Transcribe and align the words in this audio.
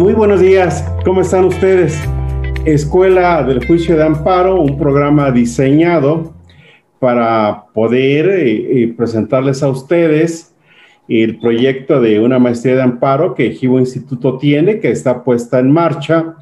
Muy 0.00 0.14
buenos 0.14 0.40
días, 0.40 0.82
¿cómo 1.04 1.20
están 1.20 1.44
ustedes? 1.44 2.02
Escuela 2.64 3.42
del 3.42 3.66
Juicio 3.66 3.98
de 3.98 4.02
Amparo, 4.02 4.58
un 4.58 4.78
programa 4.78 5.30
diseñado 5.30 6.32
para 6.98 7.66
poder 7.74 8.30
eh, 8.30 8.82
eh, 8.82 8.94
presentarles 8.96 9.62
a 9.62 9.68
ustedes 9.68 10.56
el 11.06 11.38
proyecto 11.38 12.00
de 12.00 12.18
una 12.18 12.38
maestría 12.38 12.76
de 12.76 12.82
amparo 12.82 13.34
que 13.34 13.50
Jivo 13.50 13.78
Instituto 13.78 14.38
tiene, 14.38 14.80
que 14.80 14.90
está 14.90 15.22
puesta 15.22 15.58
en 15.58 15.70
marcha. 15.70 16.34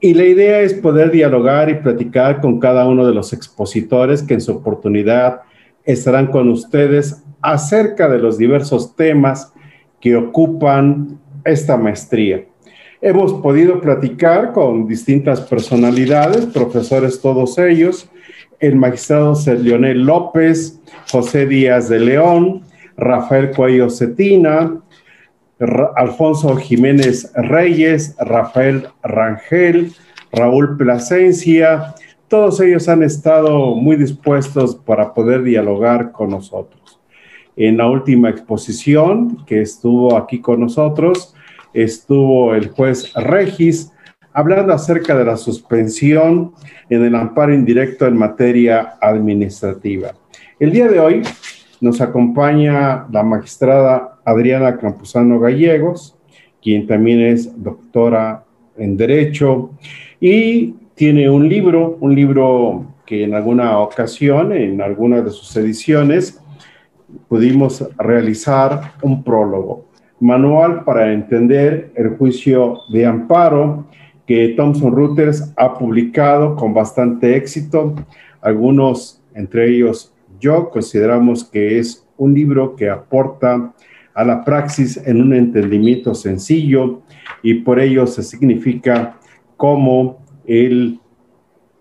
Y 0.00 0.14
la 0.14 0.24
idea 0.24 0.62
es 0.62 0.72
poder 0.72 1.10
dialogar 1.10 1.68
y 1.68 1.74
platicar 1.74 2.40
con 2.40 2.58
cada 2.58 2.88
uno 2.88 3.06
de 3.06 3.12
los 3.12 3.34
expositores 3.34 4.22
que 4.22 4.32
en 4.32 4.40
su 4.40 4.52
oportunidad 4.52 5.42
estarán 5.84 6.28
con 6.28 6.48
ustedes 6.48 7.22
acerca 7.42 8.08
de 8.08 8.18
los 8.18 8.38
diversos 8.38 8.96
temas 8.96 9.52
que 10.00 10.16
ocupan 10.16 11.18
esta 11.44 11.76
maestría. 11.76 12.46
Hemos 13.06 13.34
podido 13.34 13.82
platicar 13.82 14.52
con 14.52 14.86
distintas 14.86 15.42
personalidades, 15.42 16.46
profesores 16.46 17.20
todos 17.20 17.58
ellos, 17.58 18.08
el 18.60 18.76
magistrado 18.76 19.34
Leonel 19.44 20.06
López, 20.06 20.80
José 21.12 21.44
Díaz 21.44 21.90
de 21.90 22.00
León, 22.00 22.62
Rafael 22.96 23.50
Cuello 23.50 23.90
Cetina, 23.90 24.80
Alfonso 25.96 26.56
Jiménez 26.56 27.30
Reyes, 27.34 28.16
Rafael 28.18 28.86
Rangel, 29.02 29.92
Raúl 30.32 30.78
Plasencia, 30.78 31.94
todos 32.28 32.58
ellos 32.62 32.88
han 32.88 33.02
estado 33.02 33.74
muy 33.74 33.96
dispuestos 33.96 34.76
para 34.76 35.12
poder 35.12 35.42
dialogar 35.42 36.10
con 36.10 36.30
nosotros. 36.30 36.98
En 37.54 37.76
la 37.76 37.86
última 37.86 38.30
exposición 38.30 39.44
que 39.44 39.60
estuvo 39.60 40.16
aquí 40.16 40.40
con 40.40 40.60
nosotros, 40.60 41.33
estuvo 41.74 42.54
el 42.54 42.68
juez 42.68 43.12
Regis 43.14 43.90
hablando 44.32 44.72
acerca 44.72 45.16
de 45.16 45.24
la 45.24 45.36
suspensión 45.36 46.52
en 46.88 47.04
el 47.04 47.14
amparo 47.14 47.54
indirecto 47.54 48.06
en 48.06 48.16
materia 48.16 48.94
administrativa. 49.00 50.12
El 50.58 50.72
día 50.72 50.88
de 50.88 51.00
hoy 51.00 51.22
nos 51.80 52.00
acompaña 52.00 53.06
la 53.10 53.22
magistrada 53.22 54.20
Adriana 54.24 54.76
Campuzano 54.76 55.38
Gallegos, 55.38 56.16
quien 56.62 56.86
también 56.86 57.20
es 57.20 57.62
doctora 57.62 58.44
en 58.76 58.96
Derecho 58.96 59.70
y 60.20 60.74
tiene 60.94 61.28
un 61.28 61.48
libro, 61.48 61.98
un 62.00 62.14
libro 62.14 62.86
que 63.04 63.24
en 63.24 63.34
alguna 63.34 63.78
ocasión, 63.78 64.52
en 64.52 64.80
alguna 64.80 65.20
de 65.20 65.30
sus 65.30 65.54
ediciones, 65.56 66.40
pudimos 67.28 67.86
realizar 67.98 68.94
un 69.02 69.22
prólogo 69.22 69.83
manual 70.20 70.84
para 70.84 71.12
entender 71.12 71.92
el 71.94 72.16
juicio 72.16 72.78
de 72.90 73.06
amparo 73.06 73.86
que 74.26 74.54
Thomson 74.56 74.94
Reuters 74.94 75.52
ha 75.56 75.74
publicado 75.74 76.56
con 76.56 76.72
bastante 76.72 77.36
éxito. 77.36 77.94
Algunos, 78.40 79.22
entre 79.34 79.68
ellos 79.68 80.14
yo, 80.40 80.70
consideramos 80.70 81.44
que 81.44 81.78
es 81.78 82.06
un 82.16 82.34
libro 82.34 82.76
que 82.76 82.90
aporta 82.90 83.72
a 84.14 84.24
la 84.24 84.44
praxis 84.44 84.96
en 85.06 85.20
un 85.20 85.34
entendimiento 85.34 86.14
sencillo 86.14 87.02
y 87.42 87.54
por 87.54 87.80
ello 87.80 88.06
se 88.06 88.22
significa 88.22 89.16
como 89.56 90.18
el 90.46 91.00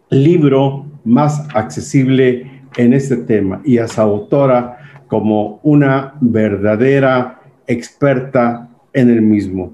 libro 0.10 0.86
más 1.04 1.48
accesible 1.54 2.64
en 2.78 2.94
este 2.94 3.18
tema 3.18 3.62
y 3.64 3.78
a 3.78 3.88
su 3.88 4.02
autora 4.02 4.78
como 5.08 5.60
una 5.64 6.16
verdadera 6.22 7.43
experta 7.68 8.70
en 8.94 9.10
el 9.10 9.22
mismo. 9.22 9.74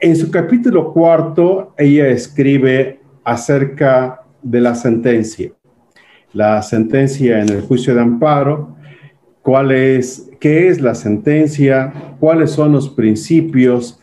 En 0.00 0.16
su 0.16 0.30
capítulo 0.30 0.92
cuarto, 0.92 1.74
ella 1.78 2.08
escribe 2.08 3.00
acerca 3.24 4.22
de 4.42 4.60
la 4.60 4.74
sentencia, 4.74 5.50
la 6.32 6.62
sentencia 6.62 7.40
en 7.40 7.48
el 7.48 7.62
juicio 7.62 7.94
de 7.94 8.00
amparo, 8.00 8.76
cuál 9.42 9.72
es, 9.72 10.30
qué 10.38 10.68
es 10.68 10.80
la 10.80 10.94
sentencia, 10.94 11.92
cuáles 12.20 12.50
son 12.50 12.72
los 12.72 12.88
principios, 12.88 14.00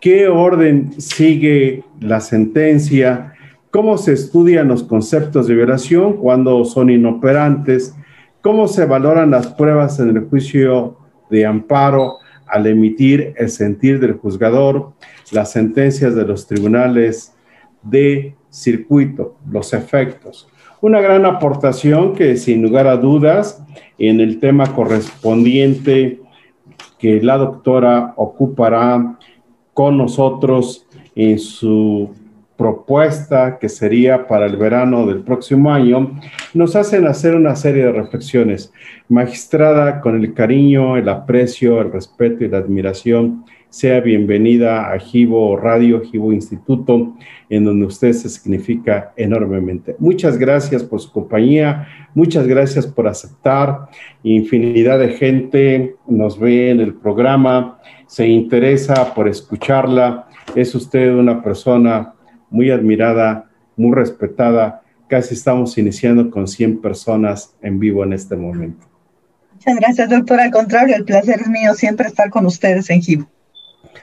qué 0.00 0.28
orden 0.28 0.92
sigue 0.98 1.84
la 2.00 2.20
sentencia, 2.20 3.34
cómo 3.70 3.98
se 3.98 4.14
estudian 4.14 4.68
los 4.68 4.82
conceptos 4.82 5.46
de 5.46 5.54
violación 5.54 6.14
cuando 6.14 6.64
son 6.64 6.90
inoperantes, 6.90 7.94
cómo 8.40 8.68
se 8.68 8.86
valoran 8.86 9.30
las 9.30 9.48
pruebas 9.48 10.00
en 10.00 10.16
el 10.16 10.24
juicio 10.24 10.98
de 11.30 11.44
amparo, 11.46 12.18
al 12.46 12.66
emitir 12.66 13.34
el 13.36 13.48
sentir 13.48 14.00
del 14.00 14.14
juzgador, 14.14 14.92
las 15.32 15.52
sentencias 15.52 16.14
de 16.14 16.24
los 16.24 16.46
tribunales 16.46 17.34
de 17.82 18.34
circuito, 18.50 19.36
los 19.50 19.72
efectos. 19.72 20.48
Una 20.80 21.00
gran 21.00 21.24
aportación 21.24 22.14
que 22.14 22.36
sin 22.36 22.62
lugar 22.62 22.86
a 22.86 22.96
dudas 22.96 23.62
en 23.98 24.20
el 24.20 24.40
tema 24.40 24.74
correspondiente 24.74 26.20
que 26.98 27.20
la 27.22 27.36
doctora 27.38 28.14
ocupará 28.16 29.18
con 29.74 29.98
nosotros 29.98 30.86
en 31.14 31.38
su 31.38 32.10
propuesta 32.56 33.58
que 33.58 33.68
sería 33.68 34.26
para 34.26 34.46
el 34.46 34.56
verano 34.56 35.06
del 35.06 35.20
próximo 35.20 35.72
año, 35.72 36.18
nos 36.54 36.74
hacen 36.76 37.06
hacer 37.06 37.34
una 37.34 37.54
serie 37.54 37.84
de 37.84 37.92
reflexiones. 37.92 38.72
Magistrada, 39.08 40.00
con 40.00 40.16
el 40.16 40.32
cariño, 40.34 40.96
el 40.96 41.08
aprecio, 41.08 41.80
el 41.80 41.92
respeto 41.92 42.44
y 42.44 42.48
la 42.48 42.58
admiración, 42.58 43.44
sea 43.68 44.00
bienvenida 44.00 44.90
a 44.90 44.98
Jivo 44.98 45.56
Radio, 45.56 46.00
Jivo 46.00 46.32
Instituto, 46.32 47.14
en 47.50 47.64
donde 47.64 47.84
usted 47.84 48.12
se 48.12 48.30
significa 48.30 49.12
enormemente. 49.16 49.96
Muchas 49.98 50.38
gracias 50.38 50.82
por 50.82 51.00
su 51.00 51.12
compañía, 51.12 51.86
muchas 52.14 52.46
gracias 52.46 52.86
por 52.86 53.06
aceptar. 53.06 53.88
Infinidad 54.22 54.98
de 54.98 55.10
gente 55.10 55.96
nos 56.06 56.38
ve 56.38 56.70
en 56.70 56.80
el 56.80 56.94
programa, 56.94 57.78
se 58.06 58.26
interesa 58.26 59.12
por 59.14 59.28
escucharla. 59.28 60.26
Es 60.54 60.74
usted 60.74 61.12
una 61.12 61.42
persona 61.42 62.14
muy 62.50 62.70
admirada, 62.70 63.50
muy 63.76 63.94
respetada. 63.94 64.82
Casi 65.08 65.34
estamos 65.34 65.76
iniciando 65.78 66.30
con 66.30 66.48
100 66.48 66.80
personas 66.80 67.54
en 67.62 67.78
vivo 67.78 68.04
en 68.04 68.12
este 68.12 68.36
momento. 68.36 68.86
Muchas 69.54 69.76
gracias, 69.76 70.10
doctora. 70.10 70.44
Al 70.44 70.50
contrario, 70.50 70.96
el 70.96 71.04
placer 71.04 71.40
es 71.40 71.48
mío 71.48 71.74
siempre 71.74 72.06
estar 72.06 72.30
con 72.30 72.46
ustedes 72.46 72.90
en 72.90 73.02
Givo. 73.02 73.26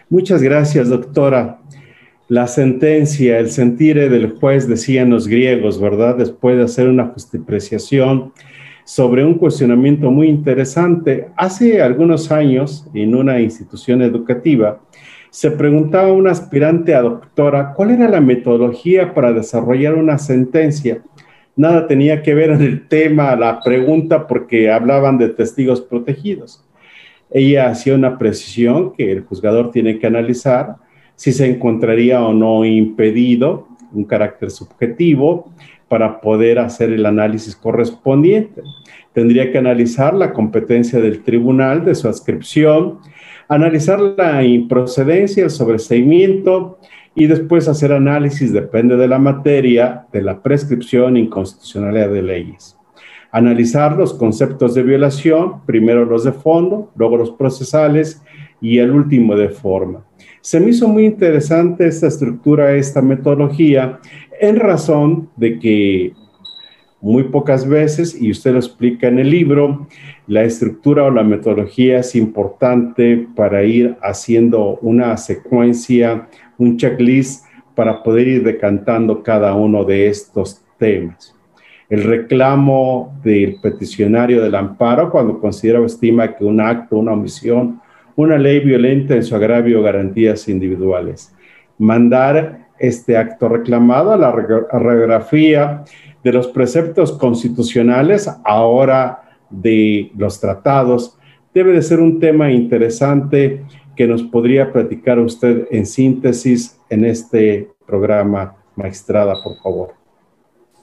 Muchas 0.09 0.41
gracias, 0.41 0.89
doctora. 0.89 1.59
La 2.27 2.47
sentencia, 2.47 3.37
el 3.37 3.49
sentire 3.49 4.09
del 4.09 4.31
juez, 4.31 4.67
decían 4.67 5.09
los 5.09 5.27
griegos, 5.27 5.79
¿verdad? 5.79 6.17
Después 6.17 6.57
de 6.57 6.63
hacer 6.63 6.87
una 6.87 7.07
justipreciación 7.07 8.33
sobre 8.85 9.23
un 9.23 9.35
cuestionamiento 9.35 10.11
muy 10.11 10.27
interesante. 10.27 11.27
Hace 11.37 11.81
algunos 11.81 12.31
años, 12.31 12.87
en 12.93 13.15
una 13.15 13.39
institución 13.39 14.01
educativa, 14.01 14.81
se 15.33 15.49
preguntaba 15.49 16.09
a 16.09 16.13
un 16.13 16.27
aspirante 16.27 16.93
a 16.93 17.01
doctora 17.01 17.73
cuál 17.73 17.89
era 17.89 18.07
la 18.07 18.21
metodología 18.21 19.15
para 19.15 19.33
desarrollar 19.33 19.95
una 19.95 20.19
sentencia. 20.19 21.01
Nada 21.55 21.87
tenía 21.87 22.21
que 22.21 22.35
ver 22.35 22.51
en 22.51 22.61
el 22.61 22.87
tema, 22.87 23.35
la 23.35 23.59
pregunta, 23.59 24.27
porque 24.27 24.69
hablaban 24.69 25.17
de 25.17 25.29
testigos 25.29 25.81
protegidos. 25.81 26.63
Ella 27.31 27.71
hacía 27.71 27.95
una 27.95 28.19
precisión 28.19 28.93
que 28.93 29.11
el 29.11 29.21
juzgador 29.21 29.71
tiene 29.71 29.97
que 29.97 30.05
analizar 30.05 30.75
si 31.15 31.31
se 31.31 31.49
encontraría 31.49 32.23
o 32.23 32.31
no 32.31 32.63
impedido 32.63 33.67
un 33.91 34.03
carácter 34.03 34.51
subjetivo 34.51 35.51
para 35.87 36.21
poder 36.21 36.59
hacer 36.59 36.91
el 36.91 37.07
análisis 37.07 37.55
correspondiente. 37.55 38.61
Tendría 39.13 39.51
que 39.51 39.57
analizar 39.57 40.13
la 40.13 40.31
competencia 40.31 40.99
del 40.99 41.23
tribunal 41.23 41.83
de 41.85 41.95
su 41.95 42.07
adscripción, 42.07 42.99
analizar 43.47 43.99
la 43.99 44.43
improcedencia, 44.43 45.43
el 45.43 45.49
sobreseimiento 45.49 46.79
y 47.15 47.27
después 47.27 47.67
hacer 47.67 47.93
análisis, 47.93 48.51
depende 48.51 48.97
de 48.97 49.07
la 49.07 49.19
materia, 49.19 50.07
de 50.11 50.21
la 50.21 50.41
prescripción 50.41 51.17
inconstitucionalidad 51.17 52.09
de 52.09 52.23
leyes. 52.23 52.77
Analizar 53.31 53.95
los 53.97 54.13
conceptos 54.13 54.73
de 54.73 54.83
violación, 54.83 55.65
primero 55.65 56.05
los 56.05 56.23
de 56.23 56.31
fondo, 56.31 56.91
luego 56.95 57.17
los 57.17 57.31
procesales 57.31 58.21
y 58.61 58.77
el 58.77 58.91
último 58.91 59.35
de 59.35 59.49
forma. 59.49 60.05
Se 60.41 60.59
me 60.59 60.69
hizo 60.69 60.87
muy 60.87 61.05
interesante 61.05 61.87
esta 61.87 62.07
estructura, 62.07 62.75
esta 62.75 63.01
metodología, 63.01 63.99
en 64.39 64.57
razón 64.57 65.29
de 65.35 65.59
que 65.59 66.13
muy 67.03 67.23
pocas 67.23 67.67
veces, 67.67 68.19
y 68.19 68.31
usted 68.31 68.53
lo 68.53 68.59
explica 68.59 69.09
en 69.09 69.19
el 69.19 69.29
libro, 69.29 69.87
la 70.25 70.43
estructura 70.43 71.03
o 71.03 71.11
la 71.11 71.21
metodología 71.21 71.99
es 71.99 72.15
importante 72.15 73.27
para 73.35 73.61
ir 73.65 73.97
haciendo 74.01 74.79
una 74.81 75.17
secuencia, 75.17 76.29
un 76.57 76.77
checklist 76.77 77.45
para 77.75 78.01
poder 78.03 78.29
ir 78.29 78.43
decantando 78.43 79.21
cada 79.21 79.53
uno 79.53 79.83
de 79.83 80.07
estos 80.07 80.61
temas. 80.79 81.35
El 81.89 82.03
reclamo 82.03 83.19
del 83.21 83.57
peticionario 83.61 84.41
del 84.41 84.55
amparo 84.55 85.11
cuando 85.11 85.41
considera 85.41 85.81
o 85.81 85.85
estima 85.85 86.33
que 86.33 86.45
un 86.45 86.61
acto, 86.61 86.95
una 86.95 87.11
omisión, 87.11 87.81
una 88.15 88.37
ley 88.37 88.61
violenta 88.61 89.13
en 89.13 89.23
su 89.23 89.35
agravio 89.35 89.83
garantías 89.83 90.47
individuales. 90.47 91.35
mandar 91.77 92.62
este 92.83 93.15
acto 93.15 93.47
reclamado 93.47 94.17
la 94.17 94.31
radiografía 94.31 95.85
de 96.21 96.33
los 96.33 96.47
preceptos 96.47 97.13
constitucionales, 97.13 98.29
ahora 98.43 99.23
de 99.49 100.11
los 100.17 100.41
tratados, 100.41 101.17
debe 101.53 101.71
de 101.71 101.81
ser 101.81 102.01
un 102.01 102.19
tema 102.19 102.51
interesante 102.51 103.63
que 103.95 104.05
nos 104.05 104.23
podría 104.23 104.73
platicar 104.73 105.17
usted 105.19 105.65
en 105.71 105.85
síntesis 105.85 106.77
en 106.89 107.05
este 107.05 107.69
programa, 107.85 108.55
maestrada, 108.75 109.33
por 109.41 109.57
favor. 109.61 109.93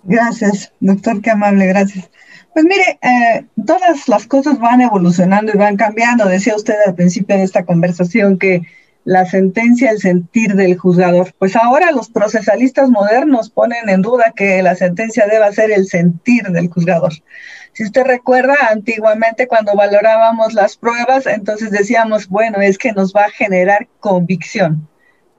Gracias, 0.04 0.72
doctor, 0.80 1.20
qué 1.20 1.30
amable, 1.30 1.66
gracias. 1.66 2.10
Pues 2.54 2.64
mire, 2.64 2.98
eh, 3.02 3.44
todas 3.66 4.08
las 4.08 4.26
cosas 4.26 4.58
van 4.58 4.80
evolucionando 4.80 5.52
y 5.54 5.58
van 5.58 5.76
cambiando. 5.76 6.26
Decía 6.26 6.56
usted 6.56 6.74
al 6.86 6.94
principio 6.94 7.36
de 7.36 7.42
esta 7.42 7.66
conversación 7.66 8.38
que 8.38 8.62
la 9.04 9.24
sentencia, 9.26 9.90
el 9.90 9.98
sentir 9.98 10.54
del 10.54 10.76
juzgador. 10.76 11.32
Pues 11.38 11.56
ahora 11.56 11.90
los 11.92 12.10
procesalistas 12.10 12.90
modernos 12.90 13.50
ponen 13.50 13.88
en 13.88 14.02
duda 14.02 14.32
que 14.34 14.62
la 14.62 14.76
sentencia 14.76 15.26
deba 15.26 15.52
ser 15.52 15.70
el 15.70 15.86
sentir 15.86 16.44
del 16.44 16.68
juzgador. 16.68 17.12
Si 17.72 17.84
usted 17.84 18.04
recuerda, 18.04 18.56
antiguamente 18.70 19.46
cuando 19.46 19.74
valorábamos 19.74 20.54
las 20.54 20.76
pruebas, 20.76 21.26
entonces 21.26 21.70
decíamos, 21.70 22.28
bueno, 22.28 22.60
es 22.60 22.78
que 22.78 22.92
nos 22.92 23.14
va 23.14 23.24
a 23.24 23.30
generar 23.30 23.88
convicción. 24.00 24.88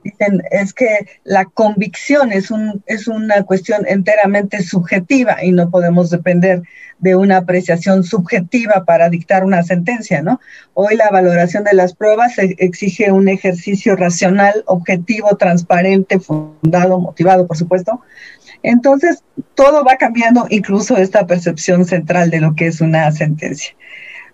Dicen, 0.04 0.42
es 0.50 0.72
que 0.72 1.06
la 1.24 1.44
convicción 1.44 2.32
es, 2.32 2.50
un, 2.50 2.82
es 2.86 3.06
una 3.06 3.44
cuestión 3.44 3.84
enteramente 3.86 4.62
subjetiva 4.62 5.44
y 5.44 5.52
no 5.52 5.70
podemos 5.70 6.10
depender 6.10 6.62
de 6.98 7.16
una 7.16 7.38
apreciación 7.38 8.04
subjetiva 8.04 8.84
para 8.84 9.08
dictar 9.08 9.44
una 9.44 9.62
sentencia, 9.62 10.22
¿no? 10.22 10.40
Hoy 10.74 10.96
la 10.96 11.10
valoración 11.10 11.64
de 11.64 11.74
las 11.74 11.94
pruebas 11.94 12.34
exige 12.38 13.10
un 13.12 13.28
ejercicio 13.28 13.96
racional, 13.96 14.62
objetivo, 14.66 15.36
transparente, 15.36 16.20
fundado, 16.20 17.00
motivado, 17.00 17.46
por 17.46 17.56
supuesto. 17.56 18.00
Entonces, 18.62 19.24
todo 19.54 19.84
va 19.84 19.96
cambiando, 19.96 20.46
incluso 20.48 20.96
esta 20.96 21.26
percepción 21.26 21.84
central 21.84 22.30
de 22.30 22.40
lo 22.40 22.54
que 22.54 22.66
es 22.66 22.80
una 22.80 23.10
sentencia. 23.10 23.74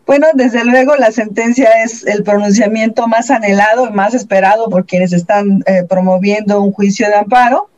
Bueno, 0.08 0.26
desde 0.32 0.64
luego 0.64 0.96
la 0.96 1.12
sentencia 1.12 1.82
es 1.84 2.02
el 2.06 2.22
pronunciamiento 2.22 3.06
más 3.06 3.30
anhelado 3.30 3.86
y 3.86 3.92
más 3.92 4.14
esperado 4.14 4.70
por 4.70 4.86
quienes 4.86 5.12
están 5.12 5.62
eh, 5.66 5.82
promoviendo 5.86 6.62
un 6.62 6.72
juicio 6.72 7.08
de 7.08 7.14
amparo. 7.14 7.68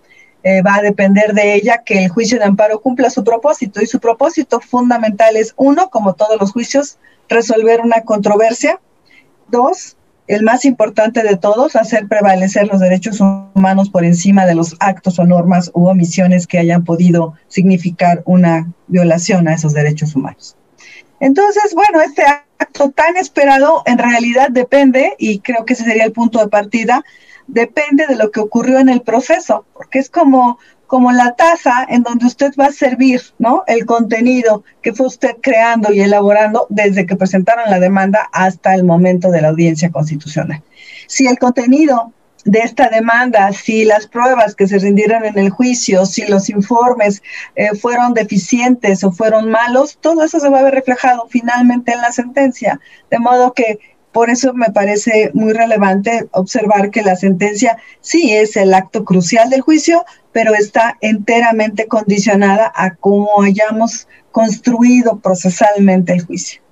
Eh, 0.45 0.63
va 0.63 0.77
a 0.77 0.81
depender 0.81 1.35
de 1.35 1.57
ella 1.57 1.83
que 1.85 2.05
el 2.05 2.09
juicio 2.09 2.39
de 2.39 2.45
amparo 2.45 2.83
cumpla 2.83 3.11
su 3.11 3.25
propósito 3.25 3.83
y 3.83 3.87
su 3.87 3.99
propósito 3.99 4.61
fundamental 4.61 5.35
es, 5.35 5.55
uno, 5.57 5.91
como 5.91 6.15
todos 6.15 6.41
los 6.41 6.53
juicios, 6.53 6.99
resolver 7.29 7.81
una 7.81 8.03
controversia. 8.03 8.79
Dos, 9.49 9.97
el 10.29 10.45
más 10.45 10.65
importante 10.65 11.25
de 11.25 11.37
todos, 11.37 11.75
hacer 11.75 12.07
prevalecer 12.07 12.69
los 12.69 12.79
derechos 12.79 13.19
humanos 13.21 13.91
por 13.91 14.05
encima 14.05 14.47
de 14.47 14.55
los 14.55 14.77
actos 14.79 15.19
o 15.19 15.25
normas 15.25 15.73
u 15.75 15.89
omisiones 15.89 16.47
que 16.47 16.61
hayan 16.61 16.85
podido 16.85 17.35
significar 17.49 18.23
una 18.25 18.73
violación 18.87 19.49
a 19.49 19.55
esos 19.55 19.73
derechos 19.73 20.15
humanos. 20.15 20.57
Entonces, 21.21 21.75
bueno, 21.75 22.01
este 22.01 22.25
acto 22.59 22.91
tan 22.91 23.17
esperado 23.17 23.83
en 23.87 23.99
realidad 23.99 24.49
depende, 24.51 25.15
y 25.19 25.41
creo 25.41 25.65
que 25.65 25.75
ese 25.75 25.85
sería 25.85 26.05
el 26.05 26.13
punto 26.13 26.41
de 26.41 26.49
partida, 26.49 27.05
depende 27.47 28.07
de 28.07 28.17
lo 28.17 28.31
que 28.31 28.41
ocurrió 28.41 28.79
en 28.79 28.89
el 28.89 29.03
proceso, 29.03 29.67
porque 29.75 29.99
es 29.99 30.09
como, 30.09 30.59
como 30.87 31.13
la 31.13 31.35
taza 31.35 31.87
en 31.89 32.03
donde 32.03 32.27
usted 32.27 32.53
va 32.59 32.67
a 32.67 32.73
servir, 32.73 33.21
¿no? 33.39 33.65
El 33.67 33.87
contenido 33.87 34.65
que 34.83 34.93
fue 34.93 35.07
usted 35.07 35.37
creando 35.43 35.93
y 35.93 36.01
elaborando 36.01 36.67
desde 36.71 37.07
que 37.07 37.17
presentaron 37.17 37.71
la 37.71 37.81
demanda 37.81 38.29
hasta 38.33 38.75
el 38.75 38.85
momento 38.85 39.31
de 39.31 39.43
la 39.43 39.49
audiencia 39.49 39.91
constitucional. 39.91 40.63
Si 41.07 41.27
el 41.27 41.39
contenido 41.39 42.13
de 42.45 42.61
esta 42.61 42.89
demanda, 42.89 43.53
si 43.53 43.85
las 43.85 44.07
pruebas 44.07 44.55
que 44.55 44.67
se 44.67 44.79
rindieron 44.79 45.25
en 45.25 45.39
el 45.39 45.51
juicio, 45.51 46.07
si 46.07 46.27
los 46.27 46.49
informes 46.49 47.23
eh, 47.55 47.75
fueron 47.77 48.15
deficientes 48.15 49.05
o 49.05 49.13
fueron 49.13 49.51
malos, 49.51 49.99
todo 50.01 50.25
eso 50.25 50.41
se 50.41 50.49
va 50.49 50.61
a 50.61 50.65
ver 50.65 50.75
reflejado 50.75 51.27
finalmente 51.29 51.93
en 51.93 52.01
la 52.01 52.13
sentencia. 52.13 52.81
De 53.11 53.19
modo 53.19 53.53
que 53.53 53.79
por 54.13 54.31
eso 54.31 54.53
me 54.55 54.71
parece 54.71 55.31
muy 55.35 55.53
relevante 55.53 56.29
observar 56.33 56.91
que 56.91 57.03
la 57.03 57.17
sentencia 57.17 57.79
sí 58.01 58.33
es 58.35 58.57
el 58.57 58.75
acto 58.75 59.05
crucial 59.05 59.51
del 59.51 59.61
juicio, 59.61 60.05
pero 60.33 60.55
está 60.55 60.97
enteramente 61.01 61.87
condicionada 61.87 62.73
a 62.75 62.95
cómo 62.97 63.43
hayamos 63.43 64.09
construido 64.33 65.21
procesalmente 65.21 66.13
el 66.13 66.25
juicio. 66.25 66.63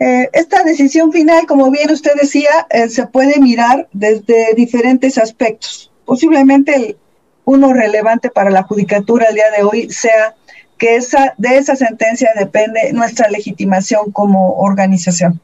Eh, 0.00 0.30
esta 0.32 0.62
decisión 0.62 1.12
final, 1.12 1.44
como 1.46 1.70
bien 1.70 1.90
usted 1.90 2.12
decía, 2.18 2.66
eh, 2.70 2.88
se 2.88 3.06
puede 3.06 3.38
mirar 3.38 3.86
desde 3.92 4.54
diferentes 4.54 5.18
aspectos. 5.18 5.92
Posiblemente 6.06 6.96
uno 7.44 7.74
relevante 7.74 8.30
para 8.30 8.50
la 8.50 8.62
judicatura 8.62 9.26
el 9.28 9.34
día 9.34 9.50
de 9.54 9.62
hoy 9.62 9.90
sea 9.90 10.34
que 10.78 10.96
esa, 10.96 11.34
de 11.36 11.58
esa 11.58 11.76
sentencia 11.76 12.30
depende 12.34 12.94
nuestra 12.94 13.28
legitimación 13.28 14.10
como 14.10 14.54
organización, 14.54 15.38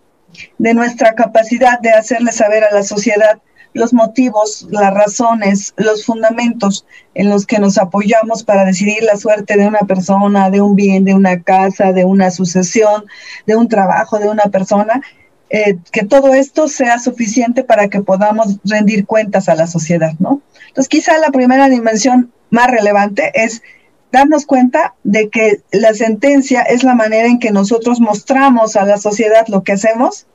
de 0.56 0.72
nuestra 0.72 1.14
capacidad 1.14 1.78
de 1.80 1.90
hacerle 1.90 2.32
saber 2.32 2.64
a 2.64 2.72
la 2.72 2.82
sociedad 2.82 3.38
los 3.76 3.92
motivos, 3.92 4.66
las 4.71 4.92
razones, 4.92 5.75
los 5.76 6.04
fundamentos 6.04 6.87
en 7.14 7.28
los 7.30 7.47
que 7.47 7.59
nos 7.59 7.78
apoyamos 7.78 8.42
para 8.42 8.64
decidir 8.64 9.02
la 9.02 9.16
suerte 9.16 9.56
de 9.56 9.66
una 9.66 9.80
persona, 9.80 10.50
de 10.50 10.61
un 10.61 10.75
bien, 10.75 11.04
de 11.04 11.14
una 11.14 11.42
casa, 11.42 11.92
de 11.92 12.04
una 12.04 12.30
sucesión, 12.30 13.04
de 13.47 13.56
un 13.56 13.68
trabajo, 13.68 14.18
de 14.18 14.28
una 14.28 14.45
persona, 14.45 15.02
eh, 15.50 15.78
que 15.92 16.04
todo 16.04 16.35
esto 16.35 16.68
sea 16.68 16.99
suficiente 16.99 17.62
para 17.62 17.88
que 17.88 18.00
podamos 18.00 18.56
rendir 18.64 19.06
cuentas 19.06 19.49
a 19.49 19.54
la 19.54 19.66
sociedad, 19.66 20.12
¿no? 20.18 20.40
Entonces, 20.68 20.88
quizá 20.88 21.18
la 21.18 21.30
primera 21.30 21.68
dimensión 21.68 22.33
más 22.50 22.71
relevante 22.71 23.30
es 23.35 23.62
darnos 24.11 24.47
cuenta 24.47 24.95
de 25.04 25.28
que 25.28 25.61
la 25.71 25.92
sentencia 25.95 26.62
es 26.62 26.83
la 26.83 26.95
manera 26.95 27.28
en 27.28 27.38
que 27.38 27.50
nosotros 27.50 28.00
mostramos 28.00 28.76
a 28.76 28.85
la 28.85 28.97
sociedad 28.97 29.47
lo 29.49 29.62
que 29.62 29.73
hacemos 29.73 30.26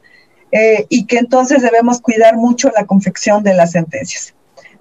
eh, 0.52 0.86
y 0.90 1.06
que 1.06 1.18
entonces 1.18 1.62
debemos 1.62 2.02
cuidar 2.02 2.36
mucho 2.36 2.72
la 2.76 2.86
confección 2.86 3.44
de 3.44 3.54
las 3.54 3.72
sentencias. 3.72 4.34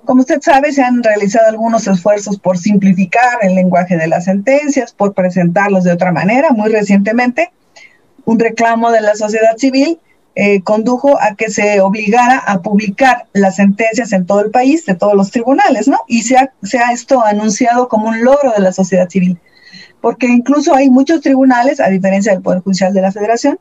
Como 0.05 0.21
usted 0.23 0.41
sabe, 0.41 0.73
se 0.73 0.83
han 0.83 1.03
realizado 1.03 1.49
algunos 1.49 1.87
esfuerzos 1.87 2.39
por 2.39 2.59
simplificar 2.59 3.39
el 3.43 3.55
lenguaje 3.55 3.97
de 3.97 4.09
las 4.09 4.25
sentencias, 4.25 4.93
por 4.93 5.15
presentarlos 5.15 5.85
de 5.85 5.93
otra 5.93 6.11
manera. 6.11 6.51
Muy 6.51 6.71
recientemente, 6.71 7.53
un 8.25 8.39
reclamo 8.39 8.91
de 8.91 9.03
la 9.03 9.15
sociedad 9.15 9.57
civil 9.57 10.01
eh, 10.37 10.63
condujo 10.63 11.21
a 11.21 11.35
que 11.35 11.51
se 11.51 11.81
obligara 11.81 12.39
a 12.39 12.63
publicar 12.63 13.27
las 13.33 13.57
sentencias 13.57 14.13
en 14.13 14.27
todo 14.27 14.41
el 14.41 14.51
país, 14.51 14.87
de 14.87 14.95
todos 14.95 15.15
los 15.15 15.31
tribunales, 15.31 15.87
¿no? 15.87 15.99
Y 16.07 16.23
se 16.23 16.39
ha, 16.39 16.53
se 16.63 16.79
ha 16.79 16.93
esto 16.93 17.25
anunciado 17.25 17.89
como 17.89 18.09
un 18.09 18.25
logro 18.25 18.53
de 18.53 18.63
la 18.63 18.73
sociedad 18.73 19.09
civil, 19.09 19.39
porque 20.01 20.27
incluso 20.27 20.75
hay 20.75 20.89
muchos 20.89 21.21
tribunales, 21.21 21.81
a 21.81 21.89
diferencia 21.89 22.33
del 22.33 22.43
Poder 22.43 22.61
Judicial 22.61 22.95
de 22.95 23.03
la 23.03 23.13
Federación, 23.13 23.59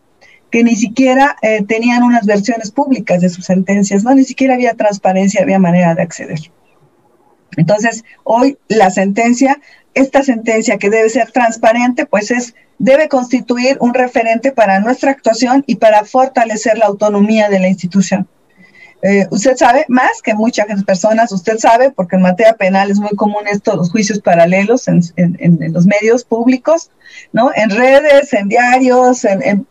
que 0.51 0.63
ni 0.63 0.75
siquiera 0.75 1.36
eh, 1.41 1.63
tenían 1.63 2.03
unas 2.03 2.25
versiones 2.25 2.72
públicas 2.72 3.22
de 3.22 3.29
sus 3.29 3.46
sentencias, 3.46 4.03
¿no? 4.03 4.13
Ni 4.15 4.24
siquiera 4.24 4.56
había 4.56 4.74
transparencia, 4.74 5.41
había 5.41 5.60
manera 5.60 5.96
de 5.96 6.01
acceder. 6.01 6.39
Entonces, 7.58 8.03
hoy 8.24 8.58
la 8.68 8.89
sentencia, 8.89 9.60
esta 9.94 10.24
sentencia 10.24 10.77
que 10.77 10.89
debe 10.89 11.10
ser 11.10 11.32
transparente, 11.32 12.06
pues 12.06 12.32
es, 12.32 12.56
debe 12.77 13.10
constituir 13.10 13.77
un 13.79 13.94
referente 13.94 14.51
para 14.51 14.79
nuestra 14.79 15.12
actuación 15.12 15.63
y 15.68 15.75
para 15.75 16.03
fortalecer 16.06 16.77
la 16.77 16.86
autonomía 16.86 17.50
de 17.50 17.60
la 17.60 17.68
institución. 17.68 18.27
Eh, 19.01 19.27
usted 19.32 19.56
sabe 19.56 19.86
más 19.88 20.22
que 20.22 20.34
muchas 20.34 20.84
personas, 20.84 21.32
usted 21.32 21.58
sabe, 21.58 21.91
porque 21.91 22.18
en 22.18 22.22
materia 22.22 22.53
penal 22.53 22.91
es 22.91 23.00
muy 23.00 23.12
común 23.12 23.48
esto, 23.50 23.75
los 23.77 23.91
juicios 23.91 24.20
paralelos 24.20 24.89
en, 24.89 25.01
los 25.72 25.86
medios 25.86 26.25
públicos, 26.25 26.91
¿no? 27.32 27.51
En 27.56 27.70
redes, 27.70 28.34
en 28.34 28.50
diarios, 28.50 29.24
en, 29.24 29.65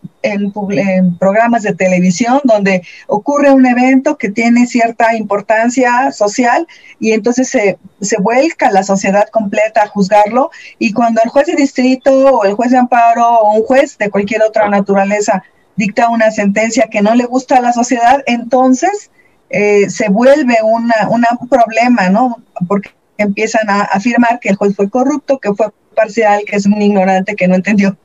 programas 1.18 1.62
de 1.62 1.74
televisión, 1.74 2.40
donde 2.44 2.82
ocurre 3.06 3.50
un 3.50 3.66
evento 3.66 4.18
que 4.18 4.28
tiene 4.28 4.66
cierta 4.66 5.14
importancia 5.14 6.12
social 6.12 6.66
y 6.98 7.12
entonces 7.12 7.48
se, 7.48 7.78
se 8.00 8.20
vuelca 8.20 8.70
la 8.70 8.82
sociedad 8.82 9.28
completa 9.28 9.82
a 9.82 9.88
juzgarlo 9.88 10.50
y 10.78 10.92
cuando 10.92 11.20
el 11.22 11.30
juez 11.30 11.46
de 11.46 11.54
distrito 11.54 12.10
o 12.10 12.44
el 12.44 12.54
juez 12.54 12.70
de 12.70 12.78
amparo 12.78 13.26
o 13.26 13.54
un 13.54 13.62
juez 13.62 13.98
de 13.98 14.10
cualquier 14.10 14.42
otra 14.42 14.68
naturaleza 14.68 15.42
dicta 15.76 16.08
una 16.08 16.30
sentencia 16.30 16.88
que 16.90 17.02
no 17.02 17.14
le 17.14 17.24
gusta 17.24 17.56
a 17.56 17.60
la 17.60 17.72
sociedad, 17.72 18.22
entonces 18.26 19.10
eh, 19.50 19.88
se 19.88 20.08
vuelve 20.08 20.56
una, 20.62 21.08
un 21.08 21.48
problema, 21.48 22.10
¿no? 22.10 22.42
Porque 22.66 22.90
empiezan 23.16 23.70
a 23.70 23.82
afirmar 23.82 24.40
que 24.40 24.48
el 24.48 24.56
juez 24.56 24.74
fue 24.74 24.90
corrupto, 24.90 25.38
que 25.38 25.54
fue 25.54 25.68
parcial, 25.98 26.44
que 26.46 26.56
es 26.56 26.66
un 26.66 26.80
ignorante, 26.80 27.34
que 27.34 27.48
no 27.48 27.56
entendió. 27.56 27.96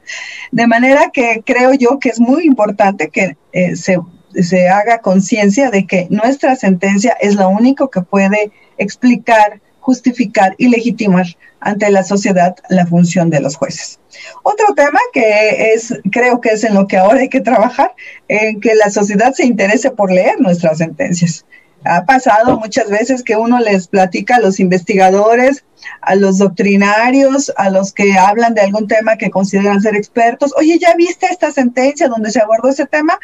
De 0.51 0.65
manera 0.67 1.11
que 1.13 1.43
creo 1.45 1.73
yo 1.73 1.99
que 1.99 2.09
es 2.09 2.19
muy 2.19 2.45
importante 2.45 3.09
que 3.09 3.37
eh, 3.51 3.75
se, 3.75 3.97
se 4.41 4.69
haga 4.69 4.99
conciencia 4.99 5.69
de 5.69 5.85
que 5.85 6.07
nuestra 6.09 6.55
sentencia 6.55 7.15
es 7.21 7.35
lo 7.35 7.49
único 7.49 7.89
que 7.89 8.01
puede 8.01 8.51
explicar 8.77 9.61
justificar 9.83 10.55
y 10.57 10.69
legitimar 10.69 11.25
ante 11.59 11.91
la 11.91 12.03
sociedad 12.05 12.55
la 12.69 12.85
función 12.85 13.29
de 13.29 13.41
los 13.41 13.57
jueces. 13.57 13.99
Otro 14.43 14.73
tema 14.75 14.99
que 15.11 15.73
es, 15.73 15.93
creo 16.09 16.39
que 16.39 16.49
es 16.49 16.63
en 16.63 16.73
lo 16.73 16.87
que 16.87 16.97
ahora 16.97 17.19
hay 17.19 17.29
que 17.29 17.41
trabajar, 17.41 17.91
en 18.29 18.61
que 18.61 18.75
la 18.75 18.89
sociedad 18.89 19.33
se 19.33 19.45
interese 19.45 19.91
por 19.91 20.09
leer 20.09 20.39
nuestras 20.39 20.77
sentencias. 20.77 21.45
Ha 21.85 22.05
pasado 22.05 22.59
muchas 22.59 22.89
veces 22.89 23.23
que 23.23 23.35
uno 23.35 23.59
les 23.59 23.87
platica 23.87 24.37
a 24.37 24.39
los 24.39 24.59
investigadores, 24.59 25.63
a 26.01 26.15
los 26.15 26.37
doctrinarios, 26.37 27.51
a 27.57 27.69
los 27.69 27.91
que 27.93 28.17
hablan 28.17 28.53
de 28.53 28.61
algún 28.61 28.87
tema 28.87 29.17
que 29.17 29.29
consideran 29.29 29.81
ser 29.81 29.95
expertos, 29.95 30.53
oye, 30.57 30.79
¿ya 30.79 30.95
viste 30.95 31.27
esta 31.29 31.51
sentencia 31.51 32.07
donde 32.07 32.31
se 32.31 32.39
abordó 32.39 32.69
ese 32.69 32.85
tema? 32.85 33.19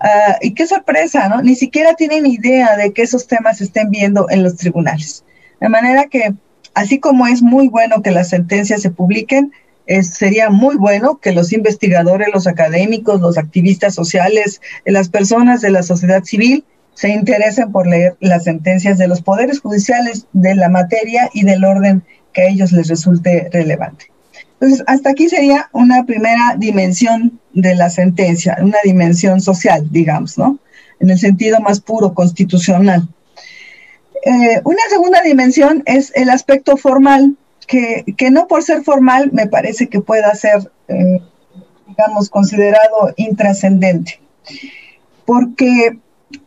Ah, 0.00 0.36
y 0.40 0.52
qué 0.54 0.66
sorpresa, 0.66 1.28
¿no? 1.28 1.42
Ni 1.42 1.54
siquiera 1.54 1.94
tienen 1.94 2.26
idea 2.26 2.76
de 2.76 2.92
que 2.92 3.02
esos 3.02 3.26
temas 3.26 3.58
se 3.58 3.64
estén 3.64 3.90
viendo 3.90 4.28
en 4.28 4.42
los 4.42 4.56
tribunales. 4.56 5.24
De 5.60 5.68
manera 5.68 6.04
que, 6.04 6.34
así 6.74 6.98
como 6.98 7.26
es 7.26 7.42
muy 7.42 7.68
bueno 7.68 8.02
que 8.02 8.10
las 8.10 8.28
sentencias 8.28 8.82
se 8.82 8.90
publiquen, 8.90 9.52
sería 10.02 10.50
muy 10.50 10.76
bueno 10.76 11.18
que 11.18 11.32
los 11.32 11.52
investigadores, 11.52 12.28
los 12.32 12.46
académicos, 12.46 13.20
los 13.20 13.36
activistas 13.38 13.94
sociales, 13.94 14.60
las 14.84 15.08
personas 15.08 15.60
de 15.60 15.70
la 15.70 15.82
sociedad 15.82 16.24
civil 16.24 16.64
se 16.94 17.08
interesen 17.10 17.72
por 17.72 17.86
leer 17.86 18.16
las 18.20 18.44
sentencias 18.44 18.98
de 18.98 19.08
los 19.08 19.20
poderes 19.20 19.60
judiciales 19.60 20.26
de 20.32 20.54
la 20.54 20.68
materia 20.68 21.28
y 21.32 21.44
del 21.44 21.64
orden 21.64 22.02
que 22.32 22.42
a 22.42 22.48
ellos 22.48 22.72
les 22.72 22.88
resulte 22.88 23.48
relevante. 23.52 24.06
Entonces, 24.54 24.84
hasta 24.86 25.10
aquí 25.10 25.28
sería 25.28 25.68
una 25.72 26.04
primera 26.04 26.54
dimensión 26.56 27.40
de 27.52 27.74
la 27.74 27.90
sentencia, 27.90 28.56
una 28.60 28.78
dimensión 28.84 29.40
social, 29.40 29.88
digamos, 29.90 30.38
¿no? 30.38 30.58
En 31.00 31.10
el 31.10 31.18
sentido 31.18 31.60
más 31.60 31.80
puro, 31.80 32.14
constitucional. 32.14 33.08
Eh, 34.24 34.60
una 34.64 34.80
segunda 34.88 35.20
dimensión 35.22 35.82
es 35.86 36.12
el 36.14 36.30
aspecto 36.30 36.76
formal, 36.76 37.36
que, 37.66 38.04
no 38.30 38.46
por 38.46 38.62
ser 38.62 38.82
formal 38.82 39.30
me 39.32 39.46
parece 39.46 39.88
que 39.88 40.00
pueda 40.00 40.34
ser, 40.34 40.70
eh, 40.88 41.20
digamos, 41.86 42.30
considerado 42.30 43.12
intrascendente, 43.16 44.20
porque 45.26 45.98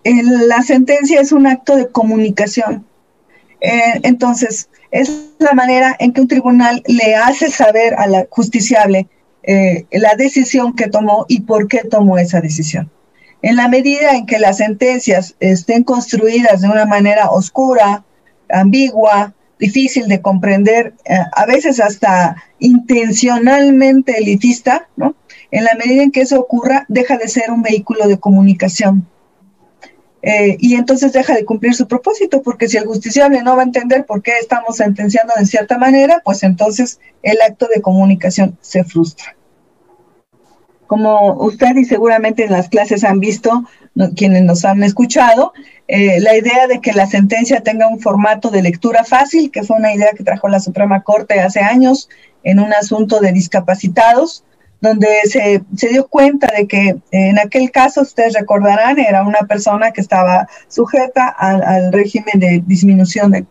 la 0.04 0.62
sentencia 0.64 1.22
es 1.22 1.32
un 1.32 1.48
acto 1.48 1.76
de 1.76 1.88
comunicación. 1.88 2.86
Eh, 3.62 4.00
entonces, 4.04 4.70
es 4.92 5.32
la 5.40 5.54
manera 5.54 5.96
en 6.00 6.14
que 6.14 6.22
un 6.22 6.28
tribunal 6.28 6.84
le 6.88 7.16
hace 7.16 7.50
saber 7.50 7.96
a 7.96 8.08
la 8.08 8.28
justiciable 8.30 9.08
eh, 9.44 9.86
la 9.92 10.16
decisión 10.16 10.76
que 10.76 10.88
tomó 10.88 11.26
y 11.28 11.42
por 11.42 11.68
qué 11.68 11.80
tomó 11.90 12.18
esa 12.18 12.42
decisión. 12.42 12.92
En 13.42 13.56
la 13.56 13.68
medida 13.68 14.16
en 14.16 14.26
que 14.26 14.40
las 14.40 14.58
sentencias 14.58 15.36
estén 15.40 15.84
construidas 15.84 16.62
de 16.62 16.70
una 16.70 16.86
manera 16.86 17.30
oscura, 17.30 18.04
ambigua, 18.50 19.34
difícil 19.60 20.08
de 20.08 20.22
comprender, 20.22 20.94
eh, 21.06 21.18
a 21.34 21.46
veces 21.46 21.80
hasta 21.80 22.44
intencionalmente 22.60 24.18
elitista, 24.18 24.88
¿no? 24.96 25.16
En 25.52 25.64
la 25.64 25.76
medida 25.76 26.04
en 26.04 26.12
que 26.12 26.22
eso 26.22 26.40
ocurra, 26.40 26.86
deja 26.90 27.18
de 27.18 27.28
ser 27.28 27.52
un 27.52 27.62
vehículo 27.62 28.08
de 28.08 28.20
comunicación 28.20 29.08
eh, 30.22 30.58
y 30.60 30.76
entonces 30.76 31.14
deja 31.14 31.36
de 31.36 31.46
cumplir 31.46 31.76
su 31.76 31.88
propósito, 31.88 32.42
porque 32.42 32.68
si 32.68 32.78
el 32.78 32.86
justiciable 32.86 33.44
no 33.44 33.56
va 33.56 33.62
a 33.62 33.66
entender 33.66 34.06
por 34.06 34.24
qué 34.24 34.34
estamos 34.40 34.78
sentenciando 34.78 35.34
de 35.38 35.46
cierta 35.46 35.78
manera, 35.78 36.22
pues 36.24 36.44
entonces 36.44 37.00
el 37.22 37.40
acto 37.42 37.68
de 37.74 37.82
comunicación 37.82 38.58
se 38.62 38.84
frustra. 38.84 39.36
Como 40.88 41.34
usted 41.34 41.76
y 41.76 41.86
seguramente 41.86 42.46
en 42.46 42.52
las 42.52 42.70
clases 42.70 43.04
han 43.04 43.20
visto, 43.20 43.66
quienes 44.16 44.44
nos 44.44 44.64
han 44.64 44.84
escuchado, 44.84 45.54
eh, 45.88 46.20
la 46.22 46.36
idea 46.36 46.68
de 46.68 46.80
que 46.80 46.94
la 46.94 47.08
sentencia 47.08 47.62
tenga 47.62 47.88
un 47.88 48.00
formato 48.00 48.50
de 48.50 48.62
lectura 48.62 49.04
fácil, 49.04 49.52
que 49.52 49.64
fue 49.64 49.78
una 49.78 49.94
idea 49.94 50.12
que 50.16 50.24
trajo 50.24 50.48
la 50.48 50.60
Suprema 50.60 51.04
Corte 51.04 51.40
hace 51.40 51.60
años 51.60 52.10
en 52.44 52.60
un 52.60 52.74
asunto 52.74 53.20
de 53.20 53.34
discapacitados, 53.34 54.44
donde 54.80 55.08
se, 55.26 55.64
dio 55.90 56.08
cuenta 56.08 56.48
de 56.56 56.68
que 56.68 56.98
en 57.12 57.40
aquel 57.40 57.72
caso, 57.72 58.02
ustedes 58.02 58.34
recordarán, 58.34 59.00
era 59.00 59.24
una 59.24 59.40
persona 59.40 59.92
que 59.92 60.02
estaba 60.02 60.48
sujeta 60.68 61.28
al, 61.28 61.92
régimen 61.92 62.40
de 62.40 62.64
disminución 62.66 63.32
de, 63.32 63.46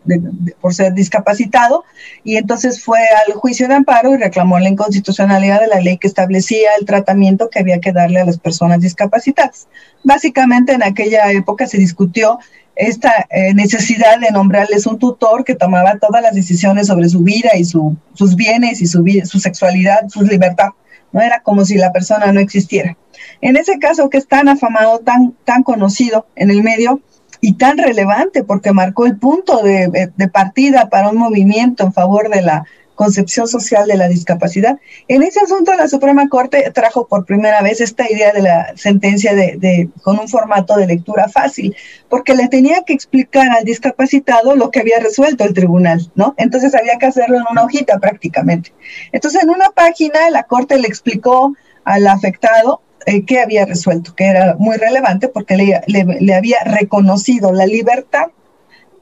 por 0.61 0.73
ser 0.73 0.93
discapacitado, 0.93 1.83
y 2.23 2.37
entonces 2.37 2.83
fue 2.83 2.99
al 3.25 3.33
juicio 3.33 3.67
de 3.67 3.75
amparo 3.75 4.13
y 4.13 4.17
reclamó 4.17 4.57
la 4.59 4.69
inconstitucionalidad 4.69 5.59
de 5.59 5.67
la 5.67 5.81
ley 5.81 5.97
que 5.97 6.07
establecía 6.07 6.69
el 6.79 6.85
tratamiento 6.85 7.49
que 7.49 7.59
había 7.59 7.79
que 7.79 7.91
darle 7.91 8.21
a 8.21 8.25
las 8.25 8.37
personas 8.37 8.79
discapacitadas. 8.79 9.67
Básicamente 10.03 10.73
en 10.73 10.83
aquella 10.83 11.31
época 11.31 11.67
se 11.67 11.77
discutió 11.77 12.39
esta 12.75 13.25
eh, 13.31 13.53
necesidad 13.55 14.19
de 14.19 14.29
nombrarles 14.31 14.85
un 14.85 14.99
tutor 14.99 15.43
que 15.43 15.55
tomaba 15.55 15.97
todas 15.97 16.21
las 16.21 16.35
decisiones 16.35 16.87
sobre 16.87 17.09
su 17.09 17.21
vida 17.21 17.49
y 17.57 17.65
su, 17.65 17.97
sus 18.13 18.35
bienes 18.35 18.81
y 18.81 18.87
su, 18.87 19.03
su 19.25 19.39
sexualidad, 19.39 20.07
su 20.09 20.21
libertad 20.21 20.69
no 21.11 21.21
era 21.21 21.41
como 21.41 21.65
si 21.65 21.75
la 21.75 21.91
persona 21.91 22.31
no 22.31 22.39
existiera. 22.39 22.97
En 23.41 23.57
ese 23.57 23.79
caso 23.79 24.09
que 24.09 24.17
es 24.17 24.27
tan 24.27 24.47
afamado, 24.49 24.99
tan, 24.99 25.33
tan 25.43 25.63
conocido 25.63 26.27
en 26.35 26.49
el 26.49 26.63
medio 26.63 27.01
y 27.41 27.53
tan 27.53 27.77
relevante 27.77 28.43
porque 28.43 28.71
marcó 28.73 29.05
el 29.05 29.17
punto 29.17 29.61
de, 29.63 30.11
de 30.15 30.27
partida 30.27 30.89
para 30.89 31.09
un 31.09 31.17
movimiento 31.17 31.83
en 31.83 31.93
favor 31.93 32.29
de 32.29 32.41
la 32.41 32.65
concepción 32.97 33.47
social 33.47 33.87
de 33.87 33.95
la 33.95 34.09
discapacidad. 34.09 34.79
En 35.07 35.21
ese 35.21 35.39
asunto 35.39 35.71
la 35.75 35.87
Suprema 35.87 36.27
Corte 36.27 36.69
trajo 36.73 37.07
por 37.07 37.25
primera 37.25 37.61
vez 37.61 37.79
esta 37.79 38.11
idea 38.11 38.33
de 38.33 38.41
la 38.41 38.73
sentencia 38.75 39.33
de, 39.35 39.89
con 40.01 40.19
un 40.19 40.27
formato 40.27 40.75
de 40.75 40.87
lectura 40.87 41.29
fácil, 41.29 41.75
porque 42.09 42.33
le 42.33 42.47
tenía 42.49 42.83
que 42.85 42.93
explicar 42.93 43.49
al 43.51 43.63
discapacitado 43.63 44.55
lo 44.55 44.71
que 44.71 44.79
había 44.79 44.99
resuelto 44.99 45.45
el 45.45 45.53
tribunal, 45.53 46.11
¿no? 46.15 46.33
Entonces 46.37 46.73
había 46.73 46.97
que 46.97 47.05
hacerlo 47.05 47.37
en 47.37 47.43
una 47.49 47.63
hojita 47.63 47.99
prácticamente. 47.99 48.73
Entonces 49.11 49.43
en 49.43 49.49
una 49.51 49.69
página 49.69 50.29
la 50.31 50.43
Corte 50.43 50.79
le 50.79 50.87
explicó 50.87 51.53
al 51.83 52.07
afectado 52.07 52.81
eh, 53.05 53.23
qué 53.25 53.41
había 53.41 53.65
resuelto, 53.65 54.15
que 54.15 54.25
era 54.25 54.55
muy 54.57 54.75
relevante 54.75 55.27
porque 55.27 55.55
le, 55.55 55.81
le 55.87 56.33
había 56.33 56.57
reconocido 56.65 57.53
la 57.53 57.67
libertad 57.67 58.25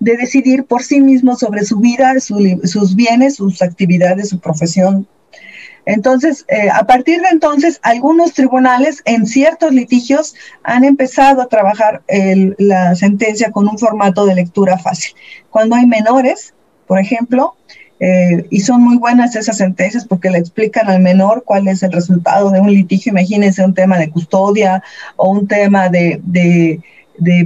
de 0.05 0.17
decidir 0.17 0.65
por 0.65 0.83
sí 0.83 1.01
mismo 1.01 1.35
sobre 1.35 1.65
su 1.65 1.79
vida, 1.79 2.13
sus 2.19 2.95
bienes, 2.95 3.37
sus 3.37 3.63
actividades, 3.63 4.29
su 4.29 4.39
profesión. 4.39 5.07
Entonces, 5.87 6.45
eh, 6.47 6.69
a 6.71 6.85
partir 6.85 7.21
de 7.21 7.29
entonces, 7.31 7.79
algunos 7.81 8.33
tribunales 8.33 9.01
en 9.05 9.25
ciertos 9.25 9.73
litigios 9.73 10.35
han 10.61 10.83
empezado 10.83 11.41
a 11.41 11.47
trabajar 11.47 12.03
la 12.59 12.93
sentencia 12.93 13.49
con 13.49 13.67
un 13.67 13.79
formato 13.79 14.27
de 14.27 14.35
lectura 14.35 14.77
fácil. 14.77 15.15
Cuando 15.49 15.75
hay 15.75 15.87
menores, 15.87 16.53
por 16.85 16.99
ejemplo, 16.99 17.55
eh, 17.99 18.45
y 18.51 18.59
son 18.59 18.83
muy 18.83 18.97
buenas 18.97 19.35
esas 19.35 19.57
sentencias 19.57 20.05
porque 20.05 20.29
le 20.29 20.37
explican 20.37 20.87
al 20.87 21.01
menor 21.01 21.43
cuál 21.43 21.67
es 21.67 21.81
el 21.81 21.91
resultado 21.91 22.51
de 22.51 22.59
un 22.59 22.71
litigio. 22.71 23.11
Imagínense 23.11 23.65
un 23.65 23.73
tema 23.73 23.97
de 23.97 24.11
custodia 24.11 24.83
o 25.15 25.31
un 25.31 25.47
tema 25.47 25.89
de 25.89 26.79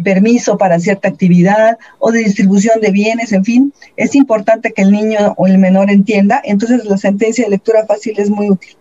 permiso 0.03 0.57
para 0.57 0.79
cierta 0.79 1.07
actividad 1.07 1.77
o 1.99 2.11
de 2.11 2.19
distribución 2.19 2.81
de 2.81 2.91
bienes, 2.91 3.31
en 3.31 3.45
fin, 3.45 3.73
es 3.95 4.15
importante 4.15 4.71
que 4.73 4.81
el 4.81 4.91
niño 4.91 5.33
o 5.37 5.47
el 5.47 5.57
menor 5.57 5.91
entienda, 5.91 6.41
entonces 6.43 6.85
la 6.85 6.97
sentencia 6.97 7.45
de 7.45 7.51
lectura 7.51 7.85
fácil 7.85 8.15
es 8.17 8.29
muy 8.29 8.49
útil. 8.49 8.75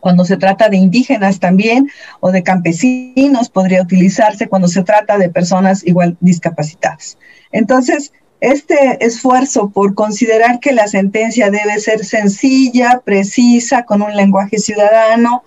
Cuando 0.00 0.24
se 0.24 0.36
trata 0.36 0.68
de 0.68 0.76
indígenas 0.76 1.40
también 1.40 1.88
o 2.20 2.30
de 2.30 2.42
campesinos 2.42 3.48
podría 3.48 3.82
utilizarse 3.82 4.48
cuando 4.48 4.68
se 4.68 4.82
trata 4.82 5.18
de 5.18 5.30
personas 5.30 5.86
igual 5.86 6.16
discapacitadas. 6.20 7.18
Entonces, 7.52 8.12
este 8.40 9.04
esfuerzo 9.04 9.70
por 9.70 9.94
considerar 9.94 10.60
que 10.60 10.72
la 10.72 10.88
sentencia 10.88 11.50
debe 11.50 11.80
ser 11.80 12.04
sencilla, 12.04 13.00
precisa, 13.04 13.84
con 13.84 14.02
un 14.02 14.14
lenguaje 14.14 14.58
ciudadano, 14.58 15.42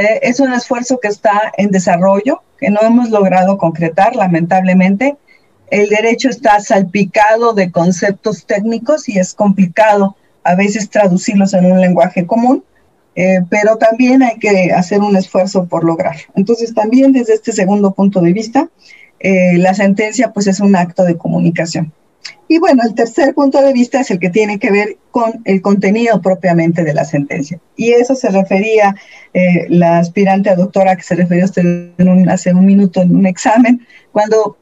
eh, 0.00 0.20
es 0.22 0.40
un 0.40 0.50
esfuerzo 0.54 0.98
que 0.98 1.08
está 1.08 1.52
en 1.58 1.70
desarrollo, 1.70 2.42
que 2.58 2.70
no 2.70 2.80
hemos 2.80 3.10
logrado 3.10 3.58
concretar, 3.58 4.16
lamentablemente. 4.16 5.18
El 5.70 5.90
derecho 5.90 6.30
está 6.30 6.58
salpicado 6.60 7.52
de 7.52 7.70
conceptos 7.70 8.46
técnicos 8.46 9.10
y 9.10 9.18
es 9.18 9.34
complicado 9.34 10.16
a 10.42 10.54
veces 10.54 10.88
traducirlos 10.88 11.52
en 11.52 11.70
un 11.70 11.82
lenguaje 11.82 12.26
común, 12.26 12.64
eh, 13.14 13.40
pero 13.50 13.76
también 13.76 14.22
hay 14.22 14.38
que 14.38 14.72
hacer 14.72 15.00
un 15.00 15.16
esfuerzo 15.16 15.66
por 15.66 15.84
lograrlo. 15.84 16.22
Entonces, 16.34 16.72
también 16.72 17.12
desde 17.12 17.34
este 17.34 17.52
segundo 17.52 17.92
punto 17.92 18.22
de 18.22 18.32
vista, 18.32 18.70
eh, 19.18 19.58
la 19.58 19.74
sentencia 19.74 20.32
pues 20.32 20.46
es 20.46 20.60
un 20.60 20.76
acto 20.76 21.04
de 21.04 21.18
comunicación. 21.18 21.92
Y 22.48 22.58
bueno, 22.58 22.82
el 22.84 22.94
tercer 22.94 23.32
punto 23.34 23.62
de 23.62 23.72
vista 23.72 24.00
es 24.00 24.10
el 24.10 24.18
que 24.18 24.28
tiene 24.28 24.58
que 24.58 24.72
ver 24.72 24.96
con 25.12 25.40
el 25.44 25.62
contenido 25.62 26.20
propiamente 26.20 26.82
de 26.82 26.94
la 26.94 27.04
sentencia. 27.04 27.60
Y 27.76 27.92
eso 27.92 28.14
se 28.16 28.28
refería 28.28 28.96
eh, 29.32 29.66
la 29.68 29.98
aspirante 29.98 30.50
a 30.50 30.56
doctora 30.56 30.96
que 30.96 31.02
se 31.02 31.14
refirió 31.14 31.44
usted 31.44 31.92
hace 32.28 32.52
un 32.52 32.66
minuto 32.66 33.02
en 33.02 33.14
un 33.14 33.26
examen, 33.26 33.86
cuando 34.10 34.56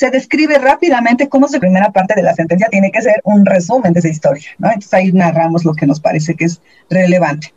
se 0.00 0.10
describe 0.10 0.58
rápidamente 0.58 1.28
cómo 1.28 1.46
la 1.50 1.58
primera 1.58 1.90
parte 1.92 2.14
de 2.14 2.22
la 2.22 2.34
sentencia 2.34 2.68
tiene 2.70 2.90
que 2.90 3.02
ser 3.02 3.20
un 3.24 3.44
resumen 3.44 3.92
de 3.92 4.00
esa 4.00 4.08
historia. 4.08 4.48
Entonces 4.58 4.94
ahí 4.94 5.12
narramos 5.12 5.64
lo 5.64 5.74
que 5.74 5.86
nos 5.86 6.00
parece 6.00 6.34
que 6.34 6.46
es 6.46 6.62
relevante. 6.88 7.52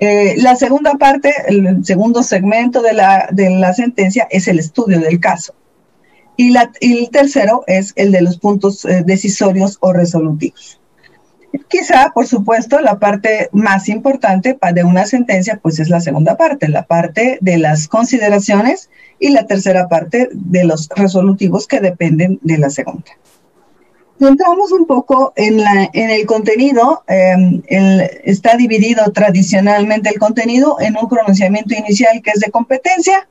Eh, 0.00 0.36
la 0.38 0.54
segunda 0.54 0.94
parte, 0.94 1.32
el 1.48 1.84
segundo 1.84 2.22
segmento 2.22 2.82
de 2.82 2.92
la, 2.92 3.28
de 3.32 3.50
la 3.50 3.74
sentencia 3.74 4.28
es 4.30 4.46
el 4.46 4.60
estudio 4.60 5.00
del 5.00 5.18
caso. 5.18 5.54
Y, 6.36 6.50
la, 6.50 6.70
el 6.80 7.10
tercero 7.10 7.64
es 7.66 7.92
el 7.96 8.12
de 8.12 8.22
los 8.22 8.38
puntos 8.38 8.84
eh, 8.84 9.02
decisorios 9.04 9.76
o 9.80 9.92
resolutivos. 9.92 10.80
Quizá, 11.68 12.12
por 12.14 12.26
supuesto, 12.26 12.78
la 12.80 12.98
parte 12.98 13.48
más 13.52 13.88
importante 13.88 14.56
de 14.72 14.84
una 14.84 15.06
sentencia, 15.06 15.58
pues 15.60 15.80
es 15.80 15.88
la 15.88 16.00
segunda 16.00 16.36
parte, 16.36 16.68
la 16.68 16.86
parte 16.86 17.38
de 17.40 17.58
las 17.58 17.88
consideraciones 17.88 18.90
y 19.18 19.30
la 19.30 19.46
tercera 19.46 19.88
parte 19.88 20.28
de 20.30 20.64
los 20.64 20.88
resolutivos 20.94 21.66
que 21.66 21.80
dependen 21.80 22.38
de 22.42 22.58
la 22.58 22.70
segunda. 22.70 23.10
Entramos 24.26 24.72
un 24.72 24.86
poco 24.86 25.32
en, 25.36 25.58
la, 25.58 25.88
en 25.92 26.10
el 26.10 26.26
contenido, 26.26 27.04
em, 27.06 27.62
está 27.68 28.56
dividido 28.56 29.12
tradicionalmente 29.12 30.08
el 30.08 30.18
contenido 30.18 30.76
en 30.80 30.96
un 30.96 31.08
pronunciamiento 31.08 31.74
inicial 31.74 32.20
que 32.22 32.30
es 32.34 32.40
de 32.40 32.50
competencia, 32.50 33.28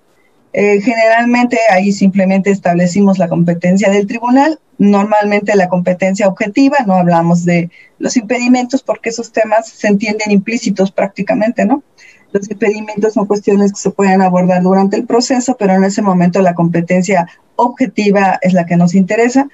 eh, 0.54 0.80
generalmente 0.82 1.60
ahí 1.70 1.92
simplemente 1.92 2.52
establecimos 2.52 3.18
la 3.18 3.28
competencia 3.28 3.90
del 3.90 4.08
tribunal, 4.08 4.60
normalmente 4.78 5.56
la 5.56 5.68
competencia 5.68 6.28
objetiva, 6.28 6.78
no 6.86 6.94
hablamos 6.94 7.44
de 7.44 7.70
los 8.00 8.16
impedimentos 8.16 8.82
porque 8.82 9.10
esos 9.10 9.32
temas 9.32 9.68
se 9.68 9.88
entienden 9.88 10.32
implícitos 10.32 10.92
prácticamente, 10.92 11.66
¿no? 11.66 11.84
Los 12.32 12.50
impedimentos 12.50 13.14
son 13.14 13.26
cuestiones 13.26 13.72
que 13.72 13.80
se 13.80 13.90
pueden 13.90 14.22
abordar 14.22 14.62
durante 14.62 14.98
el 14.98 15.06
proceso, 15.06 15.56
pero 15.58 15.74
en 15.74 15.84
ese 15.84 16.02
momento 16.02 16.42
la 16.42 16.56
competencia 16.56 17.28
objetiva 17.56 18.40
es 18.42 18.54
la 18.54 18.66
que 18.66 18.78
nos 18.78 18.96
interesa. 18.96 19.48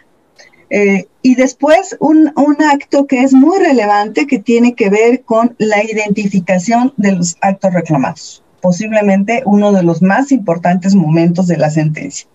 Eh, 0.75 1.05
y 1.21 1.35
después 1.35 1.95
un, 1.99 2.33
un, 2.35 2.57
acto 2.63 3.05
que 3.05 3.21
es 3.21 3.31
muy 3.31 3.59
relevante 3.59 4.25
que 4.25 4.39
tiene 4.39 4.73
que 4.73 4.89
ver 4.89 5.21
con 5.21 5.55
la 5.59 5.83
identificación 5.83 6.93
de 6.97 7.11
los 7.11 7.37
actos 7.41 7.73
reclamados 7.73 8.43
posiblemente 8.63 9.43
uno 9.45 9.73
de 9.73 9.83
los 9.83 10.01
más 10.01 10.31
importantes 10.31 10.95
momentos 10.95 11.47
de 11.47 11.57
la 11.57 11.69
sentencia. 11.69 12.27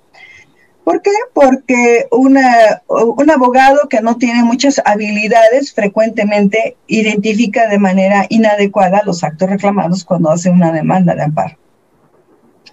¿Por 0.84 1.00
qué? 1.00 1.10
Porque 1.32 2.06
un 2.10 3.30
abogado 3.30 3.88
que 3.88 4.00
no 4.02 4.18
tiene 4.18 4.44
muchas 4.44 4.80
habilidades 4.84 5.72
frecuentemente 5.72 6.76
identifica 6.86 7.66
de 7.66 7.78
manera 7.78 8.26
inadecuada 8.28 9.02
los 9.04 9.24
actos 9.24 9.48
reclamados 9.48 10.04
cuando 10.04 10.30
hace 10.30 10.50
una 10.50 10.70
demanda 10.70 11.14
de 11.14 11.22
amparo. 11.22 11.56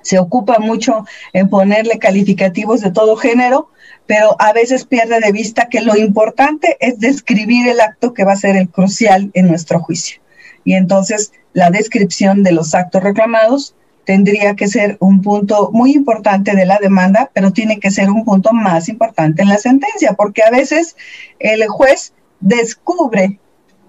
Se 0.05 0.19
ocupa 0.19 0.59
mucho 0.59 1.03
en 1.33 1.49
ponerle 1.49 1.97
calificativos 1.97 2.81
de 2.81 2.91
todo 2.91 3.15
género, 3.15 3.69
pero 4.05 4.35
a 4.39 4.53
veces 4.53 4.85
pierde 4.85 5.19
de 5.19 5.31
vista 5.31 5.67
que 5.67 5.81
lo 5.81 5.97
importante 5.97 6.77
es 6.79 6.99
describir 6.99 7.67
el 7.67 7.81
acto 7.81 8.13
que 8.13 8.23
va 8.23 8.33
a 8.33 8.37
ser 8.37 8.55
el 8.55 8.69
crucial 8.69 9.31
en 9.33 9.47
nuestro 9.47 9.79
juicio. 9.79 10.21
Y 10.63 10.75
entonces 10.75 11.31
la 11.53 11.71
descripción 11.71 12.43
de 12.43 12.51
los 12.51 12.75
actos 12.75 13.01
reclamados 13.01 13.73
tendría 14.05 14.55
que 14.55 14.67
ser 14.67 14.97
un 14.99 15.23
punto 15.23 15.71
muy 15.73 15.93
importante 15.93 16.55
de 16.55 16.67
la 16.67 16.77
demanda, 16.77 17.31
pero 17.33 17.51
tiene 17.51 17.79
que 17.79 17.89
ser 17.89 18.11
un 18.11 18.25
punto 18.25 18.53
más 18.53 18.89
importante 18.89 19.41
en 19.41 19.49
la 19.49 19.57
sentencia, 19.57 20.13
porque 20.13 20.43
a 20.43 20.51
veces 20.51 20.95
el 21.39 21.67
juez 21.67 22.13
descubre 22.41 23.39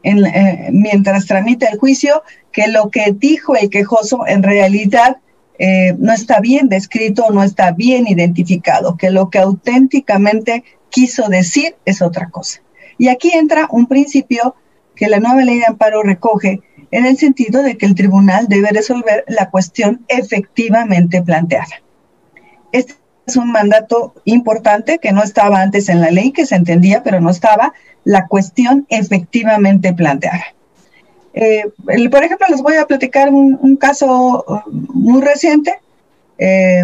eh, 0.02 0.68
mientras 0.72 1.26
tramita 1.26 1.66
el 1.66 1.78
juicio 1.78 2.22
que 2.52 2.68
lo 2.68 2.88
que 2.88 3.12
dijo 3.12 3.54
el 3.54 3.68
quejoso 3.68 4.26
en 4.26 4.42
realidad 4.42 5.18
eh, 5.58 5.94
no 5.98 6.12
está 6.12 6.40
bien 6.40 6.68
descrito, 6.68 7.30
no 7.30 7.42
está 7.42 7.72
bien 7.72 8.06
identificado, 8.06 8.96
que 8.96 9.10
lo 9.10 9.30
que 9.30 9.38
auténticamente 9.38 10.64
quiso 10.90 11.28
decir 11.28 11.76
es 11.84 12.02
otra 12.02 12.30
cosa. 12.30 12.60
Y 12.98 13.08
aquí 13.08 13.30
entra 13.32 13.68
un 13.70 13.86
principio 13.86 14.54
que 14.94 15.08
la 15.08 15.20
nueva 15.20 15.42
ley 15.42 15.58
de 15.58 15.66
amparo 15.66 16.02
recoge 16.02 16.60
en 16.90 17.06
el 17.06 17.18
sentido 17.18 17.62
de 17.62 17.76
que 17.76 17.86
el 17.86 17.94
tribunal 17.94 18.46
debe 18.48 18.70
resolver 18.70 19.24
la 19.28 19.50
cuestión 19.50 20.04
efectivamente 20.08 21.22
planteada. 21.22 21.82
Este 22.72 22.94
es 23.26 23.36
un 23.36 23.50
mandato 23.50 24.14
importante 24.24 24.98
que 24.98 25.12
no 25.12 25.22
estaba 25.22 25.60
antes 25.60 25.88
en 25.88 26.00
la 26.00 26.10
ley, 26.10 26.32
que 26.32 26.46
se 26.46 26.54
entendía, 26.54 27.02
pero 27.02 27.20
no 27.20 27.30
estaba 27.30 27.74
la 28.04 28.26
cuestión 28.28 28.86
efectivamente 28.88 29.92
planteada. 29.92 30.55
Eh, 31.38 31.64
por 32.10 32.24
ejemplo, 32.24 32.46
les 32.48 32.62
voy 32.62 32.76
a 32.76 32.86
platicar 32.86 33.28
un, 33.28 33.76
caso 33.76 34.42
uh, 34.48 34.70
muy 34.70 35.20
reciente. 35.20 35.78
Eh, 36.38 36.82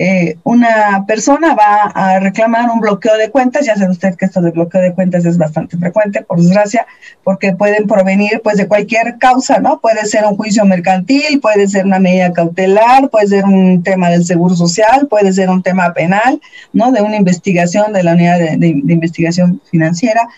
eh, 0.00 0.38
una 0.44 1.04
persona 1.08 1.56
va 1.56 1.90
a 1.92 2.20
reclamar 2.20 2.70
un 2.70 2.78
bloqueo 2.78 3.16
de 3.16 3.30
cuentas, 3.30 3.66
ya 3.66 3.74
sabe 3.74 3.90
usted 3.90 4.14
que 4.14 4.26
esto 4.26 4.40
de 4.40 4.52
bloqueo 4.52 4.80
de 4.80 4.94
cuentas 4.94 5.24
es 5.24 5.36
bastante 5.36 5.76
frecuente, 5.76 6.22
por 6.22 6.38
desgracia, 6.40 6.86
porque 7.24 7.52
pueden 7.52 7.88
provenir 7.88 8.40
pues 8.44 8.58
de 8.58 8.68
cualquier 8.68 9.18
causa, 9.18 9.58
¿no? 9.58 9.80
Puede 9.80 10.06
ser 10.06 10.24
un 10.24 10.36
juicio 10.36 10.64
mercantil, 10.64 11.40
puede 11.40 11.66
ser 11.66 11.84
una 11.84 11.98
medida 11.98 12.32
cautelar, 12.32 13.10
puede 13.10 13.26
ser 13.26 13.44
un 13.44 13.82
tema 13.82 14.08
del 14.08 14.24
seguro 14.24 14.54
social, 14.54 15.08
puede 15.08 15.32
ser 15.32 15.50
un 15.50 15.64
tema 15.64 15.92
penal, 15.92 16.40
¿no? 16.72 16.92
De 16.92 17.02
una 17.02 17.16
investigación 17.16 17.92
de 17.92 18.04
la 18.04 18.12
unidad 18.12 18.38
de, 18.38 18.68
investigación 18.68 19.60
financiera, 19.68 20.28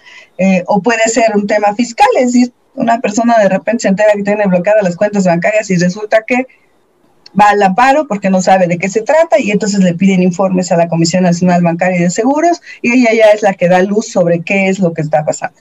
o 0.68 0.80
puede 0.80 1.06
ser 1.08 1.36
un 1.36 1.46
tema 1.46 1.74
fiscal, 1.74 2.08
es 2.18 2.32
decir, 2.32 2.52
una 2.74 3.00
persona 3.00 3.38
de 3.38 3.48
repente 3.48 3.82
se 3.82 3.88
entera 3.88 4.12
que 4.14 4.22
tiene 4.22 4.46
bloqueadas 4.46 4.82
las 4.82 4.96
cuentas 4.96 5.24
bancarias 5.24 5.70
y 5.70 5.76
resulta 5.76 6.22
que 6.26 6.46
va 7.38 7.50
al 7.50 7.62
amparo 7.62 8.06
porque 8.06 8.30
no 8.30 8.40
sabe 8.40 8.66
de 8.66 8.78
qué 8.78 8.88
se 8.88 9.02
trata 9.02 9.38
y 9.38 9.50
entonces 9.50 9.80
le 9.80 9.94
piden 9.94 10.22
informes 10.22 10.72
a 10.72 10.76
la 10.76 10.88
Comisión 10.88 11.22
Nacional 11.22 11.62
Bancaria 11.62 11.98
y 11.98 12.02
de 12.02 12.10
Seguros 12.10 12.60
y 12.82 12.92
ella 12.92 13.12
ya 13.12 13.30
es 13.30 13.42
la 13.42 13.54
que 13.54 13.68
da 13.68 13.82
luz 13.82 14.08
sobre 14.08 14.40
qué 14.40 14.68
es 14.68 14.78
lo 14.78 14.92
que 14.92 15.02
está 15.02 15.24
pasando. 15.24 15.60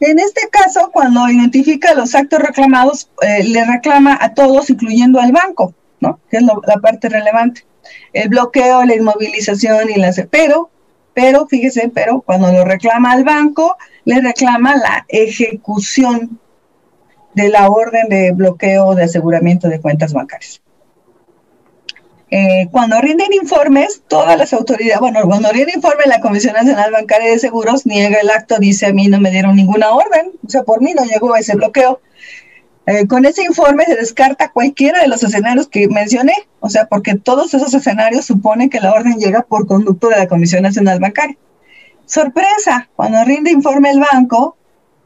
En 0.00 0.18
este 0.18 0.48
caso, 0.50 0.90
cuando 0.92 1.28
identifica 1.28 1.92
los 1.92 2.14
actos 2.14 2.38
reclamados, 2.38 3.10
eh, 3.20 3.44
le 3.44 3.64
reclama 3.66 4.16
a 4.18 4.32
todos, 4.32 4.70
incluyendo 4.70 5.20
al 5.20 5.30
banco, 5.30 5.74
¿no? 6.00 6.18
Que 6.30 6.38
es 6.38 6.42
la 6.42 6.76
parte 6.80 7.10
relevante. 7.10 7.66
El 8.14 8.30
bloqueo, 8.30 8.82
la 8.84 8.94
inmovilización 8.94 9.90
y 9.90 9.98
la... 9.98 10.10
Pero, 10.30 10.70
pero, 11.14 11.46
fíjese, 11.46 11.90
pero 11.92 12.22
cuando 12.22 12.52
lo 12.52 12.64
reclama 12.64 13.12
al 13.12 13.24
banco, 13.24 13.76
le 14.04 14.20
reclama 14.20 14.76
la 14.76 15.04
ejecución 15.08 16.38
de 17.34 17.48
la 17.48 17.68
orden 17.68 18.08
de 18.08 18.32
bloqueo 18.32 18.94
de 18.94 19.04
aseguramiento 19.04 19.68
de 19.68 19.80
cuentas 19.80 20.12
bancarias. 20.12 20.60
Eh, 22.32 22.68
cuando 22.70 23.00
rinden 23.00 23.32
informes, 23.32 24.02
todas 24.06 24.38
las 24.38 24.52
autoridades, 24.52 25.00
bueno, 25.00 25.22
cuando 25.22 25.50
rinde 25.50 25.72
informe 25.74 26.04
la 26.06 26.20
Comisión 26.20 26.54
Nacional 26.54 26.92
Bancaria 26.92 27.28
de 27.28 27.40
Seguros 27.40 27.86
niega 27.86 28.20
el 28.20 28.30
acto, 28.30 28.58
dice 28.58 28.86
a 28.86 28.92
mí 28.92 29.08
no 29.08 29.20
me 29.20 29.32
dieron 29.32 29.56
ninguna 29.56 29.90
orden, 29.90 30.30
o 30.46 30.48
sea, 30.48 30.62
por 30.62 30.80
mí 30.80 30.94
no 30.94 31.04
llegó 31.04 31.34
ese 31.34 31.56
bloqueo. 31.56 32.00
Eh, 32.86 33.06
con 33.06 33.24
ese 33.24 33.44
informe 33.44 33.84
se 33.84 33.94
descarta 33.94 34.50
cualquiera 34.50 35.00
de 35.00 35.08
los 35.08 35.22
escenarios 35.22 35.68
que 35.68 35.86
mencioné, 35.88 36.34
o 36.60 36.68
sea, 36.68 36.86
porque 36.86 37.14
todos 37.14 37.52
esos 37.52 37.72
escenarios 37.74 38.24
suponen 38.24 38.70
que 38.70 38.80
la 38.80 38.92
orden 38.92 39.18
llega 39.18 39.42
por 39.42 39.66
conducto 39.66 40.08
de 40.08 40.16
la 40.16 40.28
Comisión 40.28 40.62
Nacional 40.62 40.98
Bancaria. 40.98 41.36
Sorpresa, 42.06 42.88
cuando 42.96 43.22
rinde 43.24 43.50
informe 43.50 43.90
el 43.90 44.00
banco, 44.00 44.56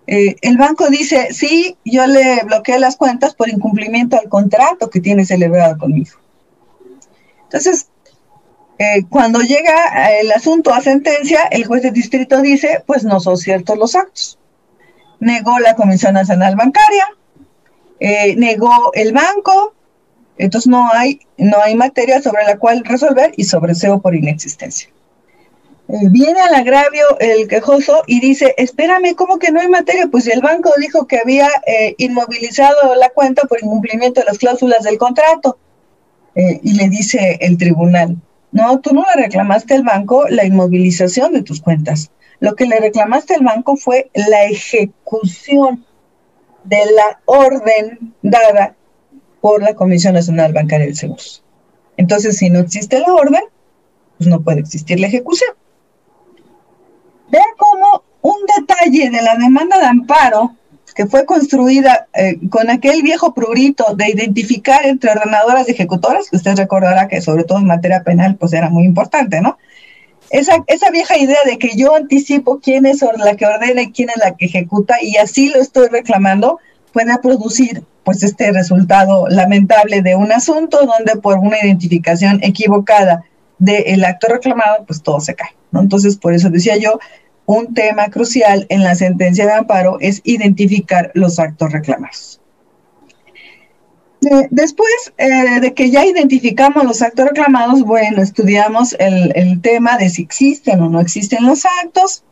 eh, 0.06 0.36
el 0.42 0.56
banco 0.56 0.88
dice, 0.88 1.28
sí, 1.32 1.76
yo 1.84 2.06
le 2.06 2.42
bloqueé 2.44 2.78
las 2.78 2.96
cuentas 2.96 3.34
por 3.34 3.48
incumplimiento 3.48 4.18
al 4.18 4.28
contrato 4.28 4.88
que 4.88 5.00
tiene 5.00 5.24
celebrado 5.26 5.76
conmigo. 5.78 6.12
Entonces, 7.44 7.88
eh, 8.78 9.04
cuando 9.08 9.40
llega 9.40 10.18
el 10.20 10.30
asunto 10.32 10.72
a 10.72 10.80
sentencia, 10.80 11.42
el 11.50 11.64
juez 11.64 11.82
de 11.82 11.90
distrito 11.90 12.40
dice, 12.40 12.82
pues 12.86 13.04
no 13.04 13.20
son 13.20 13.36
ciertos 13.36 13.78
los 13.78 13.94
actos. 13.94 14.38
Negó 15.20 15.58
la 15.58 15.74
Comisión 15.76 16.14
Nacional 16.14 16.56
Bancaria, 16.56 17.06
eh, 18.00 18.34
negó 18.36 18.92
el 18.94 19.12
banco, 19.12 19.74
entonces 20.36 20.68
no 20.68 20.90
hay, 20.92 21.20
no 21.38 21.58
hay 21.62 21.74
materia 21.74 22.20
sobre 22.20 22.44
la 22.44 22.58
cual 22.58 22.84
resolver 22.84 23.32
y 23.36 23.44
sobreseo 23.44 24.00
por 24.00 24.14
inexistencia. 24.14 24.88
Eh, 25.88 26.08
viene 26.10 26.40
al 26.40 26.54
agravio 26.54 27.04
el 27.20 27.46
quejoso 27.46 28.02
y 28.06 28.20
dice, 28.20 28.54
espérame, 28.56 29.14
¿cómo 29.14 29.38
que 29.38 29.52
no 29.52 29.60
hay 29.60 29.68
materia? 29.68 30.08
Pues 30.10 30.26
el 30.26 30.40
banco 30.40 30.70
dijo 30.78 31.06
que 31.06 31.18
había 31.18 31.48
inmovilizado 31.98 32.94
la 32.96 33.10
cuenta 33.10 33.42
por 33.42 33.62
incumplimiento 33.62 34.20
de 34.20 34.26
las 34.26 34.38
cláusulas 34.38 34.82
del 34.82 34.98
contrato. 34.98 35.58
Eh, 36.34 36.60
y 36.62 36.74
le 36.74 36.88
dice 36.88 37.38
el 37.40 37.56
tribunal, 37.58 38.16
no, 38.50 38.80
tú 38.80 38.92
no 38.92 39.04
le 39.14 39.22
reclamaste 39.22 39.74
al 39.74 39.84
banco 39.84 40.26
la 40.28 40.44
inmovilización 40.44 41.32
de 41.32 41.42
tus 41.42 41.60
cuentas. 41.60 42.10
Lo 42.40 42.56
que 42.56 42.66
le 42.66 42.80
reclamaste 42.80 43.34
al 43.34 43.44
banco 43.44 43.76
fue 43.76 44.10
la 44.14 44.44
ejecución 44.44 45.84
de 46.64 46.78
la 46.94 47.20
orden 47.26 48.14
dada 48.22 48.74
por 49.40 49.62
la 49.62 49.74
Comisión 49.74 50.14
Nacional 50.14 50.52
Bancaria 50.52 50.86
del 50.86 50.96
Seguros. 50.96 51.42
Entonces, 51.96 52.36
si 52.36 52.50
no 52.50 52.60
existe 52.60 52.98
la 52.98 53.12
orden, 53.12 53.42
pues 54.18 54.28
no 54.28 54.40
puede 54.40 54.60
existir 54.60 54.98
la 54.98 55.06
ejecución. 55.06 55.50
Vea 57.30 57.44
cómo 57.56 58.04
un 58.22 58.36
detalle 58.58 59.10
de 59.10 59.22
la 59.22 59.36
demanda 59.36 59.78
de 59.78 59.86
amparo 59.86 60.56
que 60.94 61.06
fue 61.06 61.26
construida 61.26 62.06
eh, 62.14 62.38
con 62.48 62.70
aquel 62.70 63.02
viejo 63.02 63.34
prurito 63.34 63.94
de 63.96 64.10
identificar 64.10 64.86
entre 64.86 65.10
ordenadoras 65.10 65.68
y 65.68 65.72
ejecutoras, 65.72 66.30
que 66.30 66.36
usted 66.36 66.56
recordará 66.56 67.08
que 67.08 67.20
sobre 67.20 67.44
todo 67.44 67.58
en 67.58 67.66
materia 67.66 68.04
penal 68.04 68.36
pues 68.36 68.52
era 68.52 68.70
muy 68.70 68.84
importante, 68.84 69.40
¿no? 69.40 69.58
Esa, 70.30 70.64
esa 70.66 70.90
vieja 70.90 71.16
idea 71.16 71.38
de 71.44 71.58
que 71.58 71.76
yo 71.76 71.94
anticipo 71.94 72.60
quién 72.60 72.86
es 72.86 73.02
la 73.02 73.36
que 73.36 73.46
ordena 73.46 73.82
y 73.82 73.92
quién 73.92 74.10
es 74.10 74.16
la 74.16 74.36
que 74.36 74.46
ejecuta 74.46 74.96
y 75.00 75.16
así 75.16 75.50
lo 75.50 75.60
estoy 75.60 75.88
reclamando, 75.88 76.58
puede 76.92 77.16
producir 77.18 77.84
pues 78.04 78.22
este 78.22 78.52
resultado 78.52 79.26
lamentable 79.28 80.02
de 80.02 80.14
un 80.14 80.30
asunto 80.32 80.86
donde 80.86 81.20
por 81.20 81.38
una 81.38 81.58
identificación 81.58 82.40
equivocada 82.42 83.24
del 83.58 84.04
acto 84.04 84.28
reclamado, 84.28 84.84
pues 84.86 85.02
todo 85.02 85.20
se 85.20 85.34
cae, 85.34 85.54
¿no? 85.70 85.80
Entonces, 85.80 86.16
por 86.16 86.34
eso 86.34 86.50
decía 86.50 86.76
yo, 86.76 86.98
un 87.46 87.74
tema 87.74 88.08
crucial 88.08 88.66
en 88.68 88.82
la 88.82 88.94
sentencia 88.94 89.46
de 89.46 89.52
amparo 89.52 89.98
es 90.00 90.20
identificar 90.24 91.10
los 91.14 91.38
actos 91.38 91.72
reclamados. 91.72 92.40
Después 94.50 95.12
eh, 95.18 95.60
de 95.60 95.74
que 95.74 95.90
ya 95.90 96.04
identificamos 96.04 96.84
los 96.84 97.02
actos 97.02 97.26
reclamados, 97.26 97.82
bueno, 97.82 98.22
estudiamos 98.22 98.94
el, 98.98 99.60
tema 99.60 99.96
de 99.96 100.08
si 100.08 100.22
existen 100.22 100.80
o 100.80 100.88
no 100.88 101.00
existen 101.00 101.46
los 101.46 101.64
actos, 101.84 102.24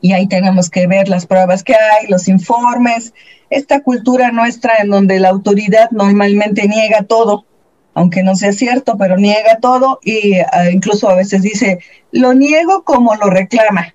y 0.00 0.12
ahí 0.12 0.28
tenemos 0.28 0.70
que 0.70 0.86
ver 0.86 1.08
las 1.08 1.26
pruebas 1.26 1.64
que 1.64 1.74
hay, 1.74 2.06
los 2.08 2.28
informes, 2.28 3.12
esta 3.50 3.80
cultura 3.80 4.30
nuestra 4.30 4.74
en 4.78 4.90
donde 4.90 5.18
la 5.18 5.30
autoridad 5.30 5.90
normalmente 5.90 6.68
niega 6.68 7.02
todo, 7.02 7.44
aunque 7.94 8.22
no 8.22 8.36
sea 8.36 8.52
cierto, 8.52 8.96
pero 8.96 9.16
niega 9.16 9.58
todo 9.58 9.98
y 10.02 10.34
ah, 10.52 10.70
incluso 10.70 11.08
a 11.08 11.16
veces 11.16 11.42
dice, 11.42 11.80
lo 12.12 12.34
niego 12.34 12.84
como 12.84 13.14
lo 13.16 13.30
reclama. 13.30 13.94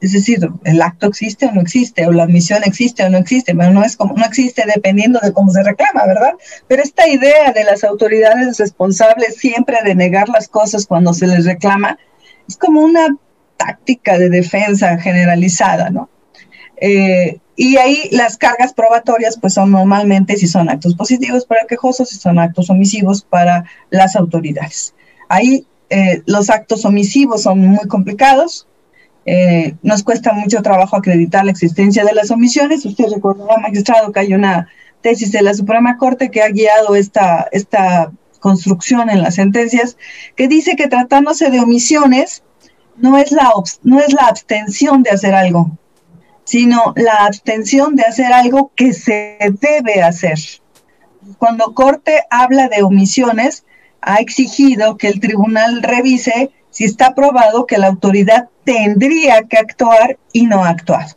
Es 0.00 0.12
decir, 0.12 0.48
el 0.64 0.82
acto 0.82 1.06
existe 1.06 1.46
o 1.46 1.52
no 1.52 1.60
existe, 1.60 2.06
o 2.06 2.12
la 2.12 2.22
admisión 2.22 2.62
existe 2.64 3.04
o 3.04 3.10
no 3.10 3.18
existe, 3.18 3.54
pero 3.54 3.70
no 3.70 3.84
es 3.84 3.96
como, 3.96 4.14
no 4.14 4.24
existe 4.24 4.64
dependiendo 4.66 5.20
de 5.22 5.32
cómo 5.32 5.52
se 5.52 5.62
reclama, 5.62 6.06
¿verdad? 6.06 6.32
Pero 6.68 6.82
esta 6.82 7.06
idea 7.06 7.52
de 7.52 7.64
las 7.64 7.84
autoridades 7.84 8.58
responsables 8.58 9.36
siempre 9.36 9.78
de 9.84 9.94
negar 9.94 10.28
las 10.28 10.48
cosas 10.48 10.86
cuando 10.86 11.12
se 11.12 11.26
les 11.26 11.44
reclama, 11.44 11.98
es 12.48 12.56
como 12.56 12.80
una 12.80 13.08
táctica 13.56 14.18
de 14.18 14.30
defensa 14.30 14.96
generalizada, 14.98 15.90
¿no? 15.90 16.08
Eh, 16.80 17.38
y 17.56 17.76
ahí 17.76 18.08
las 18.10 18.38
cargas 18.38 18.72
probatorias, 18.72 19.38
pues 19.38 19.52
son 19.52 19.70
normalmente 19.70 20.38
si 20.38 20.46
son 20.46 20.70
actos 20.70 20.94
positivos 20.94 21.44
para 21.44 21.60
el 21.60 21.66
quejoso, 21.66 22.06
si 22.06 22.16
son 22.16 22.38
actos 22.38 22.70
omisivos 22.70 23.22
para 23.22 23.64
las 23.90 24.16
autoridades. 24.16 24.94
Ahí 25.28 25.66
eh, 25.90 26.22
los 26.24 26.48
actos 26.48 26.86
omisivos 26.86 27.42
son 27.42 27.58
muy 27.58 27.86
complicados. 27.86 28.66
Eh, 29.26 29.74
nos 29.82 30.02
cuesta 30.02 30.32
mucho 30.32 30.62
trabajo 30.62 30.96
acreditar 30.96 31.44
la 31.44 31.50
existencia 31.50 32.04
de 32.04 32.14
las 32.14 32.30
omisiones. 32.30 32.84
Usted 32.84 33.06
recordará, 33.12 33.58
magistrado, 33.58 34.12
que 34.12 34.20
hay 34.20 34.34
una 34.34 34.68
tesis 35.02 35.32
de 35.32 35.42
la 35.42 35.54
Suprema 35.54 35.96
Corte 35.96 36.30
que 36.30 36.42
ha 36.42 36.48
guiado 36.48 36.94
esta, 36.94 37.48
esta 37.52 38.10
construcción 38.40 39.10
en 39.10 39.22
las 39.22 39.36
sentencias, 39.36 39.96
que 40.36 40.48
dice 40.48 40.76
que 40.76 40.88
tratándose 40.88 41.50
de 41.50 41.60
omisiones, 41.60 42.42
no 42.96 43.16
es 43.16 43.32
la, 43.32 43.52
no 43.82 44.00
es 44.00 44.12
la 44.12 44.26
abstención 44.26 45.02
de 45.02 45.10
hacer 45.10 45.34
algo, 45.34 45.70
sino 46.44 46.92
la 46.96 47.26
abstención 47.26 47.96
de 47.96 48.02
hacer 48.04 48.32
algo 48.32 48.72
que 48.74 48.92
se 48.92 49.38
debe 49.60 50.02
hacer. 50.02 50.38
Cuando 51.38 51.74
Corte 51.74 52.24
habla 52.30 52.68
de 52.68 52.82
omisiones, 52.82 53.64
ha 54.02 54.16
exigido 54.16 54.96
que 54.96 55.08
el 55.08 55.20
tribunal 55.20 55.82
revise 55.82 56.50
si 56.70 56.84
está 56.84 57.14
probado 57.14 57.66
que 57.66 57.78
la 57.78 57.88
autoridad 57.88 58.48
tendría 58.64 59.42
que 59.42 59.58
actuar 59.58 60.18
y 60.32 60.46
no 60.46 60.64
ha 60.64 60.70
actuado. 60.70 61.16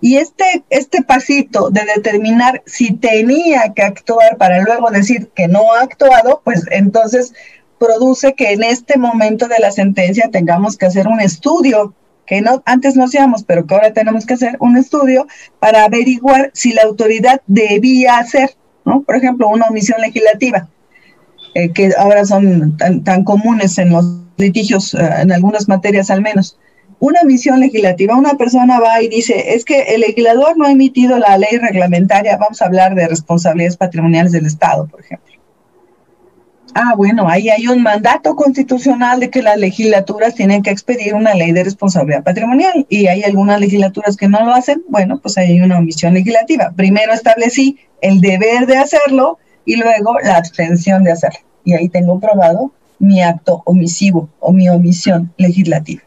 Y 0.00 0.16
este, 0.16 0.64
este 0.68 1.02
pasito 1.02 1.70
de 1.70 1.82
determinar 1.96 2.62
si 2.66 2.92
tenía 2.92 3.72
que 3.74 3.82
actuar 3.82 4.36
para 4.36 4.60
luego 4.60 4.90
decir 4.90 5.30
que 5.34 5.48
no 5.48 5.72
ha 5.72 5.80
actuado, 5.80 6.42
pues 6.44 6.66
entonces 6.70 7.32
produce 7.78 8.34
que 8.34 8.52
en 8.52 8.64
este 8.64 8.98
momento 8.98 9.48
de 9.48 9.58
la 9.60 9.70
sentencia 9.70 10.30
tengamos 10.30 10.76
que 10.76 10.86
hacer 10.86 11.08
un 11.08 11.20
estudio 11.20 11.94
que 12.26 12.40
no, 12.40 12.62
antes 12.64 12.96
no 12.96 13.04
hacíamos, 13.04 13.44
pero 13.44 13.66
que 13.66 13.74
ahora 13.74 13.92
tenemos 13.92 14.26
que 14.26 14.34
hacer 14.34 14.56
un 14.60 14.76
estudio 14.76 15.26
para 15.58 15.84
averiguar 15.84 16.50
si 16.54 16.72
la 16.72 16.82
autoridad 16.82 17.42
debía 17.46 18.18
hacer. 18.18 18.56
Por 18.84 19.16
ejemplo, 19.16 19.48
una 19.48 19.66
omisión 19.66 20.00
legislativa, 20.00 20.68
eh, 21.54 21.70
que 21.70 21.92
ahora 21.98 22.24
son 22.24 22.76
tan, 22.76 23.24
comunes 23.24 23.78
en 23.78 23.90
los 23.90 24.04
litigios, 24.36 24.94
eh, 24.94 24.98
en 25.22 25.32
algunas 25.32 25.68
materias 25.68 26.10
al 26.10 26.22
menos. 26.22 26.58
Una 27.00 27.20
omisión 27.22 27.60
legislativa, 27.60 28.16
una 28.16 28.34
persona 28.34 28.80
va 28.80 29.02
y 29.02 29.08
dice, 29.08 29.54
es 29.54 29.64
que 29.64 29.82
el 29.94 30.00
legislador 30.00 30.56
no 30.56 30.64
ha 30.64 30.70
emitido 30.70 31.18
la 31.18 31.36
ley 31.36 31.58
reglamentaria, 31.58 32.36
vamos 32.36 32.62
a 32.62 32.66
hablar 32.66 32.94
de 32.94 33.08
responsabilidades 33.08 33.76
patrimoniales 33.76 34.32
del 34.32 34.46
Estado, 34.46 34.86
por 34.86 35.00
ejemplo 35.00 35.34
ah, 36.74 36.94
bueno, 36.96 37.28
ahí 37.28 37.48
hay 37.48 37.66
un 37.68 37.82
mandato 37.82 38.34
constitucional 38.36 39.20
de 39.20 39.30
que 39.30 39.42
las 39.42 39.56
legislaturas 39.56 40.34
tienen 40.34 40.62
que 40.62 40.70
expedir 40.70 41.14
una 41.14 41.34
ley 41.34 41.52
de 41.52 41.64
responsabilidad 41.64 42.24
patrimonial 42.24 42.86
y 42.88 43.06
hay 43.06 43.22
algunas 43.22 43.60
legislaturas 43.60 44.16
que 44.16 44.28
no 44.28 44.44
lo 44.44 44.52
hacen, 44.52 44.82
bueno, 44.88 45.18
pues 45.20 45.38
hay 45.38 45.60
una 45.60 45.78
omisión 45.78 46.14
legislativa. 46.14 46.72
Primero 46.76 47.12
establecí 47.12 47.78
el 48.02 48.20
deber 48.20 48.66
de 48.66 48.76
hacerlo 48.76 49.38
y 49.64 49.76
luego 49.76 50.18
la 50.20 50.36
abstención 50.36 51.04
de 51.04 51.12
hacerlo. 51.12 51.40
Y 51.64 51.74
ahí 51.74 51.88
tengo 51.88 52.20
probado 52.20 52.72
mi 52.98 53.22
acto 53.22 53.62
omisivo 53.64 54.28
o 54.40 54.52
mi 54.52 54.68
omisión 54.68 55.32
legislativa. 55.36 56.02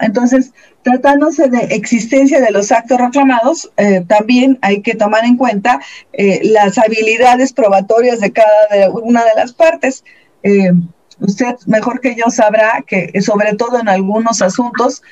Entonces, 0.00 0.52
tratándose 0.82 1.48
de 1.48 1.58
existencia 1.74 2.40
de 2.40 2.50
los 2.50 2.72
actos 2.72 2.98
reclamados, 2.98 3.70
eh, 3.76 4.04
también 4.06 4.58
hay 4.62 4.82
que 4.82 4.94
tomar 4.94 5.24
en 5.24 5.36
cuenta 5.36 5.80
eh, 6.12 6.40
las 6.42 6.78
habilidades 6.78 7.52
probatorias 7.52 8.20
de 8.20 8.32
cada 8.32 8.90
una 8.92 9.24
de 9.24 9.30
las 9.36 9.52
partes. 9.52 10.04
Eh, 10.42 10.72
usted 11.20 11.56
mejor 11.66 12.00
que 12.00 12.14
yo 12.14 12.30
sabrá 12.30 12.84
que 12.86 13.20
sobre 13.22 13.54
todo 13.54 13.80
en 13.80 13.88
algunos 13.88 14.42
asuntos 14.42 15.02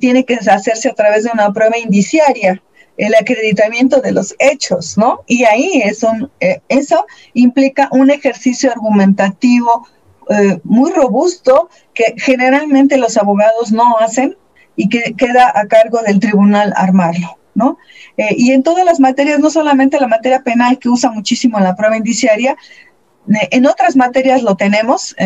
tiene 0.00 0.24
que 0.24 0.36
hacerse 0.36 0.88
a 0.88 0.94
través 0.94 1.24
de 1.24 1.30
una 1.34 1.52
prueba 1.52 1.76
indiciaria, 1.76 2.62
el 2.96 3.14
acreditamiento 3.14 4.00
de 4.00 4.12
los 4.12 4.34
hechos, 4.38 4.96
¿no? 4.96 5.20
Y 5.26 5.44
ahí 5.44 5.82
un, 6.02 6.30
eso 6.68 7.06
implica 7.34 7.88
un 7.92 8.10
ejercicio 8.10 8.70
argumentativo 8.70 9.86
muy 10.64 10.90
robusto 10.90 11.70
que 11.94 12.14
generalmente 12.16 12.96
los 12.96 13.16
abogados 13.16 13.70
no 13.70 13.96
hacen 13.98 14.36
y 14.74 14.88
que 14.88 15.14
queda 15.16 15.52
a 15.54 15.66
cargo 15.68 16.02
del 16.02 16.18
tribunal 16.18 16.72
armarlo, 16.76 17.38
¿no? 17.54 17.78
Eh, 18.16 18.34
y 18.36 18.50
en 18.50 18.64
todas 18.64 18.84
las 18.84 18.98
materias, 18.98 19.38
no 19.38 19.50
solamente 19.50 20.00
la 20.00 20.08
materia 20.08 20.42
penal 20.42 20.78
que 20.78 20.88
usa 20.88 21.10
muchísimo 21.10 21.60
la 21.60 21.76
prueba 21.76 21.96
indiciaria, 21.96 22.56
en 23.28 23.66
otras 23.66 23.96
materias 23.96 24.42
lo 24.42 24.56
tenemos. 24.56 25.16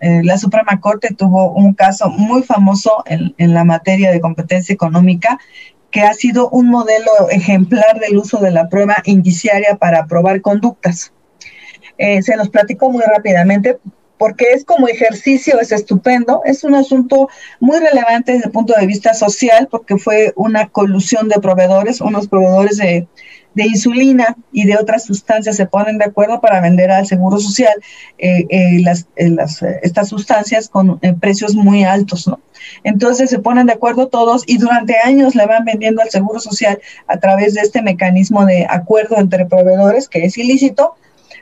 la 0.00 0.38
Suprema 0.38 0.80
Corte 0.80 1.14
tuvo 1.14 1.52
un 1.52 1.74
caso 1.74 2.08
muy 2.08 2.42
famoso 2.42 3.04
en, 3.06 3.34
la 3.52 3.64
materia 3.64 4.10
de 4.10 4.20
competencia 4.20 4.72
económica 4.72 5.38
que 5.90 6.02
ha 6.02 6.14
sido 6.14 6.48
un 6.50 6.68
modelo 6.68 7.10
ejemplar 7.30 8.00
del 8.00 8.18
uso 8.18 8.38
de 8.38 8.50
la 8.50 8.68
prueba 8.68 8.96
indiciaria 9.04 9.76
para 9.76 10.06
probar 10.06 10.40
conductas. 10.40 11.12
Eh, 11.98 12.22
se 12.22 12.36
nos 12.36 12.48
platicó 12.48 12.90
muy 12.90 13.02
rápidamente 13.02 13.78
porque 14.16 14.52
es 14.52 14.66
como 14.66 14.86
ejercicio, 14.86 15.58
es 15.60 15.72
estupendo, 15.72 16.42
es 16.44 16.62
un 16.62 16.74
asunto 16.74 17.28
muy 17.58 17.78
relevante 17.78 18.32
desde 18.32 18.46
el 18.46 18.52
punto 18.52 18.74
de 18.78 18.86
vista 18.86 19.14
social, 19.14 19.66
porque 19.70 19.96
fue 19.96 20.34
una 20.36 20.68
colusión 20.68 21.28
de 21.28 21.40
proveedores, 21.40 22.02
unos 22.02 22.28
proveedores 22.28 22.76
de, 22.76 23.08
insulina 23.56 24.36
y 24.52 24.64
de 24.64 24.76
otras 24.76 25.04
sustancias 25.04 25.56
se 25.56 25.66
ponen 25.66 25.98
de 25.98 26.04
acuerdo 26.04 26.40
para 26.40 26.60
vender 26.60 26.90
al 26.90 27.06
Seguro 27.06 27.38
Social 27.38 27.74
eh, 28.18 28.46
eh, 28.48 28.82
eh, 29.16 29.36
estas 29.82 30.08
sustancias 30.08 30.68
con 30.68 30.98
precios 31.20 31.54
muy 31.54 31.84
altos, 31.84 32.28
¿no? 32.28 32.40
Entonces 32.84 33.30
se 33.30 33.38
ponen 33.38 33.66
de 33.66 33.72
acuerdo 33.72 34.08
todos 34.08 34.44
y 34.46 34.58
durante 34.58 34.96
años 35.02 35.34
le 35.34 35.46
van 35.46 35.64
vendiendo 35.64 36.02
al 36.02 36.10
Seguro 36.10 36.40
Social 36.40 36.78
a 37.06 37.18
través 37.18 37.54
de 37.54 37.62
este 37.62 37.82
mecanismo 37.82 38.44
de 38.44 38.66
acuerdo 38.68 39.16
entre 39.18 39.46
proveedores, 39.46 40.08
que 40.08 40.24
es 40.24 40.36
ilícito, 40.38 40.94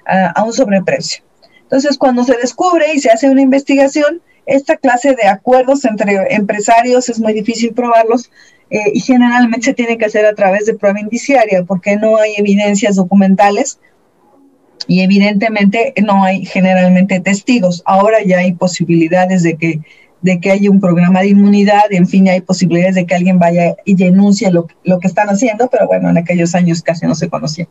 a 0.06 0.42
un 0.42 0.54
sobreprecio. 0.54 1.22
Entonces, 1.62 1.98
cuando 1.98 2.24
se 2.24 2.34
descubre 2.38 2.86
y 2.94 2.98
se 2.98 3.10
hace 3.10 3.28
una 3.28 3.42
investigación, 3.42 4.22
esta 4.46 4.76
clase 4.78 5.14
de 5.14 5.28
acuerdos 5.28 5.84
entre 5.84 6.34
empresarios 6.34 7.10
es 7.10 7.20
muy 7.20 7.34
difícil 7.34 7.74
probarlos 7.74 8.30
eh, 8.70 8.90
y 8.92 9.00
generalmente 9.00 9.66
se 9.66 9.74
tiene 9.74 9.96
que 9.96 10.04
hacer 10.04 10.26
a 10.26 10.34
través 10.34 10.66
de 10.66 10.74
prueba 10.74 11.00
indiciaria 11.00 11.64
porque 11.64 11.96
no 11.96 12.16
hay 12.16 12.34
evidencias 12.36 12.96
documentales 12.96 13.78
y 14.86 15.00
evidentemente 15.00 15.94
no 16.02 16.24
hay 16.24 16.44
generalmente 16.44 17.20
testigos. 17.20 17.82
Ahora 17.84 18.18
ya 18.24 18.38
hay 18.38 18.52
posibilidades 18.52 19.42
de 19.42 19.56
que 19.56 19.80
de 20.20 20.40
que 20.40 20.50
haya 20.50 20.70
un 20.70 20.80
programa 20.80 21.20
de 21.20 21.28
inmunidad, 21.28 21.84
en 21.90 22.08
fin, 22.08 22.28
hay 22.28 22.40
posibilidades 22.40 22.96
de 22.96 23.06
que 23.06 23.14
alguien 23.14 23.38
vaya 23.38 23.76
y 23.84 23.94
denuncie 23.94 24.50
lo, 24.50 24.66
lo 24.82 24.98
que 24.98 25.06
están 25.06 25.28
haciendo, 25.28 25.68
pero 25.68 25.86
bueno, 25.86 26.10
en 26.10 26.18
aquellos 26.18 26.54
años 26.54 26.82
casi 26.82 27.06
no 27.06 27.14
se 27.14 27.28
conocía. 27.28 27.68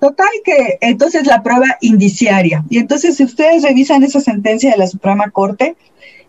Total 0.00 0.28
que 0.44 0.78
entonces 0.80 1.26
la 1.26 1.42
prueba 1.42 1.76
indiciaria. 1.80 2.64
Y 2.70 2.78
entonces 2.78 3.16
si 3.16 3.24
ustedes 3.24 3.62
revisan 3.62 4.02
esa 4.02 4.20
sentencia 4.20 4.70
de 4.70 4.78
la 4.78 4.86
Suprema 4.86 5.30
Corte, 5.30 5.76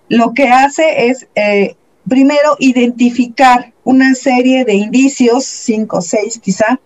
lo 0.09 0.33
que 0.33 0.49
hace 0.49 1.07
es 1.07 1.27
eh, 1.35 1.75
primero 2.07 2.55
identificar 2.59 3.73
una 3.83 4.13
serie 4.15 4.65
de 4.65 4.73
indicios, 4.73 5.45
cinco 5.45 5.97
o 5.97 6.01
seis 6.01 6.39
quizá, 6.39 6.79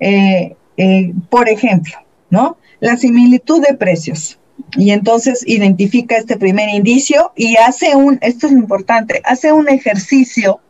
eh, 0.00 0.56
eh, 0.76 1.12
por 1.30 1.48
ejemplo, 1.48 1.94
¿no? 2.30 2.58
La 2.80 2.96
similitud 2.96 3.62
de 3.66 3.74
precios. 3.74 4.38
Y 4.76 4.90
entonces 4.90 5.44
identifica 5.46 6.16
este 6.16 6.36
primer 6.36 6.68
indicio 6.70 7.32
y 7.36 7.56
hace 7.56 7.94
un, 7.94 8.18
esto 8.22 8.46
es 8.46 8.52
importante, 8.52 9.20
hace 9.24 9.52
un 9.52 9.68
ejercicio 9.68 10.60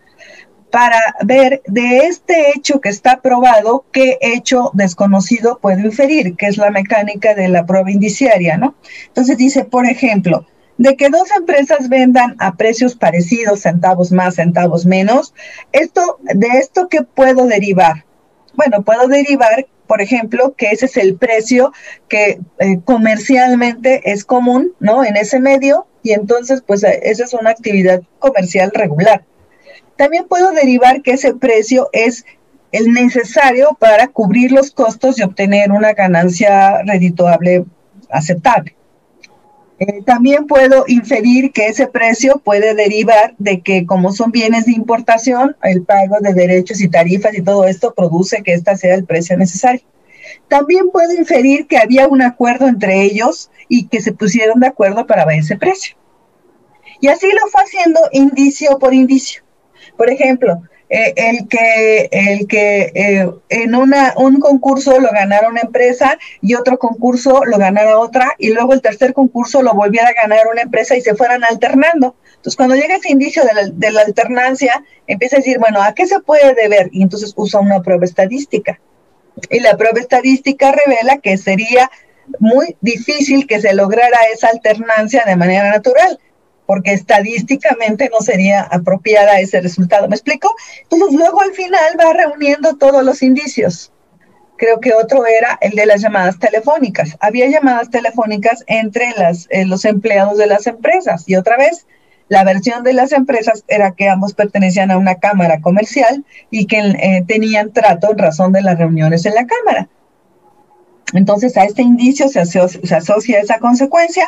para 0.70 1.00
ver 1.24 1.62
de 1.66 1.98
este 2.00 2.50
hecho 2.50 2.80
que 2.80 2.88
está 2.88 3.20
probado, 3.20 3.84
qué 3.92 4.18
hecho 4.20 4.70
desconocido 4.74 5.58
puede 5.60 5.82
inferir, 5.82 6.36
que 6.36 6.46
es 6.46 6.58
la 6.58 6.70
mecánica 6.70 7.34
de 7.34 7.48
la 7.48 7.64
prueba 7.64 7.90
indiciaria, 7.90 8.56
¿no? 8.56 8.74
Entonces 9.06 9.36
dice, 9.36 9.64
por 9.64 9.86
ejemplo, 9.86 10.46
de 10.78 10.96
que 10.96 11.08
dos 11.08 11.30
empresas 11.36 11.88
vendan 11.88 12.36
a 12.38 12.56
precios 12.56 12.94
parecidos, 12.94 13.60
centavos 13.60 14.12
más, 14.12 14.36
centavos 14.36 14.86
menos, 14.86 15.34
esto, 15.72 16.18
de 16.22 16.48
esto 16.58 16.88
qué 16.88 17.02
puedo 17.02 17.46
derivar? 17.46 18.04
Bueno, 18.54 18.82
puedo 18.82 19.06
derivar, 19.06 19.66
por 19.86 20.00
ejemplo, 20.00 20.54
que 20.56 20.70
ese 20.70 20.86
es 20.86 20.96
el 20.96 21.16
precio 21.16 21.72
que 22.08 22.40
eh, 22.58 22.80
comercialmente 22.84 24.10
es 24.10 24.24
común, 24.24 24.72
¿no? 24.80 25.04
En 25.04 25.16
ese 25.16 25.40
medio, 25.40 25.86
y 26.02 26.12
entonces, 26.12 26.62
pues 26.66 26.84
esa 26.84 27.24
es 27.24 27.34
una 27.34 27.50
actividad 27.50 28.02
comercial 28.18 28.70
regular. 28.72 29.24
También 29.96 30.26
puedo 30.28 30.52
derivar 30.52 31.02
que 31.02 31.12
ese 31.12 31.34
precio 31.34 31.88
es 31.92 32.24
el 32.70 32.92
necesario 32.92 33.76
para 33.78 34.08
cubrir 34.08 34.52
los 34.52 34.70
costos 34.70 35.18
y 35.18 35.22
obtener 35.22 35.72
una 35.72 35.94
ganancia 35.94 36.82
redituable 36.82 37.64
aceptable. 38.10 38.76
Eh, 39.78 40.02
también 40.06 40.46
puedo 40.46 40.84
inferir 40.86 41.52
que 41.52 41.66
ese 41.66 41.86
precio 41.86 42.40
puede 42.42 42.74
derivar 42.74 43.34
de 43.38 43.60
que 43.60 43.84
como 43.84 44.12
son 44.12 44.30
bienes 44.30 44.64
de 44.64 44.72
importación, 44.72 45.54
el 45.62 45.82
pago 45.82 46.16
de 46.20 46.32
derechos 46.32 46.80
y 46.80 46.88
tarifas 46.88 47.36
y 47.36 47.42
todo 47.42 47.66
esto 47.66 47.92
produce 47.94 48.42
que 48.42 48.54
este 48.54 48.74
sea 48.76 48.94
el 48.94 49.04
precio 49.04 49.36
necesario. 49.36 49.82
También 50.48 50.90
puedo 50.90 51.12
inferir 51.12 51.66
que 51.66 51.76
había 51.76 52.08
un 52.08 52.22
acuerdo 52.22 52.68
entre 52.68 53.02
ellos 53.02 53.50
y 53.68 53.88
que 53.88 54.00
se 54.00 54.12
pusieron 54.12 54.60
de 54.60 54.68
acuerdo 54.68 55.06
para 55.06 55.30
ese 55.34 55.56
precio. 55.56 55.96
Y 57.00 57.08
así 57.08 57.26
lo 57.26 57.46
fue 57.50 57.62
haciendo 57.62 58.00
indicio 58.12 58.78
por 58.78 58.94
indicio. 58.94 59.42
Por 59.96 60.10
ejemplo, 60.10 60.62
eh, 60.88 61.14
el 61.16 61.48
que, 61.48 62.08
el 62.12 62.46
que 62.46 62.92
eh, 62.94 63.28
en 63.48 63.74
una, 63.74 64.14
un 64.16 64.38
concurso 64.38 65.00
lo 65.00 65.10
ganara 65.10 65.48
una 65.48 65.62
empresa 65.62 66.16
y 66.40 66.54
otro 66.54 66.78
concurso 66.78 67.44
lo 67.44 67.58
ganara 67.58 67.98
otra 67.98 68.34
y 68.38 68.52
luego 68.52 68.72
el 68.72 68.80
tercer 68.80 69.12
concurso 69.12 69.62
lo 69.62 69.74
volviera 69.74 70.08
a 70.08 70.12
ganar 70.12 70.46
una 70.46 70.62
empresa 70.62 70.96
y 70.96 71.00
se 71.00 71.16
fueran 71.16 71.42
alternando. 71.42 72.14
Entonces, 72.36 72.56
cuando 72.56 72.76
llega 72.76 72.96
ese 72.96 73.10
indicio 73.10 73.44
de 73.44 73.54
la, 73.54 73.68
de 73.68 73.90
la 73.90 74.02
alternancia, 74.02 74.84
empieza 75.08 75.36
a 75.36 75.40
decir, 75.40 75.58
bueno, 75.58 75.82
¿a 75.82 75.92
qué 75.92 76.06
se 76.06 76.20
puede 76.20 76.54
deber? 76.54 76.88
Y 76.92 77.02
entonces 77.02 77.32
usa 77.34 77.58
una 77.58 77.82
prueba 77.82 78.04
estadística. 78.04 78.80
Y 79.50 79.58
la 79.60 79.76
prueba 79.76 79.98
estadística 79.98 80.72
revela 80.72 81.18
que 81.18 81.36
sería 81.36 81.90
muy 82.38 82.76
difícil 82.80 83.46
que 83.48 83.60
se 83.60 83.74
lograra 83.74 84.18
esa 84.32 84.48
alternancia 84.48 85.24
de 85.26 85.36
manera 85.36 85.70
natural 85.70 86.18
porque 86.66 86.92
estadísticamente 86.92 88.10
no 88.12 88.20
sería 88.20 88.62
apropiada 88.62 89.40
ese 89.40 89.60
resultado. 89.60 90.08
¿Me 90.08 90.16
explico? 90.16 90.54
Entonces 90.82 91.18
luego 91.18 91.40
al 91.40 91.52
final 91.52 91.96
va 91.98 92.12
reuniendo 92.12 92.76
todos 92.76 93.04
los 93.04 93.22
indicios. 93.22 93.92
Creo 94.58 94.80
que 94.80 94.94
otro 94.94 95.26
era 95.26 95.58
el 95.60 95.72
de 95.72 95.86
las 95.86 96.00
llamadas 96.00 96.38
telefónicas. 96.38 97.16
Había 97.20 97.48
llamadas 97.48 97.90
telefónicas 97.90 98.64
entre 98.66 99.14
eh, 99.50 99.64
los 99.66 99.84
empleados 99.84 100.38
de 100.38 100.46
las 100.46 100.66
empresas 100.66 101.24
y 101.26 101.36
otra 101.36 101.56
vez 101.56 101.86
la 102.28 102.42
versión 102.42 102.82
de 102.82 102.92
las 102.92 103.12
empresas 103.12 103.64
era 103.68 103.92
que 103.92 104.08
ambos 104.08 104.34
pertenecían 104.34 104.90
a 104.90 104.98
una 104.98 105.16
cámara 105.16 105.60
comercial 105.60 106.24
y 106.50 106.66
que 106.66 106.78
eh, 106.78 107.24
tenían 107.28 107.72
trato 107.72 108.10
en 108.10 108.18
razón 108.18 108.52
de 108.52 108.62
las 108.62 108.78
reuniones 108.78 109.24
en 109.26 109.34
la 109.34 109.46
cámara. 109.46 109.88
Entonces 111.12 111.56
a 111.56 111.64
este 111.64 111.82
indicio 111.82 112.28
se 112.28 112.44
se 112.44 112.94
asocia 112.94 113.38
esa 113.38 113.60
consecuencia 113.60 114.26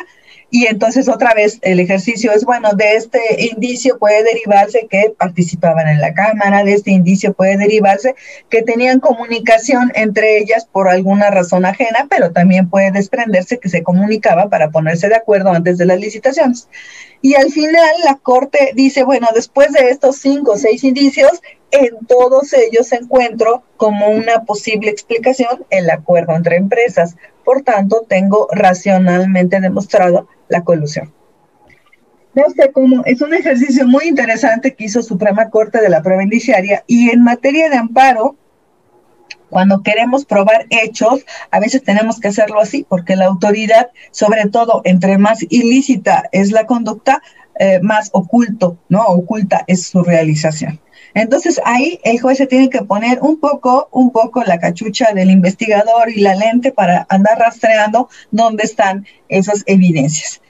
y 0.51 0.65
entonces 0.65 1.07
otra 1.07 1.33
vez 1.33 1.59
el 1.61 1.79
ejercicio 1.79 2.31
es, 2.31 2.43
bueno, 2.43 2.73
de 2.73 2.95
este 2.95 3.19
indicio 3.51 3.99
puede 3.99 4.23
derivarse 4.23 4.87
que 4.89 5.13
participaban 5.17 5.87
en 5.87 6.01
la 6.01 6.13
Cámara, 6.13 6.63
de 6.63 6.73
este 6.73 6.91
indicio 6.91 7.33
puede 7.33 7.57
derivarse 7.57 8.15
que 8.49 8.63
tenían 8.63 8.99
comunicación 8.99 9.91
entre 9.93 10.39
ellas 10.39 10.65
por 10.65 10.89
alguna 10.89 11.29
razón 11.29 11.65
ajena, 11.65 12.07
pero 12.09 12.31
también 12.31 12.69
puede 12.69 12.91
desprenderse 12.91 13.59
que 13.59 13.69
se 13.69 13.83
comunicaba 13.83 14.49
para 14.49 14.71
ponerse 14.71 15.07
de 15.07 15.15
acuerdo 15.15 15.51
antes 15.51 15.77
de 15.77 15.85
las 15.85 15.99
licitaciones. 15.99 16.67
Y 17.21 17.35
al 17.35 17.51
final 17.51 17.89
la 18.03 18.15
Corte 18.15 18.71
dice, 18.75 19.03
bueno, 19.03 19.27
después 19.35 19.71
de 19.73 19.89
estos 19.89 20.17
cinco 20.17 20.53
o 20.53 20.57
seis 20.57 20.83
indicios, 20.83 21.41
en 21.71 22.05
todos 22.07 22.53
ellos 22.53 22.91
encuentro 22.91 23.63
como 23.77 24.09
una 24.09 24.43
posible 24.43 24.89
explicación 24.89 25.65
el 25.69 25.89
acuerdo 25.89 26.35
entre 26.35 26.57
empresas. 26.57 27.15
Por 27.43 27.61
tanto, 27.61 28.05
tengo 28.07 28.47
racionalmente 28.51 29.59
demostrado 29.59 30.27
la 30.47 30.63
colusión. 30.63 31.13
No 32.35 32.43
sé 32.55 32.71
cómo, 32.71 33.03
es 33.05 33.21
un 33.21 33.33
ejercicio 33.33 33.87
muy 33.87 34.05
interesante 34.05 34.75
que 34.75 34.85
hizo 34.85 35.01
Suprema 35.01 35.49
Corte 35.49 35.81
de 35.81 35.89
la 35.89 36.01
prueba 36.01 36.23
indiciaria 36.23 36.83
y 36.87 37.09
en 37.09 37.23
materia 37.23 37.69
de 37.69 37.77
amparo, 37.77 38.35
cuando 39.49 39.81
queremos 39.81 40.25
probar 40.25 40.67
hechos, 40.69 41.25
a 41.49 41.59
veces 41.59 41.83
tenemos 41.83 42.19
que 42.19 42.27
hacerlo 42.27 42.59
así, 42.59 42.85
porque 42.87 43.15
la 43.15 43.25
autoridad, 43.25 43.89
sobre 44.11 44.47
todo 44.47 44.81
entre 44.85 45.17
más 45.17 45.43
ilícita 45.49 46.29
es 46.31 46.51
la 46.51 46.67
conducta, 46.67 47.23
eh, 47.59 47.79
más 47.81 48.09
oculto, 48.13 48.77
¿no? 48.89 49.03
Oculta 49.05 49.63
es 49.67 49.87
su 49.87 50.03
realización. 50.03 50.79
Entonces 51.13 51.59
ahí 51.65 51.99
el 52.03 52.19
juez 52.19 52.37
se 52.37 52.47
tiene 52.47 52.69
que 52.69 52.81
poner 52.83 53.19
un 53.21 53.39
poco, 53.39 53.89
un 53.91 54.11
poco 54.11 54.43
la 54.43 54.59
cachucha 54.59 55.13
del 55.13 55.31
investigador 55.31 56.09
y 56.09 56.21
la 56.21 56.35
lente 56.35 56.71
para 56.71 57.05
andar 57.09 57.39
rastreando 57.39 58.09
dónde 58.31 58.63
están 58.63 59.05
esas 59.27 59.63
evidencias. 59.65 60.41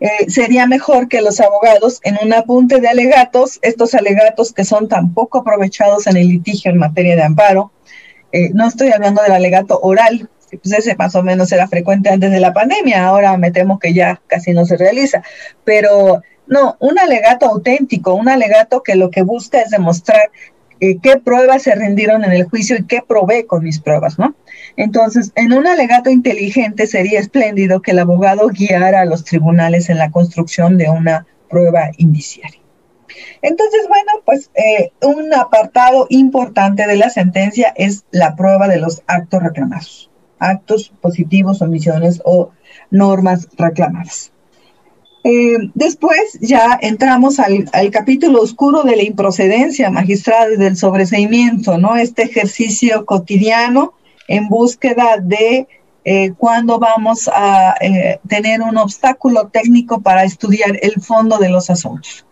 Eh, 0.00 0.30
sería 0.30 0.66
mejor 0.66 1.08
que 1.08 1.20
los 1.20 1.40
abogados 1.40 2.00
en 2.04 2.18
un 2.22 2.32
apunte 2.32 2.80
de 2.80 2.88
alegatos, 2.88 3.58
estos 3.62 3.94
alegatos 3.94 4.52
que 4.52 4.64
son 4.64 4.88
tan 4.88 5.12
poco 5.12 5.38
aprovechados 5.38 6.06
en 6.06 6.16
el 6.16 6.28
litigio 6.28 6.70
en 6.70 6.78
materia 6.78 7.16
de 7.16 7.22
amparo, 7.22 7.72
eh, 8.30 8.50
no 8.54 8.68
estoy 8.68 8.92
hablando 8.92 9.22
del 9.22 9.32
alegato 9.32 9.80
oral, 9.80 10.28
pues 10.50 10.72
ese 10.72 10.94
más 10.94 11.14
o 11.16 11.22
menos 11.22 11.50
era 11.50 11.66
frecuente 11.66 12.10
antes 12.10 12.30
de 12.30 12.40
la 12.40 12.52
pandemia, 12.52 13.06
ahora 13.06 13.36
me 13.36 13.50
temo 13.50 13.78
que 13.78 13.92
ya 13.92 14.20
casi 14.28 14.52
no 14.52 14.64
se 14.66 14.76
realiza, 14.76 15.22
pero 15.64 16.22
no, 16.48 16.76
un 16.80 16.98
alegato 16.98 17.46
auténtico, 17.46 18.14
un 18.14 18.28
alegato 18.28 18.82
que 18.82 18.96
lo 18.96 19.10
que 19.10 19.22
busca 19.22 19.60
es 19.60 19.70
demostrar 19.70 20.30
eh, 20.80 20.98
qué 21.02 21.16
pruebas 21.18 21.62
se 21.62 21.74
rindieron 21.74 22.24
en 22.24 22.32
el 22.32 22.44
juicio 22.44 22.76
y 22.76 22.84
qué 22.84 23.02
probé 23.06 23.46
con 23.46 23.64
mis 23.64 23.80
pruebas, 23.80 24.18
¿no? 24.18 24.34
Entonces, 24.76 25.32
en 25.34 25.52
un 25.52 25.66
alegato 25.66 26.08
inteligente 26.08 26.86
sería 26.86 27.18
espléndido 27.18 27.82
que 27.82 27.90
el 27.90 27.98
abogado 27.98 28.48
guiara 28.48 29.00
a 29.00 29.04
los 29.04 29.24
tribunales 29.24 29.90
en 29.90 29.98
la 29.98 30.10
construcción 30.10 30.78
de 30.78 30.88
una 30.88 31.26
prueba 31.50 31.90
indiciaria. 31.96 32.60
Entonces, 33.42 33.86
bueno, 33.88 34.12
pues 34.24 34.50
eh, 34.54 34.92
un 35.02 35.34
apartado 35.34 36.06
importante 36.10 36.86
de 36.86 36.96
la 36.96 37.10
sentencia 37.10 37.72
es 37.76 38.04
la 38.10 38.36
prueba 38.36 38.68
de 38.68 38.78
los 38.78 39.02
actos 39.06 39.42
reclamados, 39.42 40.10
actos 40.38 40.92
positivos, 41.00 41.60
omisiones 41.62 42.22
o 42.24 42.52
normas 42.90 43.48
reclamadas. 43.56 44.32
Eh, 45.30 45.58
después 45.74 46.38
ya 46.40 46.78
entramos 46.80 47.38
al, 47.38 47.68
capítulo 47.92 48.40
oscuro 48.40 48.82
de 48.82 48.96
la 48.96 49.02
improcedencia 49.02 49.90
magistrada 49.90 50.54
y 50.54 50.56
del 50.56 50.74
sobreseimiento, 50.74 51.76
¿no? 51.76 51.96
Este 51.96 52.22
ejercicio 52.22 53.04
cotidiano 53.04 53.92
en 54.26 54.48
búsqueda 54.48 55.18
de 55.20 55.68
eh, 56.06 56.32
cuándo 56.38 56.78
vamos 56.78 57.28
a 57.30 57.74
eh, 57.82 58.20
tener 58.26 58.62
un 58.62 58.78
obstáculo 58.78 59.48
técnico 59.48 60.00
para 60.00 60.24
estudiar 60.24 60.78
el 60.80 60.98
fondo 61.02 61.36
de 61.36 61.50
los 61.50 61.68
asuntos. 61.68 62.24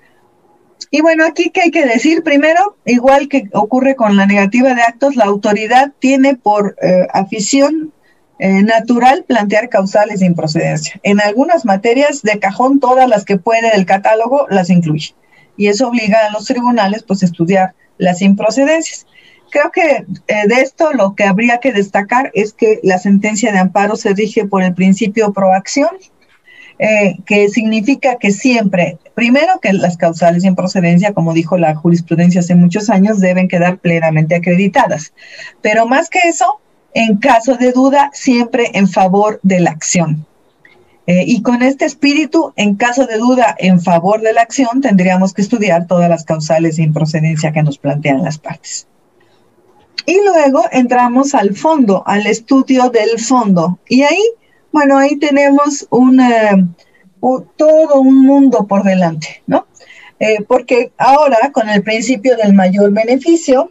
Y 0.90 1.02
bueno, 1.02 1.26
aquí 1.26 1.50
que 1.50 1.60
hay 1.60 1.70
que 1.70 1.84
decir, 1.84 2.22
primero, 2.22 2.78
igual 2.86 3.28
que 3.28 3.50
ocurre 3.52 3.94
con 3.94 4.16
la 4.16 4.24
negativa 4.24 4.72
de 4.72 4.80
actos, 4.80 5.16
la 5.16 5.26
autoridad 5.26 5.92
tiene 5.98 6.34
por 6.36 6.76
afición 7.12 7.92
eh, 8.38 8.62
natural 8.62 9.24
plantear 9.26 9.68
causales 9.68 10.20
de 10.20 10.26
improcedencia. 10.26 11.00
En 11.02 11.20
algunas 11.20 11.64
materias 11.64 12.22
de 12.22 12.38
cajón, 12.38 12.80
todas 12.80 13.08
las 13.08 13.24
que 13.24 13.38
puede 13.38 13.70
del 13.70 13.86
catálogo 13.86 14.46
las 14.50 14.68
incluye. 14.70 15.14
Y 15.56 15.68
eso 15.68 15.88
obliga 15.88 16.18
a 16.26 16.30
los 16.32 16.44
tribunales 16.44 17.02
pues 17.02 17.22
a 17.22 17.26
estudiar 17.26 17.74
las 17.96 18.20
improcedencias. 18.20 19.06
Creo 19.50 19.70
que 19.70 20.04
eh, 20.26 20.48
de 20.48 20.60
esto 20.60 20.92
lo 20.92 21.14
que 21.14 21.24
habría 21.24 21.58
que 21.58 21.72
destacar 21.72 22.30
es 22.34 22.52
que 22.52 22.80
la 22.82 22.98
sentencia 22.98 23.52
de 23.52 23.58
amparo 23.58 23.96
se 23.96 24.12
rige 24.12 24.44
por 24.46 24.62
el 24.62 24.74
principio 24.74 25.32
proacción, 25.32 25.90
eh, 26.78 27.16
que 27.24 27.48
significa 27.48 28.16
que 28.18 28.32
siempre, 28.32 28.98
primero 29.14 29.60
que 29.62 29.72
las 29.72 29.96
causales 29.96 30.42
de 30.42 30.48
improcedencia, 30.48 31.14
como 31.14 31.32
dijo 31.32 31.56
la 31.56 31.74
jurisprudencia 31.74 32.40
hace 32.40 32.54
muchos 32.54 32.90
años, 32.90 33.18
deben 33.18 33.48
quedar 33.48 33.78
plenamente 33.78 34.34
acreditadas. 34.34 35.14
Pero 35.62 35.86
más 35.86 36.10
que 36.10 36.18
eso, 36.24 36.60
en 36.96 37.18
caso 37.18 37.56
de 37.56 37.72
duda, 37.72 38.10
siempre 38.14 38.70
en 38.72 38.88
favor 38.88 39.38
de 39.42 39.60
la 39.60 39.70
acción. 39.70 40.24
Eh, 41.06 41.24
y 41.26 41.42
con 41.42 41.60
este 41.60 41.84
espíritu, 41.84 42.54
en 42.56 42.76
caso 42.76 43.06
de 43.06 43.18
duda 43.18 43.54
en 43.58 43.82
favor 43.82 44.22
de 44.22 44.32
la 44.32 44.40
acción, 44.40 44.80
tendríamos 44.80 45.34
que 45.34 45.42
estudiar 45.42 45.86
todas 45.86 46.08
las 46.08 46.24
causales 46.24 46.76
de 46.76 46.84
improcedencia 46.84 47.52
que 47.52 47.62
nos 47.62 47.76
plantean 47.76 48.22
las 48.22 48.38
partes. 48.38 48.88
Y 50.06 50.16
luego 50.24 50.64
entramos 50.72 51.34
al 51.34 51.54
fondo, 51.54 52.02
al 52.06 52.26
estudio 52.26 52.88
del 52.88 53.20
fondo. 53.20 53.78
Y 53.90 54.00
ahí, 54.00 54.22
bueno, 54.72 54.96
ahí 54.96 55.16
tenemos 55.16 55.86
un, 55.90 56.18
todo 57.56 58.00
un 58.00 58.24
mundo 58.24 58.66
por 58.66 58.84
delante, 58.84 59.42
¿no? 59.46 59.66
Eh, 60.18 60.42
porque 60.48 60.92
ahora, 60.96 61.52
con 61.52 61.68
el 61.68 61.82
principio 61.82 62.38
del 62.38 62.54
mayor 62.54 62.90
beneficio, 62.90 63.70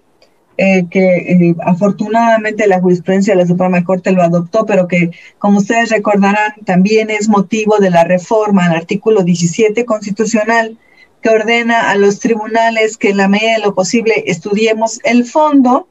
eh, 0.58 0.86
que 0.90 1.16
eh, 1.18 1.56
afortunadamente 1.66 2.66
la 2.66 2.80
jurisprudencia 2.80 3.34
de 3.34 3.42
la 3.42 3.48
Suprema 3.48 3.84
Corte 3.84 4.14
lo 4.14 4.22
adoptó, 4.22 4.66
pero 4.66 4.88
que, 4.88 5.12
como 5.38 5.58
ustedes 5.58 5.90
recordarán, 5.90 6.54
también 6.64 7.10
es 7.10 7.28
motivo 7.28 7.78
de 7.80 7.90
la 7.90 8.06
reforma 8.06 8.66
al 8.66 8.78
artículo 8.78 9.24
17 9.24 9.84
constitucional 9.84 10.78
que 11.22 11.30
ordena 11.30 11.90
a 11.90 11.96
los 11.96 12.20
tribunales 12.20 12.96
que 12.96 13.10
en 13.10 13.18
la 13.18 13.28
medida 13.28 13.56
de 13.56 13.66
lo 13.66 13.76
posible 13.76 14.24
estudiemos 14.28 15.02
el 15.04 15.26
fondo. 15.26 15.90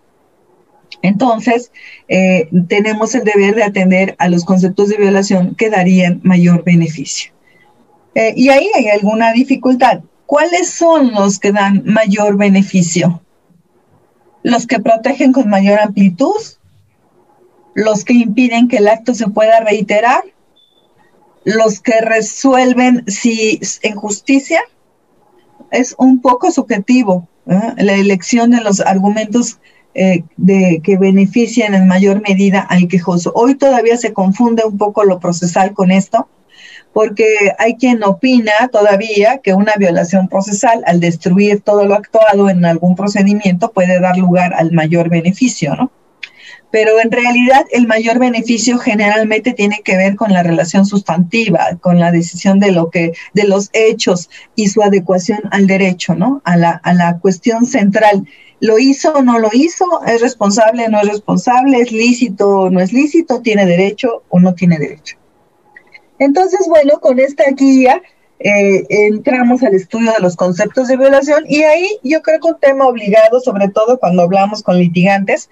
Entonces, 1.02 1.70
eh, 2.08 2.48
tenemos 2.66 3.14
el 3.14 3.24
deber 3.24 3.56
de 3.56 3.64
atender 3.64 4.16
a 4.18 4.30
los 4.30 4.46
conceptos 4.46 4.88
de 4.88 4.96
violación 4.96 5.56
que 5.56 5.68
darían 5.68 6.20
mayor 6.22 6.64
beneficio. 6.64 7.32
y 8.14 8.48
ahí 8.48 8.70
hay 8.76 8.88
alguna 8.88 9.32
dificultad. 9.32 10.02
¿Cuáles 10.24 10.70
son 10.70 11.12
los 11.12 11.40
que 11.40 11.50
dan 11.50 11.82
mayor 11.84 12.36
beneficio? 12.36 13.23
Los 14.44 14.66
que 14.66 14.78
protegen 14.78 15.32
con 15.32 15.48
mayor 15.48 15.80
amplitud, 15.80 16.36
los 17.74 18.04
que 18.04 18.12
impiden 18.12 18.68
que 18.68 18.76
el 18.76 18.86
acto 18.86 19.14
se 19.14 19.26
pueda 19.26 19.58
reiterar, 19.60 20.22
los 21.44 21.80
que 21.80 22.00
resuelven 22.00 23.04
si 23.08 23.58
en 23.82 23.96
justicia. 23.96 24.60
Es 25.70 25.94
un 25.98 26.20
poco 26.20 26.52
subjetivo 26.52 27.26
¿eh? 27.46 27.72
la 27.78 27.94
elección 27.94 28.50
de 28.50 28.60
los 28.60 28.80
argumentos 28.80 29.58
eh, 29.94 30.24
de, 30.36 30.80
que 30.84 30.98
benefician 30.98 31.74
en 31.74 31.88
mayor 31.88 32.20
medida 32.20 32.60
al 32.60 32.86
quejoso. 32.86 33.32
Hoy 33.34 33.54
todavía 33.54 33.96
se 33.96 34.12
confunde 34.12 34.62
un 34.64 34.76
poco 34.76 35.04
lo 35.04 35.20
procesal 35.20 35.72
con 35.72 35.90
esto, 35.90 36.28
porque 36.92 37.52
hay 37.58 37.74
quien 37.76 38.02
opina 38.04 38.52
todavía 38.72 39.38
que 39.38 39.52
una 39.52 39.74
violación 39.76 40.28
procesal, 40.28 40.82
al 40.86 41.00
destruir 41.00 41.60
todo 41.60 41.84
lo 41.84 41.94
actuado 41.94 42.48
en 42.48 42.64
algún 42.64 42.96
procedimiento, 42.96 43.72
puede 43.72 44.00
dar 44.00 44.16
lugar 44.16 44.54
al 44.54 44.72
mayor 44.72 45.08
beneficio, 45.08 45.74
¿no? 45.74 45.90
Pero 46.70 47.00
en 47.00 47.12
realidad 47.12 47.64
el 47.70 47.86
mayor 47.86 48.18
beneficio 48.18 48.78
generalmente 48.78 49.52
tiene 49.52 49.80
que 49.84 49.96
ver 49.96 50.16
con 50.16 50.32
la 50.32 50.42
relación 50.42 50.84
sustantiva, 50.86 51.78
con 51.80 52.00
la 52.00 52.10
decisión 52.10 52.58
de 52.58 52.72
lo 52.72 52.90
que, 52.90 53.12
de 53.32 53.44
los 53.44 53.70
hechos 53.72 54.28
y 54.56 54.66
su 54.66 54.82
adecuación 54.82 55.38
al 55.52 55.68
derecho, 55.68 56.16
¿no? 56.16 56.42
A 56.44 56.56
la, 56.56 56.70
a 56.70 56.92
la 56.92 57.18
cuestión 57.20 57.64
central. 57.64 58.26
¿Lo 58.58 58.80
hizo 58.80 59.12
o 59.12 59.22
no 59.22 59.38
lo 59.38 59.50
hizo? 59.52 59.84
¿Es 60.04 60.20
responsable 60.20 60.86
o 60.86 60.88
no 60.88 61.00
es 61.00 61.08
responsable? 61.08 61.78
¿Es 61.78 61.92
lícito 61.92 62.48
o 62.48 62.70
no 62.70 62.80
es 62.80 62.92
lícito? 62.92 63.40
¿Tiene 63.40 63.66
derecho 63.66 64.24
o 64.28 64.40
no 64.40 64.54
tiene 64.54 64.78
derecho? 64.78 65.16
Entonces, 66.18 66.66
bueno, 66.68 67.00
con 67.00 67.18
esta 67.18 67.44
guía 67.50 68.02
eh, 68.38 68.84
entramos 68.88 69.62
al 69.62 69.74
estudio 69.74 70.12
de 70.12 70.20
los 70.20 70.36
conceptos 70.36 70.88
de 70.88 70.96
violación 70.96 71.44
y 71.48 71.62
ahí 71.62 71.88
yo 72.02 72.22
creo 72.22 72.40
que 72.40 72.48
un 72.48 72.60
tema 72.60 72.86
obligado, 72.86 73.40
sobre 73.40 73.68
todo 73.68 73.98
cuando 73.98 74.22
hablamos 74.22 74.62
con 74.62 74.78
litigantes, 74.78 75.48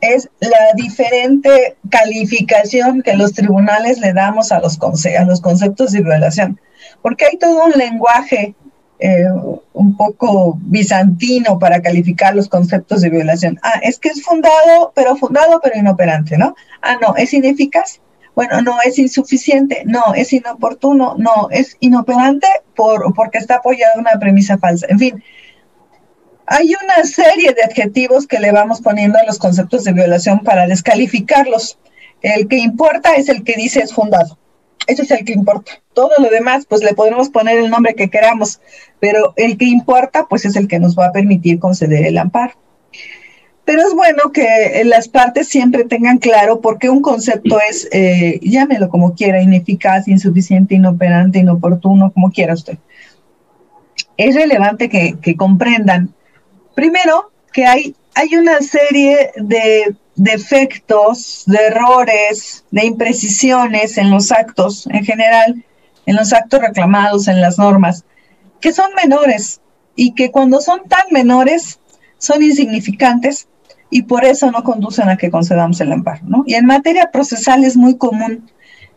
es 0.00 0.30
la 0.40 0.72
diferente 0.76 1.76
calificación 1.90 3.02
que 3.02 3.14
los 3.14 3.32
tribunales 3.32 3.98
le 3.98 4.12
damos 4.12 4.52
a 4.52 4.60
los, 4.60 4.78
a 4.80 5.24
los 5.24 5.40
conceptos 5.40 5.92
de 5.92 6.02
violación, 6.02 6.60
porque 7.02 7.26
hay 7.26 7.38
todo 7.38 7.64
un 7.64 7.72
lenguaje 7.72 8.54
eh, 9.00 9.24
un 9.72 9.96
poco 9.96 10.58
bizantino 10.60 11.58
para 11.58 11.80
calificar 11.80 12.34
los 12.34 12.48
conceptos 12.48 13.00
de 13.00 13.10
violación. 13.10 13.58
Ah, 13.62 13.80
es 13.82 13.98
que 13.98 14.08
es 14.08 14.22
fundado, 14.22 14.92
pero 14.94 15.16
fundado, 15.16 15.60
pero 15.62 15.78
inoperante, 15.78 16.36
¿no? 16.36 16.56
Ah, 16.82 16.96
no, 17.00 17.14
es 17.16 17.32
ineficaz, 17.32 18.00
bueno, 18.38 18.62
no 18.62 18.76
es 18.84 19.00
insuficiente, 19.00 19.82
no, 19.84 20.14
es 20.14 20.32
inoportuno, 20.32 21.16
no, 21.18 21.48
es 21.50 21.76
inoperante 21.80 22.46
por, 22.76 23.12
porque 23.12 23.38
está 23.38 23.56
apoyado 23.56 23.94
en 23.94 24.02
una 24.02 24.20
premisa 24.20 24.58
falsa. 24.58 24.86
En 24.88 25.00
fin, 25.00 25.24
hay 26.46 26.72
una 26.80 27.02
serie 27.02 27.52
de 27.52 27.64
adjetivos 27.64 28.28
que 28.28 28.38
le 28.38 28.52
vamos 28.52 28.80
poniendo 28.80 29.18
a 29.18 29.24
los 29.24 29.40
conceptos 29.40 29.82
de 29.82 29.92
violación 29.92 30.44
para 30.44 30.68
descalificarlos. 30.68 31.80
El 32.22 32.46
que 32.46 32.58
importa 32.58 33.16
es 33.16 33.28
el 33.28 33.42
que 33.42 33.56
dice 33.56 33.80
es 33.80 33.92
fundado. 33.92 34.38
Ese 34.86 35.02
es 35.02 35.10
el 35.10 35.24
que 35.24 35.32
importa. 35.32 35.72
Todo 35.92 36.12
lo 36.20 36.30
demás, 36.30 36.64
pues 36.64 36.84
le 36.84 36.94
podemos 36.94 37.30
poner 37.30 37.58
el 37.58 37.70
nombre 37.70 37.96
que 37.96 38.08
queramos, 38.08 38.60
pero 39.00 39.32
el 39.34 39.58
que 39.58 39.64
importa, 39.64 40.28
pues 40.30 40.44
es 40.44 40.54
el 40.54 40.68
que 40.68 40.78
nos 40.78 40.96
va 40.96 41.06
a 41.06 41.12
permitir 41.12 41.58
conceder 41.58 42.06
el 42.06 42.16
amparo. 42.16 42.54
Pero 43.68 43.82
es 43.86 43.92
bueno 43.92 44.32
que 44.32 44.80
las 44.86 45.08
partes 45.08 45.46
siempre 45.46 45.84
tengan 45.84 46.16
claro 46.16 46.62
por 46.62 46.78
qué 46.78 46.88
un 46.88 47.02
concepto 47.02 47.60
es, 47.60 47.86
eh, 47.92 48.40
llámelo 48.40 48.88
como 48.88 49.14
quiera, 49.14 49.42
ineficaz, 49.42 50.08
insuficiente, 50.08 50.74
inoperante, 50.74 51.40
inoportuno, 51.40 52.10
como 52.10 52.32
quiera 52.32 52.54
usted. 52.54 52.78
Es 54.16 54.34
relevante 54.34 54.88
que, 54.88 55.36
comprendan, 55.36 56.14
primero, 56.74 57.30
que 57.52 57.66
hay, 57.66 57.94
hay 58.14 58.36
una 58.36 58.58
serie 58.62 59.32
de 59.36 59.94
defectos, 60.14 61.42
de 61.44 61.58
errores, 61.66 62.64
de 62.70 62.86
imprecisiones 62.86 63.98
en 63.98 64.10
los 64.10 64.32
actos 64.32 64.86
en 64.86 65.04
general, 65.04 65.62
en 66.06 66.16
los 66.16 66.32
actos 66.32 66.62
reclamados, 66.62 67.28
en 67.28 67.42
las 67.42 67.58
normas, 67.58 68.06
que 68.62 68.72
son 68.72 68.94
menores 68.94 69.60
y 69.94 70.14
que 70.14 70.30
cuando 70.30 70.62
son 70.62 70.88
tan 70.88 71.04
menores 71.10 71.80
son 72.16 72.42
insignificantes 72.42 73.46
y 73.90 74.02
por 74.02 74.24
eso 74.24 74.50
no 74.50 74.62
conducen 74.62 75.08
a 75.08 75.16
que 75.16 75.30
concedamos 75.30 75.80
el 75.80 75.92
amparo. 75.92 76.44
Y 76.46 76.54
en 76.54 76.66
materia 76.66 77.10
procesal 77.10 77.64
es 77.64 77.76
muy 77.76 77.96
común 77.96 78.50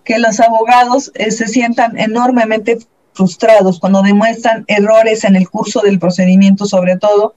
que 0.03 0.19
los 0.19 0.39
abogados 0.39 1.11
eh, 1.15 1.31
se 1.31 1.47
sientan 1.47 1.97
enormemente 1.97 2.79
frustrados 3.13 3.79
cuando 3.79 4.01
demuestran 4.01 4.63
errores 4.67 5.23
en 5.23 5.35
el 5.35 5.49
curso 5.49 5.81
del 5.81 5.99
procedimiento, 5.99 6.65
sobre 6.65 6.97
todo, 6.97 7.35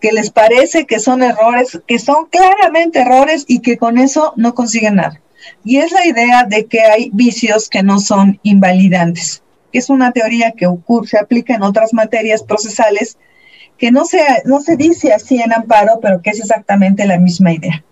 que 0.00 0.12
les 0.12 0.30
parece 0.30 0.84
que 0.84 0.98
son 0.98 1.22
errores, 1.22 1.80
que 1.86 1.98
son 1.98 2.26
claramente 2.26 3.00
errores 3.00 3.44
y 3.46 3.60
que 3.60 3.78
con 3.78 3.98
eso 3.98 4.32
no 4.36 4.54
consiguen 4.54 4.96
nada. 4.96 5.20
Y 5.64 5.78
es 5.78 5.92
la 5.92 6.06
idea 6.06 6.44
de 6.44 6.66
que 6.66 6.80
hay 6.80 7.10
vicios 7.12 7.68
que 7.68 7.82
no 7.82 8.00
son 8.00 8.38
invalidantes, 8.42 9.42
es 9.72 9.88
una 9.88 10.12
teoría 10.12 10.52
que 10.52 10.66
ocurre, 10.66 11.08
se 11.08 11.18
aplica 11.18 11.54
en 11.54 11.62
otras 11.62 11.92
materias 11.92 12.42
procesales, 12.42 13.16
que 13.82 13.90
no 13.90 14.04
se, 14.04 14.20
no 14.44 14.60
se 14.60 14.76
dice 14.76 15.12
así 15.12 15.42
en 15.42 15.52
amparo, 15.52 15.98
pero 16.00 16.22
que 16.22 16.30
es 16.30 16.38
exactamente 16.38 17.04
la 17.04 17.18
misma 17.18 17.52
idea. 17.52 17.82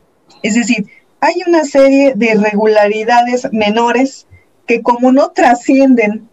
Es 0.41 0.55
decir, 0.55 0.86
hay 1.20 1.34
una 1.49 1.64
serie 1.64 2.12
de 2.14 2.26
irregularidades 2.26 3.53
menores 3.53 4.28
que 4.68 4.82
como 4.82 5.11
no 5.11 5.30
trascienden 5.30 6.28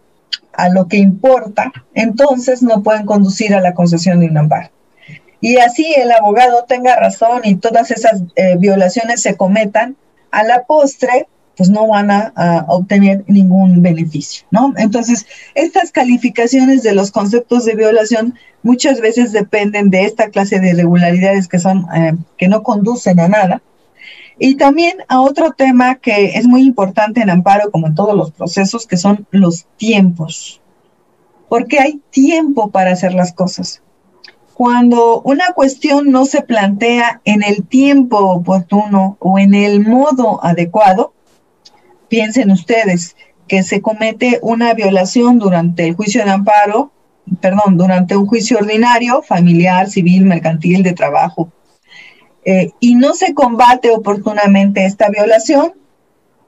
a 0.52 0.68
lo 0.68 0.86
que 0.86 0.98
importa, 0.98 1.72
entonces 1.92 2.62
no 2.62 2.84
pueden 2.84 3.04
conducir 3.04 3.52
a 3.52 3.60
la 3.60 3.74
concesión 3.74 4.20
de 4.20 4.26
un 4.28 4.38
amparo. 4.38 4.70
Y 5.40 5.56
así 5.56 5.92
el 5.92 6.12
abogado 6.12 6.64
tenga 6.68 6.94
razón 6.94 7.40
y 7.42 7.56
todas 7.56 7.90
esas 7.90 8.22
eh, 8.36 8.54
violaciones 8.60 9.22
se 9.22 9.36
cometan, 9.36 9.96
a 10.30 10.44
la 10.44 10.66
postre 10.66 11.26
pues 11.58 11.70
no 11.70 11.88
van 11.88 12.10
a, 12.12 12.64
obtener 12.68 13.24
ningún 13.26 13.82
beneficio, 13.82 14.46
¿no? 14.52 14.72
Entonces, 14.76 15.26
estas 15.56 15.90
calificaciones 15.90 16.84
de 16.84 16.94
los 16.94 17.10
conceptos 17.10 17.64
de 17.64 17.74
violación 17.74 18.36
muchas 18.62 19.00
veces 19.00 19.32
dependen 19.32 19.90
de 19.90 20.04
esta 20.04 20.30
clase 20.30 20.60
de 20.60 20.70
irregularidades 20.70 21.48
que 21.48 21.58
son, 21.58 21.86
eh, 21.92 22.14
que 22.36 22.46
no 22.46 22.62
conducen 22.62 23.18
a 23.18 23.26
nada. 23.26 23.60
Y 24.38 24.54
también 24.54 24.98
a 25.08 25.20
otro 25.20 25.50
tema 25.50 25.96
que 25.96 26.36
es 26.36 26.46
muy 26.46 26.62
importante 26.62 27.20
en 27.20 27.30
amparo, 27.30 27.72
como 27.72 27.88
en 27.88 27.96
todos 27.96 28.16
los 28.16 28.30
procesos, 28.30 28.86
que 28.86 28.96
son 28.96 29.26
los 29.32 29.66
tiempos. 29.76 30.60
Porque 31.48 31.80
hay 31.80 32.00
tiempo 32.10 32.70
para 32.70 32.92
hacer 32.92 33.14
las 33.14 33.32
cosas. 33.32 33.82
Cuando 34.54 35.22
una 35.22 35.52
cuestión 35.54 36.12
no 36.12 36.24
se 36.24 36.42
plantea 36.42 37.20
en 37.24 37.42
el 37.42 37.66
tiempo 37.66 38.18
oportuno 38.18 39.16
o 39.18 39.40
en 39.40 39.54
el 39.54 39.84
modo 39.84 40.44
adecuado, 40.44 41.14
Piensen 42.08 42.50
ustedes 42.50 43.16
que 43.46 43.62
se 43.62 43.80
comete 43.80 44.38
una 44.42 44.74
violación 44.74 45.38
durante 45.38 45.86
el 45.86 45.94
juicio 45.94 46.24
de 46.24 46.30
amparo, 46.30 46.92
perdón, 47.40 47.76
durante 47.76 48.16
un 48.16 48.26
juicio 48.26 48.58
ordinario, 48.58 49.22
familiar, 49.22 49.88
civil, 49.88 50.24
mercantil, 50.24 50.82
de 50.82 50.92
trabajo, 50.92 51.50
eh, 52.44 52.70
y 52.80 52.94
no 52.94 53.14
se 53.14 53.34
combate 53.34 53.90
oportunamente 53.90 54.84
esta 54.84 55.08
violación, 55.10 55.72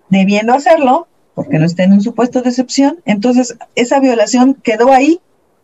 debiendo 0.09 0.55
hacerlo, 0.55 1.09
porque 1.35 1.59
no 1.59 1.67
está 1.67 1.85
en 1.85 1.93
un 1.93 2.01
supuesto 2.01 2.43
de 2.43 2.51
excepción, 2.51 3.01
entonces 3.05 3.57
esa 3.75 4.01
violación 4.01 4.55
quedó 4.55 4.93
ahí, 4.93 5.21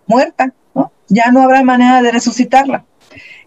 muerta. 0.06 0.52
Ya 1.08 1.30
no 1.30 1.40
habrá 1.40 1.62
manera 1.62 2.02
de 2.02 2.10
resucitarla. 2.10 2.84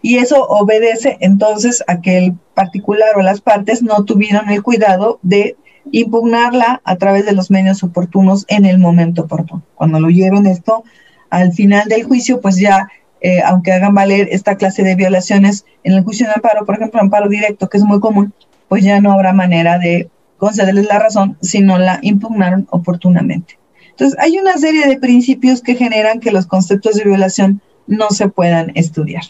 Y 0.02 0.16
eso 0.16 0.42
obedece 0.42 1.18
entonces 1.20 1.84
a 1.86 2.00
que 2.00 2.18
el 2.18 2.34
particular 2.54 3.16
o 3.16 3.22
las 3.22 3.40
partes 3.40 3.82
no 3.82 4.04
tuvieron 4.04 4.48
el 4.48 4.62
cuidado 4.62 5.18
de 5.22 5.56
impugnarla 5.92 6.80
a 6.84 6.96
través 6.96 7.26
de 7.26 7.32
los 7.32 7.50
medios 7.50 7.82
oportunos 7.82 8.44
en 8.48 8.64
el 8.64 8.78
momento 8.78 9.22
oportuno. 9.22 9.62
Cuando 9.74 10.00
lo 10.00 10.08
lleven 10.08 10.46
esto 10.46 10.84
al 11.30 11.52
final 11.52 11.88
del 11.88 12.04
juicio, 12.04 12.40
pues 12.40 12.56
ya, 12.56 12.88
eh, 13.20 13.40
aunque 13.42 13.72
hagan 13.72 13.94
valer 13.94 14.28
esta 14.30 14.56
clase 14.56 14.82
de 14.82 14.94
violaciones 14.94 15.64
en 15.84 15.94
el 15.94 16.04
juicio 16.04 16.26
de 16.26 16.32
amparo, 16.34 16.66
por 16.66 16.76
ejemplo, 16.76 17.00
amparo 17.00 17.28
directo, 17.28 17.68
que 17.68 17.78
es 17.78 17.84
muy 17.84 18.00
común, 18.00 18.34
pues 18.68 18.84
ya 18.84 19.00
no 19.00 19.12
habrá 19.12 19.32
manera 19.32 19.78
de 19.78 20.10
concederles 20.38 20.86
la 20.86 20.98
razón 20.98 21.36
si 21.40 21.60
no 21.60 21.78
la 21.78 21.98
impugnaron 22.02 22.66
oportunamente. 22.70 23.58
Entonces, 23.90 24.18
hay 24.18 24.38
una 24.38 24.56
serie 24.56 24.86
de 24.86 24.98
principios 24.98 25.60
que 25.60 25.74
generan 25.74 26.20
que 26.20 26.32
los 26.32 26.46
conceptos 26.46 26.94
de 26.94 27.04
violación 27.04 27.60
no 27.86 28.10
se 28.10 28.28
puedan 28.28 28.72
estudiar. 28.74 29.22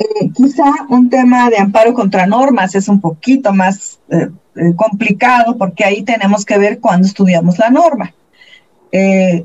Eh, 0.00 0.30
quizá 0.34 0.64
un 0.88 1.10
tema 1.10 1.50
de 1.50 1.58
amparo 1.58 1.92
contra 1.92 2.26
normas 2.26 2.74
es 2.74 2.88
un 2.88 3.02
poquito 3.02 3.52
más 3.52 4.00
eh, 4.08 4.30
eh, 4.56 4.74
complicado 4.74 5.58
porque 5.58 5.84
ahí 5.84 6.02
tenemos 6.02 6.46
que 6.46 6.56
ver 6.56 6.80
cuándo 6.80 7.06
estudiamos 7.06 7.58
la 7.58 7.68
norma. 7.68 8.14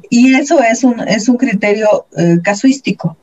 y 0.09 0.33
eso 0.33 0.63
es 0.63 0.83
un, 0.83 0.99
es 1.01 1.29
un 1.29 1.37
criterio 1.37 2.07
casuístico, 2.41 3.15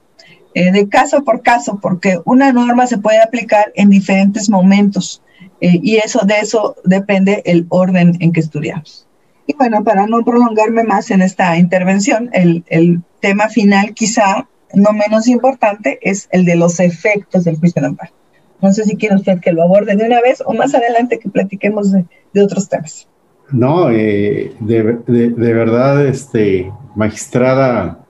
de 0.54 0.88
caso 0.88 1.24
por 1.24 1.42
caso, 1.42 1.80
porque 1.82 2.20
una 2.24 2.52
norma 2.52 2.86
se 2.86 2.98
puede 2.98 3.20
aplicar 3.20 3.72
en 3.74 3.90
diferentes 3.90 4.48
momentos 4.48 5.20
y 5.60 5.96
eso, 5.96 6.20
de 6.24 6.38
eso 6.38 6.76
depende 6.84 7.42
el 7.44 7.66
orden 7.70 8.16
en 8.20 8.32
que 8.32 8.38
estudiamos. 8.38 9.08
Y 9.48 9.54
bueno, 9.54 9.82
para 9.82 10.06
no 10.06 10.22
prolongarme 10.22 10.84
más 10.84 11.10
en 11.10 11.22
esta 11.22 11.56
intervención, 11.56 12.30
el, 12.32 12.62
el 12.68 13.02
tema 13.18 13.48
final 13.48 13.92
quizá 13.92 14.46
no 14.74 14.92
menos 14.92 15.28
importante 15.28 15.98
es 16.02 16.28
el 16.32 16.44
de 16.44 16.56
los 16.56 16.80
efectos 16.80 17.44
del 17.44 17.56
juicio 17.56 17.80
de 17.82 17.88
amparo. 17.88 18.12
No 18.60 18.72
sé 18.72 18.84
si 18.84 18.96
quiere 18.96 19.16
usted 19.16 19.40
que 19.40 19.52
lo 19.52 19.64
aborde 19.64 19.96
de 19.96 20.04
una 20.04 20.20
vez 20.20 20.42
o 20.46 20.54
más 20.54 20.74
adelante 20.74 21.18
que 21.18 21.28
platiquemos 21.28 21.92
de, 21.92 22.06
otros 22.40 22.68
temas. 22.68 23.08
No, 23.50 23.90
eh, 23.90 24.52
de, 24.60 24.82
verdad, 24.82 26.06
este, 26.06 26.72
magistrada, 26.94 28.06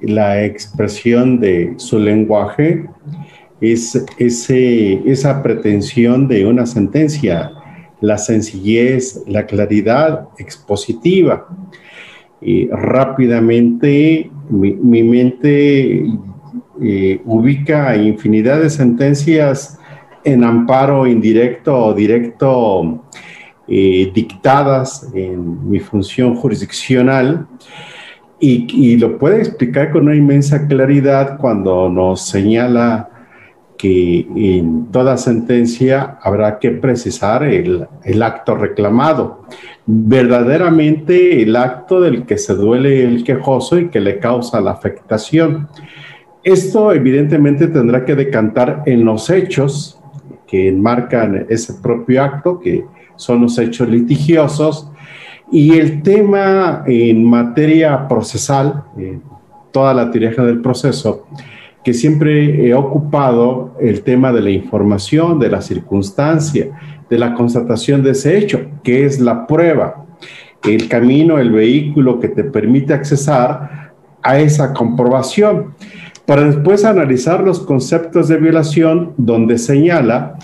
la 0.00 0.44
expresión 0.44 1.40
de 1.40 1.74
su 1.78 1.98
lenguaje 1.98 2.86
es 3.60 4.04
ese, 4.18 5.00
esa 5.10 5.42
pretensión 5.42 6.28
de 6.28 6.46
una 6.46 6.66
sentencia, 6.66 7.50
la 8.00 8.18
sencillez, 8.18 9.22
la 9.26 9.46
claridad 9.46 10.28
expositiva. 10.38 11.48
Y 12.42 12.68
rápidamente 12.68 14.30
mi, 14.48 15.02
mente 15.02 16.06
eh, 16.80 17.20
ubica 17.24 17.96
infinidad 17.96 18.60
de 18.60 18.70
sentencias 18.70 19.78
en 20.24 20.44
amparo 20.44 21.06
indirecto 21.06 21.86
o 21.86 21.94
directo 21.94 23.04
eh, 23.68 24.10
dictadas 24.14 25.08
en 25.14 25.68
mi 25.68 25.80
función 25.80 26.34
jurisdiccional 26.36 27.46
y, 28.38 28.66
y, 28.70 28.96
lo 28.98 29.18
puede 29.18 29.38
explicar 29.38 29.90
con 29.90 30.02
una 30.04 30.14
inmensa 30.14 30.66
claridad 30.68 31.38
cuando 31.38 31.88
nos 31.88 32.28
señala 32.28 33.15
que 33.76 34.26
en 34.34 34.86
toda 34.90 35.16
sentencia 35.16 36.18
habrá 36.22 36.58
que 36.58 36.70
precisar 36.70 37.42
el, 37.42 37.86
el, 38.04 38.22
acto 38.22 38.54
reclamado, 38.54 39.44
verdaderamente 39.86 41.42
el 41.42 41.56
acto 41.56 42.00
del 42.00 42.24
que 42.24 42.38
se 42.38 42.54
duele 42.54 43.04
el 43.04 43.24
quejoso 43.24 43.78
y 43.78 43.88
que 43.88 44.00
le 44.00 44.18
causa 44.18 44.60
la 44.60 44.72
afectación. 44.72 45.68
Esto 46.42 46.92
evidentemente 46.92 47.66
tendrá 47.66 48.04
que 48.04 48.14
decantar 48.14 48.82
en 48.86 49.04
los 49.04 49.30
hechos 49.30 50.00
que 50.46 50.68
enmarcan 50.68 51.46
ese 51.48 51.74
propio 51.74 52.22
acto, 52.22 52.60
que 52.60 52.84
son 53.16 53.42
los 53.42 53.58
hechos 53.58 53.88
litigiosos, 53.88 54.90
y 55.50 55.78
el 55.78 56.02
tema 56.02 56.82
en 56.86 57.24
materia 57.24 58.08
procesal, 58.08 58.84
toda 59.70 59.94
la 59.94 60.10
teoría 60.10 60.30
del 60.44 60.60
proceso, 60.60 61.26
que 61.86 61.94
siempre 61.94 62.66
he 62.66 62.74
ocupado 62.74 63.76
el 63.78 64.02
tema 64.02 64.32
de 64.32 64.42
la 64.42 64.50
información, 64.50 65.38
de 65.38 65.48
la 65.48 65.62
circunstancia, 65.62 66.76
de 67.08 67.16
la 67.16 67.32
constatación 67.32 68.02
de 68.02 68.10
ese 68.10 68.36
hecho, 68.36 68.66
que 68.82 69.04
es 69.04 69.20
la 69.20 69.46
prueba, 69.46 70.04
el 70.64 70.88
camino, 70.88 71.38
el 71.38 71.52
vehículo 71.52 72.18
que 72.18 72.26
te 72.26 72.42
permite 72.42 72.92
accesar 72.92 73.92
a 74.20 74.36
esa 74.40 74.74
comprobación, 74.74 75.74
para 76.26 76.42
después 76.42 76.84
analizar 76.84 77.44
los 77.44 77.60
conceptos 77.60 78.26
de 78.26 78.38
violación 78.38 79.12
donde 79.16 79.56
señala 79.56 80.38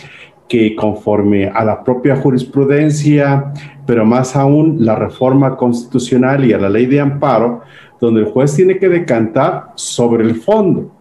que 0.48 0.76
conforme 0.76 1.48
a 1.48 1.64
la 1.64 1.82
propia 1.82 2.14
jurisprudencia, 2.14 3.52
pero 3.84 4.04
más 4.04 4.36
aún 4.36 4.76
la 4.78 4.94
reforma 4.94 5.56
constitucional 5.56 6.44
y 6.44 6.52
a 6.52 6.58
la 6.58 6.70
ley 6.70 6.86
de 6.86 7.00
amparo, 7.00 7.62
donde 8.00 8.20
el 8.20 8.26
juez 8.26 8.54
tiene 8.54 8.78
que 8.78 8.88
decantar 8.88 9.72
sobre 9.74 10.22
el 10.22 10.36
fondo 10.36 10.91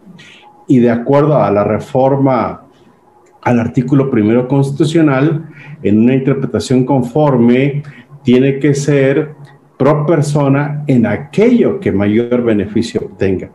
y 0.72 0.78
de 0.78 0.90
acuerdo 0.90 1.36
a 1.36 1.50
la 1.50 1.64
reforma 1.64 2.62
al 3.42 3.60
artículo 3.60 4.10
primero 4.10 4.48
constitucional, 4.48 5.50
en 5.82 5.98
una 5.98 6.14
interpretación 6.14 6.86
conforme, 6.86 7.82
tiene 8.22 8.58
que 8.58 8.72
ser 8.72 9.34
pro 9.76 10.06
persona 10.06 10.82
en 10.86 11.04
aquello 11.04 11.78
que 11.78 11.92
mayor 11.92 12.42
beneficio 12.42 13.02
obtenga. 13.02 13.50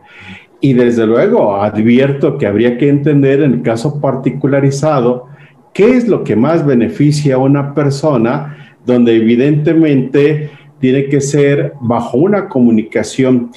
Y 0.60 0.74
desde 0.74 1.08
luego 1.08 1.56
advierto 1.56 2.38
que 2.38 2.46
habría 2.46 2.78
que 2.78 2.88
entender 2.88 3.42
en 3.42 3.54
el 3.54 3.62
caso 3.62 4.00
particularizado 4.00 5.26
qué 5.74 5.96
es 5.96 6.06
lo 6.06 6.22
que 6.22 6.36
más 6.36 6.64
beneficia 6.64 7.34
a 7.34 7.38
una 7.38 7.74
persona, 7.74 8.76
donde 8.86 9.16
evidentemente 9.16 10.50
tiene 10.78 11.06
que 11.06 11.20
ser 11.20 11.72
bajo 11.80 12.18
una 12.18 12.48
comunicación 12.48 13.50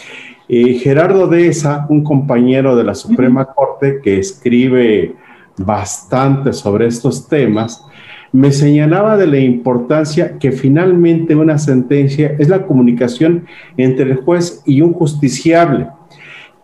Gerardo 0.52 1.28
Deza, 1.28 1.86
un 1.88 2.04
compañero 2.04 2.76
de 2.76 2.84
la 2.84 2.94
Suprema 2.94 3.46
Corte 3.46 4.02
que 4.04 4.20
escribe 4.20 5.16
bastante 5.58 6.52
sobre 6.52 6.88
estos 6.88 7.30
temas, 7.30 7.86
me 8.34 8.52
señalaba 8.52 9.16
de 9.16 9.28
la 9.28 9.40
importancia 9.40 10.38
que 10.40 10.52
finalmente 10.52 11.38
una 11.38 11.58
sentencia 11.58 12.36
es 12.38 12.50
la 12.50 12.66
comunicación 12.68 13.46
entre 13.78 14.12
el 14.12 14.18
juez 14.18 14.62
y 14.66 14.82
un 14.82 14.92
justiciable, 14.92 15.88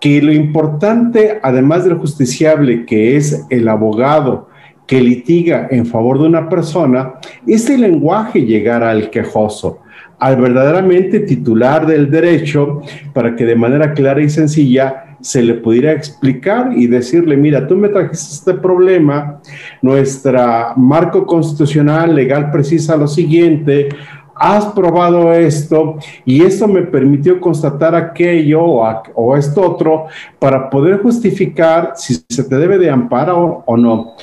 que 0.01 0.21
lo 0.21 0.33
importante, 0.33 1.39
además 1.41 1.85
del 1.85 1.95
justiciable, 1.95 2.85
que 2.85 3.15
es 3.15 3.45
el 3.49 3.69
abogado 3.69 4.49
que 4.85 4.99
litiga 4.99 5.65
en 5.71 5.85
favor 5.85 6.19
de 6.19 6.27
una 6.27 6.49
persona, 6.49 7.16
es 7.53 7.69
el 7.69 7.81
lenguaje 7.81 8.41
llegar 8.41 8.83
al 8.83 9.09
quejoso 9.09 9.79
al 10.19 10.37
verdaderamente 10.37 11.19
titular 11.21 11.85
del 11.85 12.09
derecho 12.09 12.81
para 13.13 13.35
que 13.35 13.45
de 13.45 13.55
manera 13.55 13.93
clara 13.93 14.21
y 14.21 14.29
sencilla 14.29 15.15
se 15.21 15.41
le 15.41 15.55
pudiera 15.55 15.91
explicar 15.91 16.71
y 16.75 16.87
decirle, 16.87 17.37
mira, 17.37 17.67
tú 17.67 17.75
me 17.75 17.89
trajiste 17.89 18.35
este 18.35 18.53
problema, 18.53 19.41
nuestra 19.81 20.73
marco 20.75 21.25
constitucional 21.25 22.13
legal 22.13 22.51
precisa 22.51 22.95
lo 22.95 23.07
siguiente, 23.07 23.89
has 24.35 24.67
probado 24.67 25.33
esto 25.33 25.97
y 26.23 26.43
esto 26.43 26.67
me 26.67 26.83
permitió 26.83 27.39
constatar 27.41 27.95
aquello 27.95 28.63
o, 28.63 29.35
esto 29.35 29.61
otro 29.61 30.05
para 30.37 30.69
poder 30.69 31.01
justificar 31.01 31.93
si 31.95 32.15
se 32.29 32.43
te 32.43 32.57
debe 32.57 32.77
de 32.77 32.89
amparo 32.89 33.63
o 33.65 33.75
no. 33.75 34.13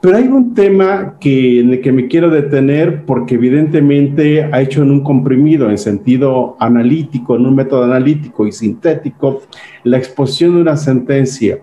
Pero 0.00 0.18
hay 0.18 0.28
un 0.28 0.54
tema 0.54 1.16
que, 1.18 1.60
en 1.60 1.72
el 1.72 1.80
que 1.80 1.90
me 1.90 2.06
quiero 2.06 2.30
detener 2.30 3.04
porque 3.04 3.36
evidentemente 3.36 4.44
ha 4.44 4.60
hecho 4.60 4.82
en 4.82 4.90
un 4.90 5.02
comprimido, 5.02 5.70
en 5.70 5.78
sentido 5.78 6.56
analítico, 6.60 7.34
en 7.36 7.46
un 7.46 7.54
método 7.54 7.84
analítico 7.84 8.46
y 8.46 8.52
sintético, 8.52 9.42
la 9.84 9.96
exposición 9.96 10.54
de 10.54 10.60
una 10.62 10.76
sentencia, 10.76 11.60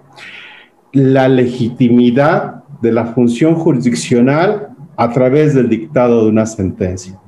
la 0.92 1.28
legitimidad 1.28 2.64
de 2.82 2.92
la 2.92 3.06
función 3.06 3.56
jurisdiccional 3.56 4.70
a 4.98 5.12
través 5.12 5.54
del 5.54 5.70
dictado 5.70 6.24
de 6.24 6.30
una 6.30 6.46
sentencia. 6.46 7.20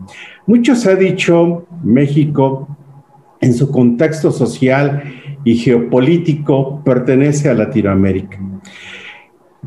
Mucho 0.48 0.76
se 0.76 0.92
ha 0.92 0.96
dicho 0.96 1.66
México 1.84 2.68
en 3.42 3.54
su 3.54 3.72
contexto 3.72 4.32
social 4.32 5.04
y 5.44 5.56
geopolítico 5.56 6.82
pertenece 6.84 7.50
a 7.50 7.54
Latinoamérica 7.54 8.40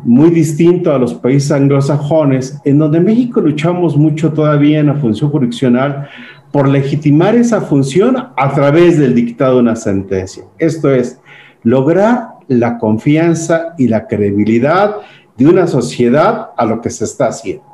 muy 0.04 0.30
distinto 0.30 0.92
a 0.92 0.98
los 0.98 1.14
países 1.14 1.52
anglosajones, 1.52 2.60
en 2.64 2.78
donde 2.78 3.00
México 3.00 3.40
luchamos 3.40 3.96
mucho 3.96 4.32
todavía 4.32 4.80
en 4.80 4.86
la 4.86 4.94
función 4.94 5.30
jurisdiccional 5.30 6.08
por 6.50 6.68
legitimar 6.68 7.34
esa 7.34 7.60
función 7.60 8.16
a 8.36 8.52
través 8.54 8.98
del 8.98 9.14
dictado 9.14 9.54
de 9.54 9.60
una 9.60 9.76
sentencia. 9.76 10.44
Esto 10.58 10.90
es, 10.90 11.20
lograr 11.62 12.28
la 12.48 12.78
confianza 12.78 13.74
y 13.76 13.88
la 13.88 14.06
credibilidad 14.06 14.96
de 15.36 15.46
una 15.46 15.66
sociedad 15.66 16.50
a 16.56 16.64
lo 16.64 16.80
que 16.80 16.90
se 16.90 17.04
está 17.04 17.28
haciendo. 17.28 17.64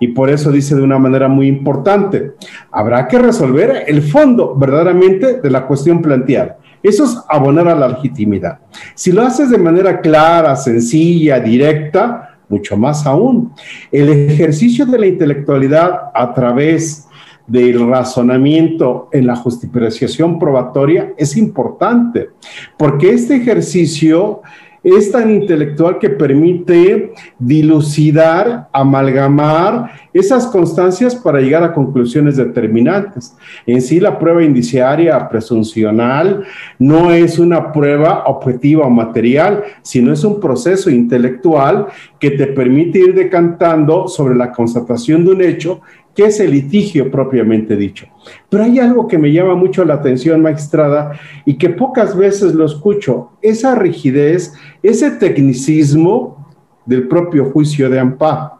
Y 0.00 0.08
por 0.08 0.30
eso 0.30 0.50
dice 0.50 0.74
de 0.74 0.82
una 0.82 0.98
manera 0.98 1.28
muy 1.28 1.46
importante, 1.46 2.32
habrá 2.70 3.06
que 3.06 3.18
resolver 3.18 3.84
el 3.86 4.02
fondo 4.02 4.54
verdaderamente 4.56 5.40
de 5.40 5.50
la 5.50 5.66
cuestión 5.66 6.02
planteada. 6.02 6.58
Eso 6.84 7.04
es 7.04 7.18
abonar 7.28 7.66
a 7.66 7.74
la 7.74 7.88
legitimidad. 7.88 8.58
Si 8.94 9.10
lo 9.10 9.22
haces 9.22 9.48
de 9.48 9.56
manera 9.56 10.02
clara, 10.02 10.54
sencilla, 10.54 11.40
directa, 11.40 12.36
mucho 12.48 12.76
más 12.76 13.06
aún. 13.06 13.52
El 13.90 14.10
ejercicio 14.10 14.84
de 14.84 14.98
la 14.98 15.06
intelectualidad 15.06 16.10
a 16.14 16.34
través 16.34 17.08
del 17.46 17.88
razonamiento 17.88 19.08
en 19.12 19.26
la 19.26 19.36
justificación 19.36 20.38
probatoria 20.38 21.12
es 21.16 21.36
importante, 21.36 22.30
porque 22.76 23.10
este 23.10 23.36
ejercicio 23.36 24.42
es 24.84 25.10
tan 25.10 25.30
intelectual 25.30 25.98
que 25.98 26.10
permite 26.10 27.14
dilucidar, 27.38 28.68
amalgamar 28.70 29.90
esas 30.12 30.46
constancias 30.46 31.16
para 31.16 31.40
llegar 31.40 31.64
a 31.64 31.72
conclusiones 31.72 32.36
determinantes. 32.36 33.34
En 33.66 33.80
sí, 33.80 33.98
la 33.98 34.18
prueba 34.18 34.44
indiciaria 34.44 35.28
presuncional 35.28 36.44
no 36.78 37.10
es 37.10 37.38
una 37.38 37.72
prueba 37.72 38.24
objetiva 38.26 38.86
o 38.86 38.90
material, 38.90 39.64
sino 39.82 40.12
es 40.12 40.22
un 40.22 40.38
proceso 40.38 40.90
intelectual 40.90 41.86
que 42.20 42.30
te 42.32 42.46
permite 42.48 42.98
ir 42.98 43.14
decantando 43.14 44.06
sobre 44.06 44.34
la 44.34 44.52
constatación 44.52 45.24
de 45.24 45.32
un 45.32 45.42
hecho 45.42 45.80
que 46.14 46.26
es 46.26 46.40
el 46.40 46.52
litigio 46.52 47.10
propiamente 47.10 47.76
dicho. 47.76 48.06
Pero 48.48 48.64
hay 48.64 48.78
algo 48.78 49.08
que 49.08 49.18
me 49.18 49.32
llama 49.32 49.54
mucho 49.54 49.84
la 49.84 49.94
atención, 49.94 50.42
magistrada, 50.42 51.12
y 51.44 51.54
que 51.54 51.70
pocas 51.70 52.16
veces 52.16 52.54
lo 52.54 52.64
escucho, 52.64 53.30
esa 53.42 53.74
rigidez, 53.74 54.52
ese 54.82 55.10
tecnicismo 55.10 56.52
del 56.86 57.08
propio 57.08 57.46
juicio 57.46 57.90
de 57.90 57.98
amparo 57.98 58.54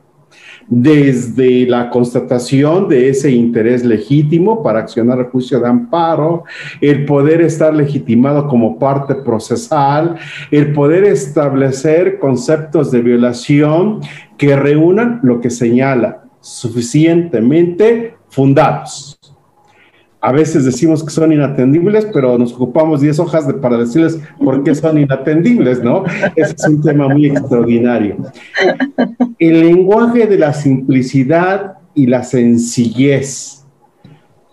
desde 0.67 1.67
la 1.67 1.91
constatación 1.91 2.89
de 2.89 3.11
ese 3.11 3.31
interés 3.31 3.85
legítimo 3.85 4.63
para 4.63 4.81
accionar 4.81 5.19
el 5.19 5.27
juicio 5.27 5.61
de 5.61 5.69
amparo, 5.69 6.45
el 6.81 7.05
poder 7.05 7.43
estar 7.43 7.75
legitimado 7.75 8.49
como 8.49 8.79
parte 8.79 9.15
procesal, 9.15 10.17
el 10.51 10.73
poder 10.73 11.05
establecer 11.05 12.19
conceptos 12.19 12.91
de 12.91 13.03
violación 13.03 14.01
que 14.39 14.57
reúnan 14.57 15.21
lo 15.23 15.41
que 15.41 15.51
señala 15.51 16.24
suficientemente 16.45 18.17
fundados. 18.29 19.19
A 20.21 20.31
veces 20.31 20.65
decimos 20.65 21.03
que 21.03 21.11
son 21.11 21.33
inatendibles, 21.33 22.07
pero 22.13 22.37
nos 22.39 22.53
ocupamos 22.53 23.01
10 23.01 23.19
hojas 23.19 23.47
de, 23.47 23.55
para 23.55 23.79
decirles 23.79 24.19
por 24.43 24.63
qué 24.63 24.75
son 24.75 24.99
inatendibles, 24.99 25.83
¿no? 25.83 26.05
Ese 26.37 26.55
es 26.55 26.69
un 26.69 26.83
tema 26.83 27.09
muy 27.09 27.27
extraordinario. 27.27 28.17
El 29.39 29.61
lenguaje 29.61 30.27
de 30.27 30.39
la 30.39 30.53
simplicidad 30.53 31.79
y 31.95 32.07
la 32.07 32.23
sencillez. 32.23 33.65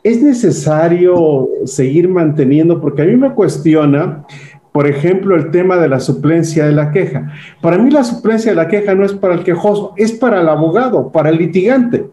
Es 0.04 0.22
necesario 0.22 1.50
seguir 1.66 2.08
manteniendo, 2.10 2.82
porque 2.82 3.02
a 3.02 3.06
mí 3.06 3.16
me 3.16 3.34
cuestiona 3.34 4.26
por 4.72 4.88
ejemplo, 4.88 5.36
el 5.36 5.52
tema 5.52 5.78
de 5.78 5.90
la 5.90 6.00
suplencia 6.00 6.66
de 6.66 6.72
la 6.72 6.92
queja. 6.92 7.34
Para 7.62 7.78
mí 7.78 7.92
la 7.92 8.04
suplencia 8.04 8.52
de 8.52 8.56
la 8.56 8.68
queja 8.68 8.96
no 8.96 9.06
es 9.06 9.14
para 9.14 9.34
el 9.34 9.44
quejoso, 9.44 9.94
es 9.98 10.14
para 10.14 10.42
el 10.42 10.48
abogado, 10.48 11.12
para 11.12 11.30
el 11.30 11.38
litigante. 11.38 12.06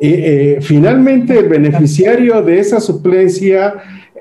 Eh, 0.00 0.58
finalmente, 0.62 1.38
el 1.38 1.48
beneficiario 1.48 2.42
de 2.42 2.58
esa 2.58 2.80
suplencia 2.80 3.74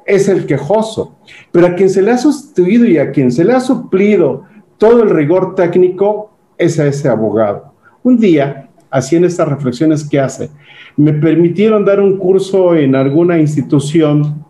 es 0.06 0.28
el 0.28 0.46
quejoso, 0.46 1.16
pero 1.52 1.68
a 1.68 1.76
quien 1.76 1.90
se 1.90 2.02
le 2.02 2.12
ha 2.12 2.18
sustituido 2.18 2.86
y 2.86 2.98
a 2.98 3.12
quien 3.12 3.32
se 3.32 3.46
le 3.46 3.54
ha 3.54 3.60
suplido 3.60 4.44
todo 4.78 5.04
el 5.04 5.10
rigor 5.10 5.56
técnico 5.56 6.32
es 6.58 6.80
a 6.80 6.88
ese 6.88 7.08
abogado. 7.08 7.74
Un 8.04 8.20
día, 8.20 8.70
en 9.12 9.26
estas 9.26 9.48
reflexiones 9.48 10.04
que 10.04 10.20
hace, 10.20 10.50
me 10.98 11.14
permitieron 11.14 11.86
dar 11.86 12.00
un 12.00 12.18
curso 12.18 12.76
en 12.76 12.96
alguna 12.96 13.40
institución 13.40 14.46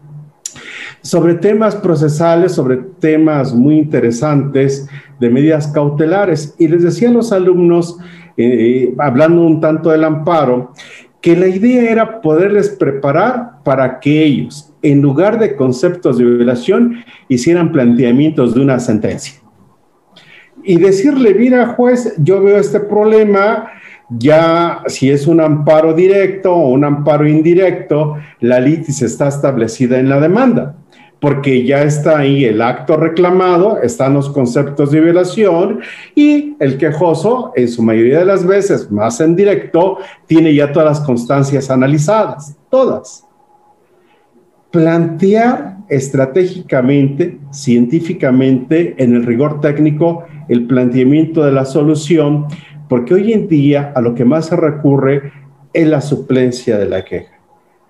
sobre 1.01 1.35
temas 1.35 1.75
procesales, 1.75 2.53
sobre 2.53 2.77
temas 2.77 3.53
muy 3.53 3.77
interesantes 3.77 4.87
de 5.19 5.29
medidas 5.29 5.67
cautelares. 5.67 6.55
Y 6.57 6.67
les 6.67 6.83
decía 6.83 7.09
a 7.09 7.13
los 7.13 7.31
alumnos, 7.31 7.97
eh, 8.37 8.93
hablando 8.99 9.41
un 9.41 9.59
tanto 9.59 9.89
del 9.89 10.03
amparo, 10.03 10.73
que 11.21 11.35
la 11.35 11.47
idea 11.47 11.91
era 11.91 12.21
poderles 12.21 12.69
preparar 12.69 13.63
para 13.63 13.99
que 13.99 14.23
ellos, 14.23 14.73
en 14.81 15.01
lugar 15.01 15.39
de 15.39 15.55
conceptos 15.55 16.17
de 16.17 16.25
violación, 16.25 17.03
hicieran 17.27 17.71
planteamientos 17.71 18.55
de 18.55 18.61
una 18.61 18.79
sentencia. 18.79 19.35
Y 20.63 20.77
decirle, 20.77 21.33
mira 21.33 21.67
juez, 21.67 22.15
yo 22.17 22.41
veo 22.43 22.57
este 22.57 22.79
problema, 22.79 23.67
ya 24.09 24.81
si 24.87 25.09
es 25.09 25.25
un 25.27 25.41
amparo 25.41 25.93
directo 25.93 26.53
o 26.53 26.69
un 26.69 26.83
amparo 26.83 27.27
indirecto, 27.27 28.17
la 28.39 28.59
litis 28.59 29.01
está 29.01 29.27
establecida 29.27 29.99
en 29.99 30.09
la 30.09 30.19
demanda 30.19 30.75
porque 31.21 31.63
ya 31.63 31.83
está 31.83 32.17
ahí 32.17 32.45
el 32.45 32.63
acto 32.63 32.97
reclamado, 32.97 33.79
están 33.79 34.15
los 34.15 34.27
conceptos 34.31 34.89
de 34.89 35.01
violación 35.01 35.81
y 36.15 36.55
el 36.59 36.79
quejoso, 36.79 37.53
en 37.55 37.67
su 37.67 37.83
mayoría 37.83 38.17
de 38.17 38.25
las 38.25 38.43
veces, 38.43 38.89
más 38.91 39.21
en 39.21 39.35
directo, 39.35 39.99
tiene 40.25 40.53
ya 40.55 40.71
todas 40.73 40.97
las 40.97 41.05
constancias 41.05 41.69
analizadas, 41.69 42.57
todas. 42.71 43.23
Plantear 44.71 45.77
estratégicamente, 45.89 47.37
científicamente, 47.51 48.95
en 48.97 49.13
el 49.13 49.23
rigor 49.23 49.61
técnico, 49.61 50.25
el 50.49 50.65
planteamiento 50.65 51.43
de 51.43 51.51
la 51.51 51.65
solución, 51.65 52.47
porque 52.89 53.13
hoy 53.13 53.31
en 53.31 53.47
día 53.47 53.93
a 53.95 54.01
lo 54.01 54.15
que 54.15 54.25
más 54.25 54.47
se 54.47 54.55
recurre 54.55 55.31
es 55.71 55.87
la 55.87 56.01
suplencia 56.01 56.79
de 56.79 56.89
la 56.89 57.05
queja. 57.05 57.39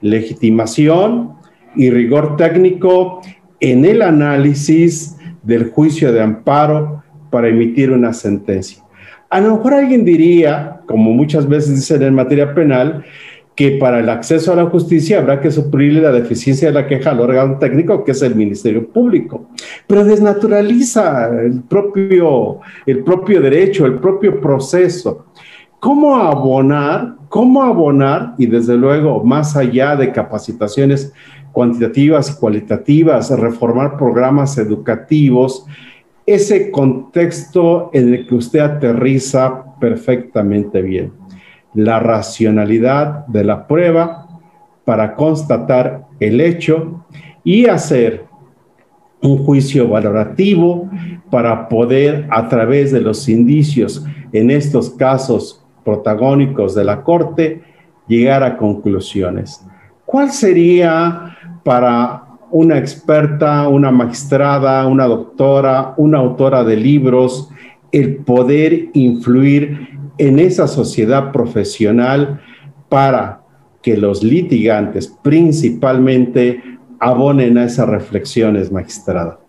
Legitimación, 0.01 1.39
y 1.75 1.89
rigor 1.89 2.35
técnico 2.37 3.21
en 3.59 3.85
el 3.85 4.01
análisis 4.01 5.17
del 5.43 5.69
juicio 5.69 6.11
de 6.11 6.21
amparo 6.21 7.03
para 7.29 7.47
emitir 7.47 7.91
una 7.91 8.13
sentencia. 8.13 8.83
A 9.29 9.39
lo 9.39 9.55
mejor 9.55 9.73
alguien 9.75 10.03
diría, 10.03 10.81
como 10.87 11.11
muchas 11.11 11.47
veces 11.47 11.75
dicen 11.75 12.03
en 12.03 12.13
materia 12.13 12.53
penal, 12.53 13.05
que 13.55 13.71
para 13.71 13.99
el 13.99 14.09
acceso 14.09 14.51
a 14.51 14.55
la 14.55 14.65
justicia 14.65 15.19
habrá 15.19 15.39
que 15.39 15.51
suplirle 15.51 16.01
la 16.01 16.11
deficiencia 16.11 16.69
de 16.69 16.73
la 16.73 16.87
queja 16.87 17.11
al 17.11 17.19
órgano 17.19 17.57
técnico, 17.57 18.03
que 18.03 18.11
es 18.11 18.21
el 18.21 18.35
Ministerio 18.35 18.87
Público. 18.87 19.49
Pero 19.87 20.03
desnaturaliza 20.03 21.29
el 21.29 21.61
propio, 21.63 22.59
el 22.85 23.03
propio 23.03 23.41
derecho, 23.41 23.85
el 23.85 23.99
propio 23.99 24.39
proceso. 24.41 25.27
¿Cómo 25.79 26.15
abonar? 26.15 27.15
¿Cómo 27.29 27.63
abonar? 27.63 28.35
Y 28.37 28.45
desde 28.45 28.75
luego, 28.75 29.23
más 29.23 29.55
allá 29.55 29.95
de 29.95 30.11
capacitaciones 30.11 31.13
cuantitativas 31.51 32.31
y 32.31 32.39
cualitativas, 32.39 33.29
reformar 33.31 33.97
programas 33.97 34.57
educativos, 34.57 35.65
ese 36.25 36.71
contexto 36.71 37.89
en 37.93 38.13
el 38.13 38.27
que 38.27 38.35
usted 38.35 38.59
aterriza 38.59 39.63
perfectamente 39.79 40.81
bien. 40.81 41.11
La 41.73 41.99
racionalidad 41.99 43.25
de 43.27 43.43
la 43.43 43.67
prueba 43.67 44.27
para 44.85 45.15
constatar 45.15 46.05
el 46.19 46.41
hecho 46.41 47.05
y 47.43 47.65
hacer 47.65 48.25
un 49.21 49.37
juicio 49.37 49.87
valorativo 49.87 50.89
para 51.29 51.69
poder 51.69 52.27
a 52.29 52.47
través 52.49 52.91
de 52.91 53.01
los 53.01 53.29
indicios, 53.29 54.05
en 54.33 54.49
estos 54.49 54.89
casos 54.91 55.63
protagónicos 55.83 56.75
de 56.75 56.83
la 56.83 57.03
Corte, 57.03 57.61
llegar 58.07 58.43
a 58.43 58.57
conclusiones. 58.57 59.65
¿Cuál 60.05 60.31
sería 60.31 61.30
para 61.63 62.23
una 62.51 62.77
experta, 62.77 63.67
una 63.67 63.91
magistrada, 63.91 64.85
una 64.87 65.05
doctora, 65.05 65.93
una 65.97 66.19
autora 66.19 66.63
de 66.63 66.75
libros, 66.75 67.49
el 67.91 68.17
poder 68.17 68.89
influir 68.93 69.99
en 70.17 70.39
esa 70.39 70.67
sociedad 70.67 71.31
profesional 71.31 72.41
para 72.89 73.41
que 73.81 73.97
los 73.97 74.23
litigantes 74.23 75.07
principalmente 75.07 76.61
abonen 76.99 77.57
a 77.57 77.65
esas 77.65 77.89
reflexiones, 77.89 78.71
magistrada? 78.71 79.39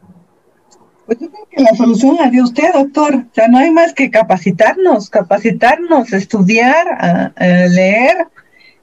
Pues 1.07 1.19
yo 1.19 1.31
creo 1.31 1.47
que 1.51 1.63
la 1.63 1.77
solución 1.77 2.17
la 2.17 2.31
dio 2.31 2.45
usted, 2.45 2.73
doctor. 2.73 3.15
O 3.15 3.35
sea, 3.35 3.49
no 3.49 3.59
hay 3.59 3.71
más 3.71 3.93
que 3.93 4.11
capacitarnos, 4.11 5.11
capacitarnos, 5.11 6.13
estudiar, 6.13 7.33
leer, 7.39 8.29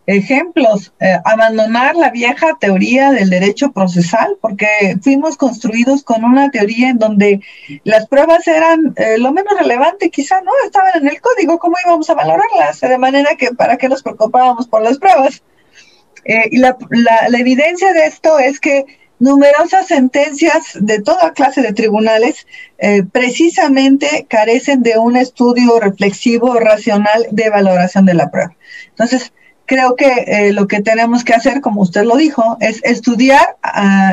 ejemplos, 0.09 0.91
eh, 0.99 1.19
abandonar 1.23 1.95
la 1.95 2.09
vieja 2.09 2.57
teoría 2.59 3.11
del 3.11 3.29
derecho 3.29 3.71
procesal, 3.71 4.37
porque 4.41 4.97
fuimos 5.03 5.37
construidos 5.37 6.03
con 6.03 6.23
una 6.23 6.49
teoría 6.49 6.89
en 6.89 6.97
donde 6.97 7.41
las 7.83 8.07
pruebas 8.07 8.47
eran 8.47 8.95
eh, 8.95 9.19
lo 9.19 9.31
menos 9.31 9.53
relevante, 9.59 10.09
quizá 10.09 10.41
no, 10.41 10.51
estaban 10.65 10.93
en 10.95 11.09
el 11.09 11.21
código, 11.21 11.59
¿cómo 11.59 11.75
íbamos 11.85 12.09
a 12.09 12.15
valorarlas? 12.15 12.79
De 12.81 12.97
manera 12.97 13.35
que 13.35 13.51
para 13.51 13.77
qué 13.77 13.87
nos 13.87 14.01
preocupábamos 14.01 14.67
por 14.67 14.81
las 14.81 14.97
pruebas. 14.97 15.43
Eh, 16.25 16.49
y 16.51 16.57
la, 16.57 16.75
la, 16.89 17.29
la 17.29 17.37
evidencia 17.37 17.93
de 17.93 18.07
esto 18.07 18.39
es 18.39 18.59
que 18.59 18.85
numerosas 19.19 19.87
sentencias 19.87 20.71
de 20.73 21.01
toda 21.01 21.33
clase 21.33 21.61
de 21.61 21.73
tribunales 21.73 22.47
precisamente 23.11 24.25
carecen 24.29 24.81
de 24.81 24.97
un 24.97 25.17
estudio 25.17 25.77
reflexivo, 25.77 26.57
racional 26.57 27.27
de 27.29 27.49
valoración 27.49 28.05
de 28.05 28.13
la 28.13 28.31
prueba. 28.31 28.55
Entonces, 28.91 29.33
creo 29.69 29.95
que 29.95 30.25
eh, 30.25 30.51
lo 30.51 30.67
que 30.67 30.81
tenemos 30.81 31.23
que 31.23 31.35
hacer, 31.35 31.61
como 31.61 31.81
usted 31.81 32.03
lo 32.03 32.17
dijo, 32.17 32.57
es 32.59 32.81
estudiar, 32.83 33.57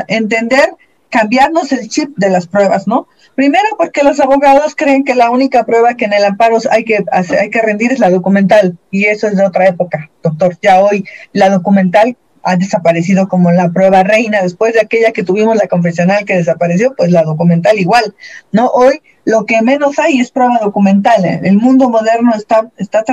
entender, 0.07 0.75
cambiarnos 1.09 1.71
el 1.71 1.89
chip 1.89 2.15
de 2.15 2.29
las 2.29 2.45
pruebas, 2.45 2.85
¿no? 2.85 3.07
Primero 3.33 3.65
porque 3.75 4.03
los 4.03 4.19
abogados 4.19 4.75
creen 4.75 5.03
que 5.03 5.15
la 5.15 5.31
única 5.31 5.65
prueba 5.65 5.95
que 5.95 6.05
en 6.05 6.13
el 6.13 6.25
amparo 6.25 6.59
hay 6.69 6.83
que, 6.83 7.03
hay 7.11 7.49
que 7.49 7.61
rendir 7.63 7.91
es 7.91 7.97
la 7.97 8.11
documental, 8.11 8.77
y 8.91 9.05
eso 9.05 9.25
es 9.25 9.35
de 9.35 9.47
otra 9.47 9.67
época, 9.67 10.11
doctor. 10.21 10.55
Ya 10.61 10.79
hoy 10.79 11.05
la 11.33 11.49
documental 11.49 12.15
ha 12.43 12.55
desaparecido 12.55 13.27
como 13.27 13.51
la 13.51 13.71
prueba 13.71 14.03
reina, 14.03 14.43
después 14.43 14.75
de 14.75 14.81
aquella 14.81 15.11
que 15.11 15.23
tuvimos 15.23 15.55
la 15.55 15.67
confesional 15.67 16.23
que 16.25 16.35
desapareció, 16.35 16.93
pues 16.95 17.09
la 17.09 17.23
documental 17.23 17.79
igual, 17.79 18.13
¿no? 18.51 18.67
Hoy 18.67 19.01
lo 19.25 19.45
que 19.45 19.63
menos 19.63 19.97
hay 19.97 20.19
es 20.19 20.29
prueba 20.29 20.59
documental. 20.61 21.25
El 21.25 21.57
mundo 21.57 21.89
moderno 21.89 22.35
está, 22.35 22.69
está, 22.77 23.03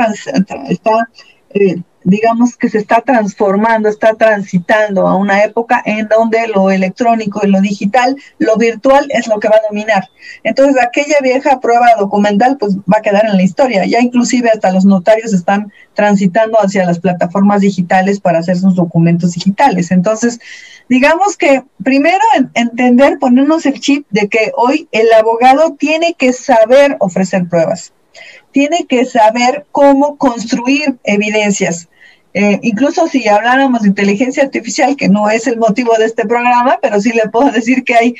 está 0.68 1.09
eh, 1.55 1.76
digamos 2.05 2.57
que 2.57 2.69
se 2.69 2.79
está 2.79 3.01
transformando, 3.01 3.89
está 3.89 4.15
transitando 4.15 5.09
a 5.09 5.17
una 5.17 5.43
época 5.43 5.83
en 5.85 6.07
donde 6.07 6.47
lo 6.49 6.71
electrónico 6.71 7.41
y 7.43 7.51
lo 7.51 7.61
digital, 7.61 8.17
lo 8.39 8.57
virtual 8.57 9.07
es 9.09 9.27
lo 9.27 9.41
que 9.41 9.49
va 9.49 9.57
a 9.57 9.69
dominar. 9.69 10.09
Entonces, 10.43 10.77
aquella 10.81 11.17
vieja 11.23 11.61
prueba 11.61 11.95
documental 11.99 12.59
pues 12.59 12.77
va 12.79 12.99
a 12.99 13.03
quedar 13.03 13.25
en 13.27 13.37
la 13.37 13.43
historia. 13.43 13.87
Ya 13.87 14.01
inclusive 14.01 14.51
hasta 14.51 14.71
los 14.71 14.85
notarios 14.85 15.33
están 15.33 15.73
transitando 15.95 16.59
hacia 16.61 16.85
las 16.85 17.01
plataformas 17.01 17.63
digitales 17.63 18.21
para 18.21 18.39
hacer 18.39 18.59
sus 18.59 18.75
documentos 18.75 19.33
digitales. 19.33 19.91
Entonces, 19.91 20.39
digamos 20.89 21.37
que 21.39 21.65
primero 21.83 22.23
entender, 22.53 23.19
ponernos 23.19 23.65
el 23.65 23.81
chip 23.81 24.07
de 24.11 24.29
que 24.29 24.53
hoy 24.57 24.89
el 24.93 25.11
abogado 25.13 25.75
tiene 25.79 26.15
que 26.15 26.33
saber 26.33 26.97
ofrecer 27.01 27.49
pruebas 27.49 27.93
tiene 28.53 28.87
que 28.89 29.05
saber 29.05 29.67
cómo 29.73 30.17
construir 30.17 30.97
evidencias. 31.03 31.89
Eh, 32.35 32.59
incluso 32.62 33.07
si 33.07 33.28
habláramos 33.28 33.82
de 33.82 33.89
inteligencia 33.89 34.43
artificial, 34.43 34.97
que 34.97 35.09
no 35.09 35.30
es 35.30 35.47
el 35.47 35.57
motivo 35.57 35.95
de 35.97 36.07
este 36.07 36.26
programa, 36.26 36.78
pero 36.82 37.01
sí 37.01 37.12
le 37.12 37.28
puedo 37.28 37.51
decir 37.53 37.85
que 37.85 37.95
hay 37.95 38.14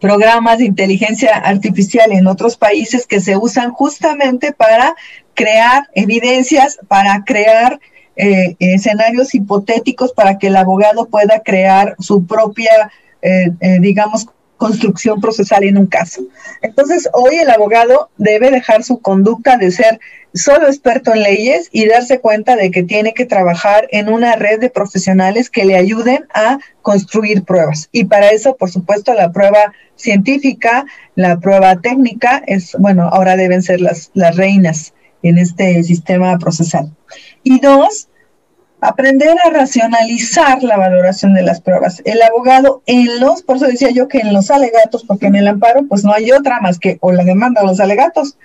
programas 0.00 0.58
de 0.58 0.64
inteligencia 0.64 1.36
artificial 1.36 2.10
en 2.10 2.26
otros 2.26 2.56
países 2.56 3.06
que 3.06 3.20
se 3.20 3.36
usan 3.36 3.70
justamente 3.70 4.52
para 4.52 4.94
crear 5.34 5.86
evidencias, 5.94 6.78
para 6.88 7.22
crear 7.24 7.78
eh, 8.16 8.56
escenarios 8.58 9.34
hipotéticos 9.34 10.14
para 10.14 10.38
que 10.38 10.46
el 10.46 10.56
abogado 10.56 11.06
pueda 11.06 11.40
crear 11.40 11.96
su 11.98 12.24
propia, 12.26 12.90
eh, 13.20 13.50
digamos, 13.80 14.26
construcción 14.56 15.20
procesal 15.20 15.64
en 15.64 15.78
un 15.78 15.86
caso. 15.86 16.22
Entonces, 16.62 17.08
hoy 17.12 17.36
el 17.36 17.50
abogado 17.50 18.10
debe 18.16 18.50
dejar 18.50 18.82
su 18.82 19.00
conducta 19.00 19.56
de 19.56 19.70
ser 19.70 20.00
solo 20.34 20.66
experto 20.66 21.14
en 21.14 21.22
leyes 21.22 21.68
y 21.72 21.86
darse 21.86 22.20
cuenta 22.20 22.56
de 22.56 22.70
que 22.70 22.82
tiene 22.82 23.14
que 23.14 23.24
trabajar 23.24 23.88
en 23.90 24.08
una 24.08 24.36
red 24.36 24.60
de 24.60 24.70
profesionales 24.70 25.50
que 25.50 25.64
le 25.64 25.76
ayuden 25.76 26.26
a 26.34 26.58
construir 26.82 27.44
pruebas. 27.44 27.88
Y 27.92 28.04
para 28.04 28.30
eso, 28.30 28.56
por 28.56 28.70
supuesto, 28.70 29.14
la 29.14 29.32
prueba 29.32 29.72
científica, 29.94 30.84
la 31.14 31.38
prueba 31.38 31.76
técnica, 31.80 32.42
es, 32.46 32.76
bueno, 32.78 33.08
ahora 33.08 33.36
deben 33.36 33.62
ser 33.62 33.80
las, 33.80 34.10
las 34.14 34.36
reinas 34.36 34.92
en 35.22 35.38
este 35.38 35.82
sistema 35.82 36.38
procesal. 36.38 36.94
Y 37.42 37.60
dos, 37.60 38.08
aprender 38.80 39.36
a 39.44 39.50
racionalizar 39.50 40.62
la 40.62 40.76
valoración 40.76 41.34
de 41.34 41.42
las 41.42 41.60
pruebas. 41.60 42.02
El 42.04 42.22
abogado 42.22 42.82
en 42.86 43.20
los, 43.20 43.42
por 43.42 43.56
eso 43.56 43.66
decía 43.66 43.90
yo 43.90 44.08
que 44.08 44.18
en 44.18 44.32
los 44.32 44.50
alegatos, 44.50 45.04
porque 45.04 45.26
en 45.26 45.36
el 45.36 45.48
amparo 45.48 45.86
pues 45.88 46.04
no 46.04 46.12
hay 46.12 46.30
otra 46.32 46.60
más 46.60 46.78
que 46.78 46.98
o 47.00 47.12
la 47.12 47.24
demanda 47.24 47.62
o 47.62 47.66
los 47.66 47.80
alegatos, 47.80 48.36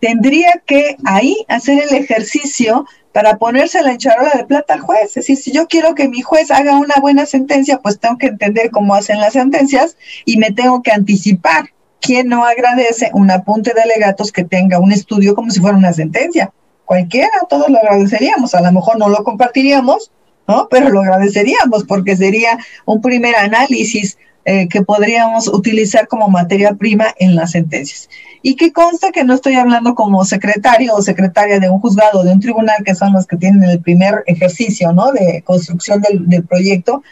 tendría 0.00 0.62
que 0.64 0.96
ahí 1.04 1.44
hacer 1.48 1.82
el 1.82 1.94
ejercicio 1.94 2.86
para 3.12 3.38
ponerse 3.38 3.82
la 3.82 3.92
encharola 3.92 4.30
de 4.36 4.44
plata 4.44 4.74
al 4.74 4.80
juez. 4.80 5.08
Es 5.08 5.14
decir, 5.14 5.36
si 5.36 5.52
yo 5.52 5.66
quiero 5.66 5.94
que 5.94 6.08
mi 6.08 6.20
juez 6.20 6.50
haga 6.50 6.76
una 6.76 6.94
buena 7.00 7.26
sentencia, 7.26 7.78
pues 7.78 7.98
tengo 7.98 8.18
que 8.18 8.28
entender 8.28 8.70
cómo 8.70 8.94
hacen 8.94 9.18
las 9.18 9.32
sentencias 9.32 9.96
y 10.24 10.36
me 10.36 10.52
tengo 10.52 10.82
que 10.82 10.92
anticipar. 10.92 11.70
¿Quién 12.00 12.28
no 12.28 12.44
agradece 12.44 13.10
un 13.12 13.30
apunte 13.30 13.74
de 13.74 13.82
alegatos 13.82 14.30
que 14.30 14.44
tenga 14.44 14.78
un 14.78 14.92
estudio 14.92 15.34
como 15.34 15.50
si 15.50 15.58
fuera 15.58 15.76
una 15.76 15.92
sentencia? 15.92 16.52
Cualquiera, 16.88 17.28
todos 17.50 17.68
lo 17.68 17.78
agradeceríamos, 17.78 18.54
a 18.54 18.62
lo 18.62 18.72
mejor 18.72 18.98
no 18.98 19.10
lo 19.10 19.22
compartiríamos, 19.22 20.10
¿no? 20.48 20.68
Pero 20.70 20.88
lo 20.88 21.00
agradeceríamos 21.02 21.84
porque 21.84 22.16
sería 22.16 22.58
un 22.86 23.02
primer 23.02 23.36
análisis 23.36 24.16
eh, 24.46 24.66
que 24.66 24.80
podríamos 24.80 25.46
utilizar 25.48 26.08
como 26.08 26.30
materia 26.30 26.72
prima 26.72 27.14
en 27.18 27.36
las 27.36 27.50
sentencias. 27.50 28.08
Y 28.40 28.56
que 28.56 28.72
consta 28.72 29.12
que 29.12 29.22
no 29.22 29.34
estoy 29.34 29.56
hablando 29.56 29.94
como 29.94 30.24
secretario 30.24 30.94
o 30.94 31.02
secretaria 31.02 31.60
de 31.60 31.68
un 31.68 31.80
juzgado, 31.80 32.24
de 32.24 32.32
un 32.32 32.40
tribunal, 32.40 32.82
que 32.82 32.94
son 32.94 33.12
los 33.12 33.26
que 33.26 33.36
tienen 33.36 33.68
el 33.68 33.80
primer 33.80 34.24
ejercicio, 34.26 34.90
¿no? 34.94 35.12
De 35.12 35.42
construcción 35.44 36.00
del, 36.00 36.42
proyecto, 36.44 37.02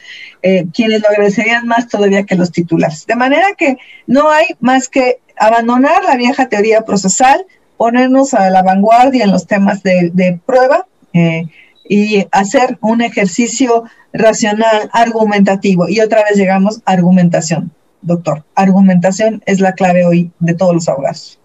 eh, 0.41 0.65
quienes 0.73 1.03
lo 1.03 1.11
agradecerían 1.11 1.67
más 1.67 1.89
todavía 1.89 2.25
que 2.25 2.37
los 2.37 2.51
titulares. 2.51 3.05
De 3.05 3.17
manera 3.17 3.49
que 3.59 3.77
no 4.07 4.31
hay 4.31 4.47
más 4.61 4.89
que 4.89 5.21
abandonar 5.39 6.05
la 6.05 6.17
vieja 6.17 6.49
teoría 6.49 6.87
procesal, 6.87 7.45
ponernos 7.77 8.35
a 8.35 8.51
la 8.51 8.63
vanguardia 8.63 9.25
en 9.25 9.31
los 9.31 9.47
temas 9.47 9.83
de, 9.83 10.41
prueba 10.45 10.87
eh, 11.13 11.45
y 11.89 12.27
hacer 12.33 12.79
un 12.81 13.03
ejercicio 13.03 13.85
racional, 14.13 14.91
argumentativo. 14.93 15.89
Y 15.89 16.01
otra 16.01 16.25
vez 16.25 16.37
llegamos 16.37 16.83
a 16.85 16.93
argumentación, 16.93 17.71
doctor. 18.03 18.45
Argumentación 18.55 19.43
es 19.47 19.61
la 19.61 19.73
clave 19.73 20.05
hoy 20.05 20.31
de 20.41 20.55
todos 20.55 20.75
los 20.75 20.89
abogados. 20.89 21.39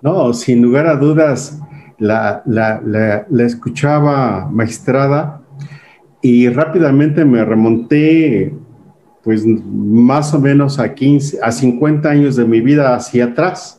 No, 0.00 0.32
sin 0.32 0.62
lugar 0.62 0.86
a 0.86 0.94
dudas, 0.94 1.58
la, 1.98 2.42
la, 2.46 3.44
escuchaba 3.44 4.48
magistrada 4.50 5.42
y 6.22 6.48
rápidamente 6.48 7.24
me 7.24 7.44
remonté 7.44 8.54
pues 9.24 9.44
más 9.44 10.32
o 10.32 10.40
menos 10.40 10.78
a 10.78 10.94
15, 10.94 11.38
a 11.42 11.50
50 11.50 12.08
años 12.08 12.36
de 12.36 12.44
mi 12.44 12.60
vida 12.60 12.94
hacia 12.94 13.26
atrás 13.26 13.77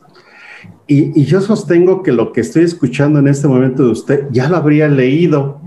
y, 0.90 1.24
yo 1.24 1.40
sostengo 1.40 2.02
que 2.02 2.12
lo 2.12 2.34
que 2.34 2.42
estoy 2.42 2.64
escuchando 2.64 3.20
en 3.20 3.28
este 3.28 3.48
momento 3.48 3.86
de 3.86 3.92
usted 3.92 4.28
ya 4.32 4.50
lo 4.50 4.58
habría 4.58 4.88
leído. 4.88 5.62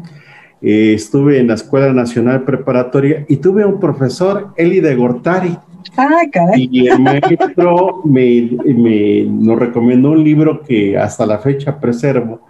Eh, 0.61 0.95
estuve 0.95 1.39
en 1.39 1.47
la 1.47 1.55
Escuela 1.55 1.93
Nacional 1.93 2.43
Preparatoria 2.43 3.25
y 3.29 3.37
tuve 3.37 3.64
un 3.64 3.79
profesor, 3.79 4.53
Eli 4.57 4.81
de 4.81 4.97
Gortari. 4.97 5.57
Ah, 5.97 6.23
caray. 6.31 6.68
Y 6.73 6.89
el 6.89 6.99
maestro 6.99 8.03
me, 8.05 8.51
me, 8.64 9.25
nos 9.25 9.59
recomendó 9.61 10.11
un 10.11 10.25
libro 10.25 10.61
que 10.61 10.99
hasta 10.99 11.25
la 11.25 11.39
fecha 11.39 11.79
preservo, 11.79 12.41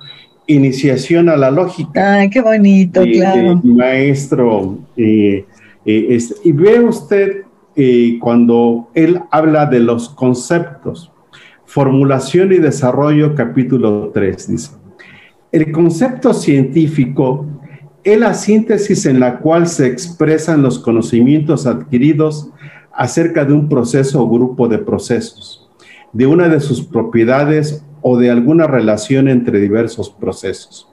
Iniciación 0.47 1.29
a 1.29 1.37
la 1.37 1.51
Lógica. 1.51 2.15
Ay, 2.15 2.31
qué 2.31 2.41
bonito, 2.41 3.03
claro. 3.03 3.61
maestro, 3.63 4.79
eh, 4.97 5.45
eh, 5.85 6.19
y 6.43 6.53
ve 6.53 6.81
usted 6.81 7.43
cuando 8.21 8.89
él 8.95 9.21
habla 9.31 9.67
de 9.67 9.81
los 9.81 10.09
conceptos, 10.11 11.13
Formulación 11.73 12.53
y 12.53 12.59
Desarrollo, 12.59 13.35
capítulo 13.35 14.11
3, 14.13 14.49
dice. 14.49 14.73
El 15.51 15.73
concepto 15.73 16.35
científico 16.35 17.47
es 18.05 18.21
la 18.21 18.35
síntesis 18.35 19.07
en 19.07 19.19
la 19.19 19.39
cual 19.39 19.67
se 19.67 19.87
expresan 19.87 20.61
los 20.61 20.79
conocimientos 20.79 21.67
adquiridos 21.67 22.51
acerca 22.93 23.47
de 23.47 23.55
un 23.55 23.71
proceso 23.71 24.23
o 24.23 24.29
grupo 24.29 24.69
de 24.69 24.81
procesos, 24.81 25.67
de 26.13 26.27
una 26.27 26.51
de 26.51 26.61
sus 26.61 26.83
propiedades 26.83 27.83
o 28.03 28.19
de 28.19 28.31
alguna 28.31 28.67
relación 28.67 29.27
entre 29.29 29.59
diversos 29.59 30.11
procesos. 30.11 30.87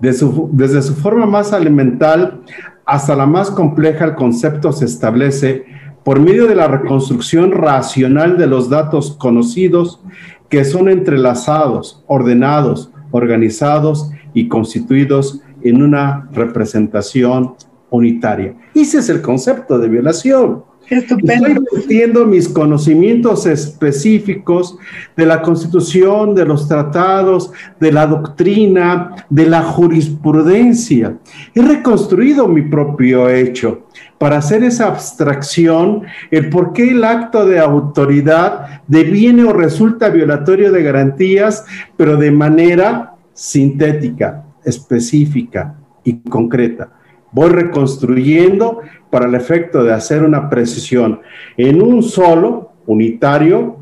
desde 0.00 0.82
su 0.82 0.94
forma 0.96 1.26
más 1.26 1.52
elemental 1.52 2.40
hasta 2.84 3.14
la 3.14 3.26
más 3.26 3.48
compleja, 3.48 4.04
el 4.04 4.16
concepto 4.16 4.72
se 4.72 4.86
establece 4.86 5.66
por 6.06 6.20
medio 6.20 6.46
de 6.46 6.54
la 6.54 6.68
reconstrucción 6.68 7.50
racional 7.50 8.38
de 8.38 8.46
los 8.46 8.70
datos 8.70 9.16
conocidos 9.18 10.00
que 10.48 10.64
son 10.64 10.88
entrelazados, 10.88 12.04
ordenados, 12.06 12.92
organizados 13.10 14.12
y 14.32 14.46
constituidos 14.46 15.40
en 15.62 15.82
una 15.82 16.28
representación 16.30 17.56
unitaria. 17.90 18.54
Ese 18.72 18.98
es 18.98 19.08
el 19.08 19.20
concepto 19.20 19.80
de 19.80 19.88
violación. 19.88 20.62
Estupendo. 20.88 21.46
Estoy 21.46 21.80
metiendo 21.80 22.26
mis 22.26 22.48
conocimientos 22.48 23.46
específicos 23.46 24.78
de 25.16 25.26
la 25.26 25.42
constitución, 25.42 26.34
de 26.34 26.44
los 26.44 26.68
tratados, 26.68 27.52
de 27.80 27.92
la 27.92 28.06
doctrina, 28.06 29.26
de 29.28 29.46
la 29.46 29.62
jurisprudencia. 29.62 31.16
He 31.54 31.62
reconstruido 31.62 32.46
mi 32.46 32.62
propio 32.62 33.28
hecho 33.28 33.86
para 34.18 34.38
hacer 34.38 34.62
esa 34.64 34.86
abstracción, 34.86 36.02
el 36.30 36.48
por 36.48 36.72
qué 36.72 36.90
el 36.90 37.04
acto 37.04 37.46
de 37.46 37.58
autoridad 37.58 38.82
deviene 38.86 39.44
o 39.44 39.52
resulta 39.52 40.08
violatorio 40.08 40.72
de 40.72 40.82
garantías, 40.82 41.64
pero 41.96 42.16
de 42.16 42.30
manera 42.30 43.14
sintética, 43.34 44.44
específica 44.64 45.74
y 46.02 46.20
concreta. 46.20 46.90
Voy 47.32 47.50
reconstruyendo 47.50 48.80
para 49.10 49.26
el 49.26 49.34
efecto 49.34 49.84
de 49.84 49.92
hacer 49.92 50.22
una 50.22 50.48
precisión 50.48 51.20
en 51.56 51.82
un 51.82 52.02
solo, 52.02 52.72
unitario, 52.86 53.76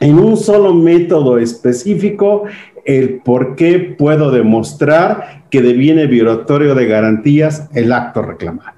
en 0.00 0.18
un 0.18 0.36
solo 0.36 0.74
método 0.74 1.38
específico, 1.38 2.44
el 2.84 3.20
por 3.24 3.56
qué 3.56 3.94
puedo 3.98 4.30
demostrar 4.30 5.44
que 5.50 5.62
deviene 5.62 6.06
violatorio 6.06 6.74
de 6.74 6.86
garantías 6.86 7.68
el 7.74 7.92
acto 7.92 8.22
reclamado. 8.22 8.76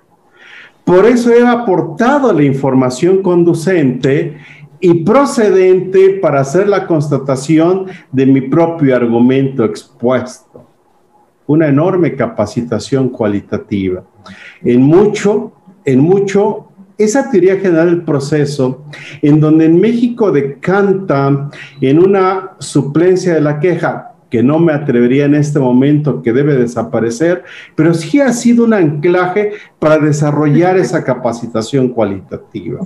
Por 0.84 1.04
eso 1.04 1.30
he 1.30 1.46
aportado 1.46 2.32
la 2.32 2.44
información 2.44 3.22
conducente 3.22 4.38
y 4.80 5.04
procedente 5.04 6.18
para 6.22 6.40
hacer 6.40 6.68
la 6.68 6.86
constatación 6.86 7.86
de 8.10 8.24
mi 8.24 8.42
propio 8.42 8.96
argumento 8.96 9.64
expuesto. 9.64 10.47
Una 11.48 11.66
enorme 11.66 12.14
capacitación 12.14 13.08
cualitativa. 13.08 14.04
En 14.62 14.82
mucho, 14.82 15.52
en 15.84 16.00
mucho, 16.00 16.68
esa 16.96 17.30
teoría 17.30 17.56
general 17.56 17.86
del 17.86 18.02
proceso, 18.02 18.84
en 19.22 19.40
donde 19.40 19.66
en 19.66 19.80
México 19.80 20.30
decanta 20.32 21.48
en 21.80 21.98
una 21.98 22.52
suplencia 22.58 23.34
de 23.34 23.40
la 23.40 23.60
queja, 23.60 24.07
que 24.30 24.42
no 24.42 24.58
me 24.58 24.72
atrevería 24.72 25.24
en 25.24 25.34
este 25.34 25.58
momento 25.58 26.22
que 26.22 26.32
debe 26.32 26.56
desaparecer, 26.56 27.44
pero 27.74 27.94
sí 27.94 28.20
ha 28.20 28.32
sido 28.32 28.64
un 28.64 28.74
anclaje 28.74 29.52
para 29.78 29.98
desarrollar 29.98 30.76
esa 30.76 31.04
capacitación 31.04 31.88
cualitativa. 31.88 32.80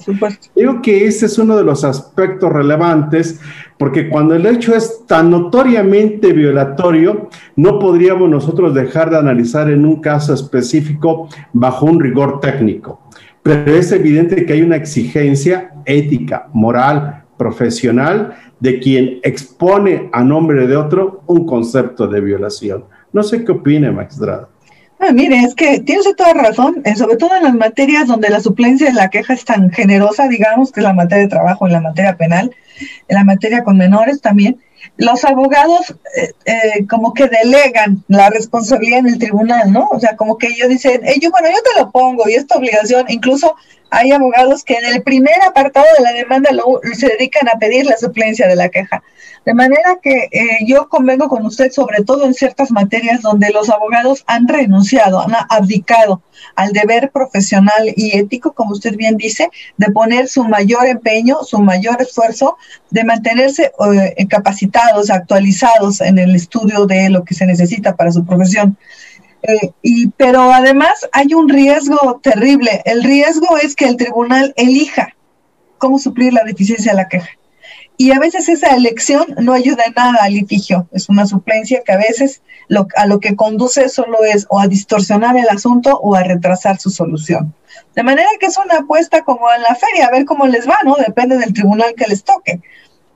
Creo 0.54 0.82
que 0.82 1.06
ese 1.06 1.26
es 1.26 1.38
uno 1.38 1.56
de 1.56 1.64
los 1.64 1.84
aspectos 1.84 2.52
relevantes, 2.52 3.40
porque 3.78 4.08
cuando 4.08 4.34
el 4.34 4.46
hecho 4.46 4.74
es 4.74 5.04
tan 5.06 5.30
notoriamente 5.30 6.32
violatorio, 6.32 7.28
no 7.56 7.78
podríamos 7.78 8.30
nosotros 8.30 8.74
dejar 8.74 9.10
de 9.10 9.18
analizar 9.18 9.70
en 9.70 9.84
un 9.84 10.00
caso 10.00 10.34
específico 10.34 11.28
bajo 11.52 11.86
un 11.86 11.98
rigor 11.98 12.40
técnico. 12.40 13.00
Pero 13.42 13.74
es 13.74 13.90
evidente 13.90 14.46
que 14.46 14.52
hay 14.52 14.62
una 14.62 14.76
exigencia 14.76 15.72
ética, 15.84 16.48
moral, 16.52 17.21
profesional 17.42 18.36
de 18.60 18.78
quien 18.78 19.18
expone 19.24 20.08
a 20.12 20.22
nombre 20.22 20.68
de 20.68 20.76
otro 20.76 21.24
un 21.26 21.44
concepto 21.44 22.06
de 22.06 22.20
violación. 22.20 22.84
No 23.12 23.24
sé 23.24 23.44
qué 23.44 23.50
opine, 23.50 23.90
Maxdrada. 23.90 24.48
Ah, 25.00 25.10
mire, 25.12 25.40
es 25.40 25.56
que 25.56 25.80
tiene 25.80 26.02
toda 26.16 26.32
razón, 26.32 26.80
eh, 26.84 26.94
sobre 26.94 27.16
todo 27.16 27.34
en 27.34 27.42
las 27.42 27.54
materias 27.54 28.06
donde 28.06 28.30
la 28.30 28.38
suplencia 28.38 28.86
de 28.86 28.92
la 28.92 29.10
queja 29.10 29.34
es 29.34 29.44
tan 29.44 29.70
generosa, 29.70 30.28
digamos, 30.28 30.70
que 30.70 30.78
es 30.78 30.84
la 30.84 30.92
materia 30.92 31.24
de 31.24 31.30
trabajo, 31.30 31.66
en 31.66 31.72
la 31.72 31.80
materia 31.80 32.16
penal, 32.16 32.54
en 33.08 33.16
la 33.16 33.24
materia 33.24 33.64
con 33.64 33.76
menores 33.76 34.20
también, 34.20 34.60
los 34.96 35.24
abogados 35.24 35.94
eh, 36.16 36.32
eh, 36.44 36.86
como 36.88 37.14
que 37.14 37.28
delegan 37.28 38.04
la 38.08 38.30
responsabilidad 38.30 39.00
en 39.00 39.08
el 39.08 39.18
tribunal, 39.18 39.72
¿no? 39.72 39.88
O 39.90 40.00
sea, 40.00 40.16
como 40.16 40.38
que 40.38 40.48
ellos 40.48 40.68
dicen, 40.68 41.02
yo, 41.20 41.30
bueno, 41.30 41.48
yo 41.48 41.62
te 41.62 41.80
lo 41.80 41.90
pongo 41.90 42.28
y 42.28 42.34
esta 42.34 42.56
obligación, 42.56 43.06
incluso 43.08 43.56
hay 43.92 44.10
abogados 44.10 44.64
que 44.64 44.74
en 44.74 44.86
el 44.86 45.02
primer 45.02 45.34
apartado 45.46 45.86
de 45.98 46.02
la 46.02 46.12
demanda 46.12 46.50
se 46.94 47.08
dedican 47.08 47.48
a 47.48 47.58
pedir 47.58 47.84
la 47.84 47.96
suplencia 47.98 48.48
de 48.48 48.56
la 48.56 48.70
queja. 48.70 49.02
De 49.44 49.52
manera 49.52 49.98
que 50.02 50.28
eh, 50.30 50.58
yo 50.66 50.88
convengo 50.88 51.28
con 51.28 51.44
usted 51.44 51.70
sobre 51.72 52.02
todo 52.02 52.24
en 52.24 52.32
ciertas 52.32 52.70
materias 52.70 53.20
donde 53.20 53.50
los 53.50 53.68
abogados 53.68 54.24
han 54.26 54.48
renunciado, 54.48 55.20
han 55.20 55.34
abdicado 55.50 56.22
al 56.54 56.72
deber 56.72 57.10
profesional 57.10 57.92
y 57.96 58.16
ético, 58.16 58.52
como 58.52 58.72
usted 58.72 58.96
bien 58.96 59.16
dice, 59.16 59.50
de 59.76 59.90
poner 59.92 60.28
su 60.28 60.44
mayor 60.44 60.86
empeño, 60.86 61.42
su 61.44 61.58
mayor 61.58 62.00
esfuerzo, 62.00 62.56
de 62.90 63.04
mantenerse 63.04 63.72
eh, 63.94 64.26
capacitados, 64.28 65.10
actualizados 65.10 66.00
en 66.00 66.18
el 66.18 66.34
estudio 66.34 66.86
de 66.86 67.10
lo 67.10 67.24
que 67.24 67.34
se 67.34 67.46
necesita 67.46 67.96
para 67.96 68.12
su 68.12 68.24
profesión. 68.24 68.76
Eh, 69.42 69.72
y, 69.82 70.08
pero 70.08 70.52
además 70.52 71.08
hay 71.12 71.34
un 71.34 71.48
riesgo 71.48 72.20
terrible. 72.22 72.82
El 72.84 73.02
riesgo 73.02 73.56
es 73.58 73.74
que 73.74 73.86
el 73.86 73.96
tribunal 73.96 74.52
elija 74.56 75.14
cómo 75.82 75.98
suplir 75.98 76.32
la 76.32 76.44
deficiencia 76.44 76.92
de 76.92 76.96
la 76.96 77.08
queja. 77.08 77.28
Y 78.02 78.10
a 78.10 78.18
veces 78.18 78.48
esa 78.48 78.74
elección 78.74 79.24
no 79.38 79.52
ayuda 79.52 79.84
en 79.86 79.92
nada 79.94 80.18
al 80.22 80.32
litigio. 80.32 80.88
Es 80.90 81.08
una 81.08 81.24
suplencia 81.24 81.82
que 81.86 81.92
a 81.92 81.98
veces 81.98 82.42
lo, 82.66 82.88
a 82.96 83.06
lo 83.06 83.20
que 83.20 83.36
conduce 83.36 83.88
solo 83.88 84.24
es 84.24 84.44
o 84.50 84.58
a 84.58 84.66
distorsionar 84.66 85.36
el 85.36 85.48
asunto 85.48 86.00
o 86.02 86.16
a 86.16 86.24
retrasar 86.24 86.80
su 86.80 86.90
solución. 86.90 87.54
De 87.94 88.02
manera 88.02 88.28
que 88.40 88.46
es 88.46 88.58
una 88.58 88.78
apuesta 88.78 89.22
como 89.22 89.46
en 89.52 89.62
la 89.62 89.76
feria, 89.76 90.08
a 90.08 90.10
ver 90.10 90.24
cómo 90.24 90.48
les 90.48 90.68
va, 90.68 90.78
¿no? 90.84 90.96
Depende 90.96 91.38
del 91.38 91.52
tribunal 91.52 91.94
que 91.96 92.08
les 92.08 92.24
toque. 92.24 92.60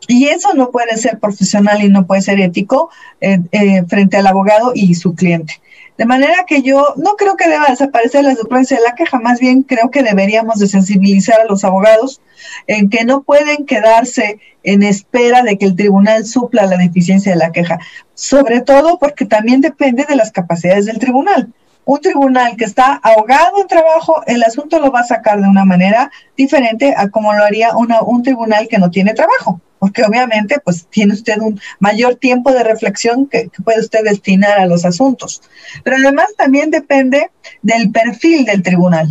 Y 0.07 0.29
eso 0.29 0.55
no 0.55 0.71
puede 0.71 0.97
ser 0.99 1.19
profesional 1.19 1.83
y 1.83 1.89
no 1.89 2.07
puede 2.07 2.23
ser 2.23 2.39
ético 2.39 2.89
eh, 3.21 3.41
eh, 3.51 3.83
frente 3.89 4.19
al 4.19 4.29
abogado 4.29 4.71
y 4.73 4.95
su 4.95 5.17
cliente. 5.17 5.61
De 5.99 6.05
manera 6.05 6.45
que 6.47 6.63
yo 6.63 6.95
no 6.97 7.15
creo 7.17 7.37
que 7.37 7.49
deba 7.49 7.67
desaparecer 7.69 8.25
la 8.25 8.35
suplencia 8.35 8.77
de 8.77 8.83
la 8.83 8.95
queja, 8.95 9.19
más 9.19 9.41
bien 9.41 9.63
creo 9.63 9.91
que 9.91 10.03
deberíamos 10.03 10.59
de 10.59 10.67
sensibilizar 10.67 11.41
a 11.41 11.47
los 11.47 11.65
abogados 11.65 12.21
en 12.67 12.91
que 12.91 13.05
no 13.05 13.23
pueden 13.23 13.65
quedarse 13.65 14.39
en 14.63 14.83
espera 14.83 15.43
de 15.43 15.57
que 15.57 15.65
el 15.65 15.77
tribunal 15.77 16.27
supla 16.27 16.67
la 16.67 16.77
deficiencia 16.77 17.33
de 17.33 17.39
la 17.39 17.53
queja, 17.53 17.79
sobre 18.15 18.61
todo 18.61 18.99
porque 18.99 19.25
también 19.25 19.61
depende 19.61 20.05
de 20.07 20.17
las 20.17 20.33
capacidades 20.33 20.85
del 20.87 20.99
tribunal. 20.99 21.53
Un 21.87 22.01
tribunal 22.01 22.57
que 22.57 22.65
está 22.65 23.01
ahogado 23.03 23.63
en 23.63 23.69
trabajo, 23.69 24.23
el 24.27 24.43
asunto 24.43 24.79
lo 24.79 24.91
va 24.91 25.01
a 25.01 25.05
sacar 25.05 25.41
de 25.41 25.49
una 25.49 25.65
manera 25.65 26.11
diferente 26.37 26.93
a 26.95 27.09
como 27.09 27.33
lo 27.33 27.43
haría 27.43 27.71
un 27.77 28.23
tribunal 28.23 28.69
que 28.69 28.79
no 28.79 28.91
tiene 28.91 29.15
trabajo 29.15 29.61
porque 29.79 30.03
obviamente 30.03 30.57
pues 30.65 30.87
tiene 30.89 31.13
usted 31.13 31.39
un 31.39 31.61
mayor 31.79 32.17
tiempo 32.17 32.53
de 32.53 32.65
reflexión 32.65 33.27
que, 33.29 33.51
puede 33.65 33.81
usted 33.81 34.05
destinar 34.05 34.59
a 34.59 34.67
los 34.67 34.85
asuntos. 34.85 35.43
Pero 35.85 35.97
además 35.97 36.27
también 36.37 36.71
depende 36.71 37.31
del 37.63 37.91
perfil 37.91 38.45
del 38.45 38.63
tribunal, 38.63 39.09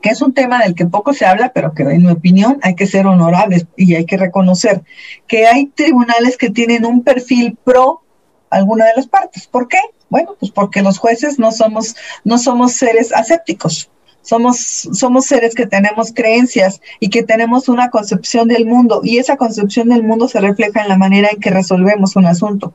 que 0.00 0.10
es 0.10 0.22
un 0.22 0.34
tema 0.34 0.60
del 0.62 0.74
que 0.74 0.86
poco 0.86 1.12
se 1.12 1.26
habla, 1.26 1.52
pero 1.52 1.74
que 1.74 1.82
en 1.82 2.02
mi 2.02 2.10
opinión 2.10 2.58
hay 2.62 2.74
que 2.74 2.86
ser 2.86 3.06
honorables 3.06 3.66
y 3.76 3.94
hay 3.94 4.04
que 4.04 4.16
reconocer 4.16 4.82
que 5.26 5.46
hay 5.46 5.66
tribunales 5.66 6.36
que 6.36 6.50
tienen 6.50 6.84
un 6.84 7.02
perfil 7.02 7.56
pro 7.64 8.02
alguna 8.50 8.86
de 8.86 8.92
las 8.96 9.06
partes. 9.06 9.46
¿Por 9.46 9.68
qué? 9.68 9.78
Bueno, 10.12 10.36
pues 10.38 10.52
porque 10.52 10.82
los 10.82 10.98
jueces 10.98 11.38
no 11.38 11.52
somos, 11.52 11.96
no 12.22 12.36
somos 12.36 12.74
seres 12.74 13.14
asépticos. 13.14 13.88
Somos, 14.20 14.58
somos 14.92 15.24
seres 15.24 15.54
que 15.54 15.66
tenemos 15.66 16.12
creencias 16.12 16.82
y 17.00 17.08
que 17.08 17.22
tenemos 17.22 17.66
una 17.70 17.88
concepción 17.88 18.46
del 18.46 18.66
mundo 18.66 19.00
y 19.02 19.16
esa 19.16 19.38
concepción 19.38 19.88
del 19.88 20.02
mundo 20.02 20.28
se 20.28 20.38
refleja 20.42 20.82
en 20.82 20.90
la 20.90 20.98
manera 20.98 21.30
en 21.32 21.40
que 21.40 21.48
resolvemos 21.48 22.14
un 22.14 22.26
asunto. 22.26 22.74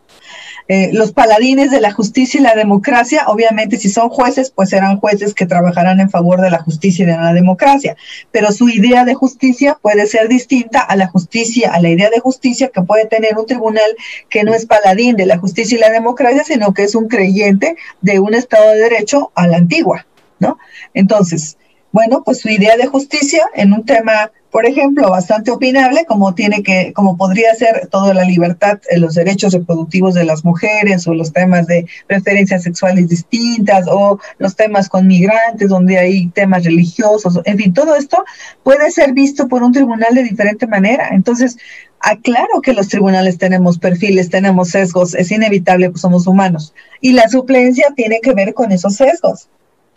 Eh, 0.70 0.90
los 0.92 1.14
paladines 1.14 1.72
de 1.72 1.80
la 1.80 1.92
justicia 1.92 2.40
y 2.40 2.44
la 2.44 2.56
democracia, 2.56 3.26
obviamente 3.28 3.78
si 3.78 3.90
son 3.90 4.10
jueces, 4.10 4.52
pues 4.52 4.70
serán 4.70 5.00
jueces 5.00 5.34
que 5.34 5.46
trabajarán 5.46 6.00
en 6.00 6.10
favor 6.10 6.42
de 6.42 6.50
la 6.50 6.60
justicia 6.60 7.04
y 7.04 7.06
de 7.06 7.16
la 7.16 7.34
democracia, 7.34 7.96
pero 8.32 8.52
su 8.52 8.68
idea 8.68 9.06
de 9.06 9.14
justicia 9.14 9.78
puede 9.82 10.08
ser 10.08 10.28
distinta 10.28 10.82
a 10.82 10.96
la 10.96 11.08
justicia, 11.08 11.74
a 11.74 11.80
la 11.80 11.90
idea 11.90 12.10
de 12.10 12.20
justicia 12.20 12.70
que 12.70 12.82
puede 12.82 13.06
tener 13.06 13.38
un 13.38 13.46
tribunal 13.46 13.96
que 14.30 14.44
no 14.44 14.54
es 14.54 14.66
paladín 14.66 15.16
de 15.16 15.26
la 15.26 15.38
justicia 15.38 15.78
y 15.78 15.82
la 15.82 15.90
democracia, 15.90 16.44
sino 16.44 16.74
que 16.74 16.84
es 16.84 16.96
un 16.96 17.08
creyente 17.08 17.78
de 18.02 18.20
un 18.20 18.34
Estado 18.34 18.72
de 18.72 18.80
Derecho 18.80 19.32
a 19.36 19.48
la 19.48 19.58
antigua. 19.58 20.06
¿no? 20.40 20.58
Entonces, 20.94 21.58
bueno, 21.92 22.24
pues 22.24 22.42
su 22.42 22.50
idea 22.50 22.78
de 22.78 22.88
justicia 22.88 23.44
en 23.56 23.74
un 23.74 23.86
tema, 23.86 24.32
por 24.52 24.66
ejemplo, 24.66 25.10
bastante 25.10 25.52
opinable, 25.52 26.06
como 26.06 26.34
tiene 26.34 26.64
que, 26.64 26.94
como 26.94 27.18
podría 27.18 27.54
ser 27.56 27.88
toda 27.92 28.14
la 28.14 28.24
libertad, 28.24 28.80
los 28.96 29.16
derechos 29.16 29.54
reproductivos 29.54 30.14
de 30.14 30.24
las 30.24 30.46
mujeres, 30.46 31.08
o 31.08 31.14
los 31.14 31.34
temas 31.34 31.68
de 31.68 31.86
preferencias 32.08 32.64
sexuales 32.64 33.10
distintas, 33.10 33.86
o 33.90 34.20
los 34.38 34.56
temas 34.56 34.90
con 34.90 35.06
migrantes, 35.08 35.70
donde 35.70 35.98
hay 35.98 36.28
temas 36.30 36.64
religiosos, 36.64 37.40
en 37.44 37.58
fin, 37.58 37.74
todo 37.74 37.96
esto 37.96 38.24
puede 38.64 38.90
ser 38.92 39.14
visto 39.14 39.48
por 39.48 39.64
un 39.64 39.74
tribunal 39.74 40.16
de 40.16 40.24
diferente 40.24 40.66
manera. 40.66 41.10
Entonces, 41.12 41.58
aclaro 42.00 42.62
que 42.62 42.74
los 42.74 42.88
tribunales 42.88 43.38
tenemos 43.38 43.78
perfiles, 43.78 44.30
tenemos 44.30 44.70
sesgos, 44.70 45.14
es 45.16 45.32
inevitable, 45.32 45.90
pues 45.90 46.02
somos 46.02 46.26
humanos. 46.26 46.74
Y 47.02 47.14
la 47.14 47.28
suplencia 47.28 47.88
tiene 47.96 48.20
que 48.22 48.34
ver 48.34 48.54
con 48.54 48.72
esos 48.72 48.96
sesgos 48.96 49.50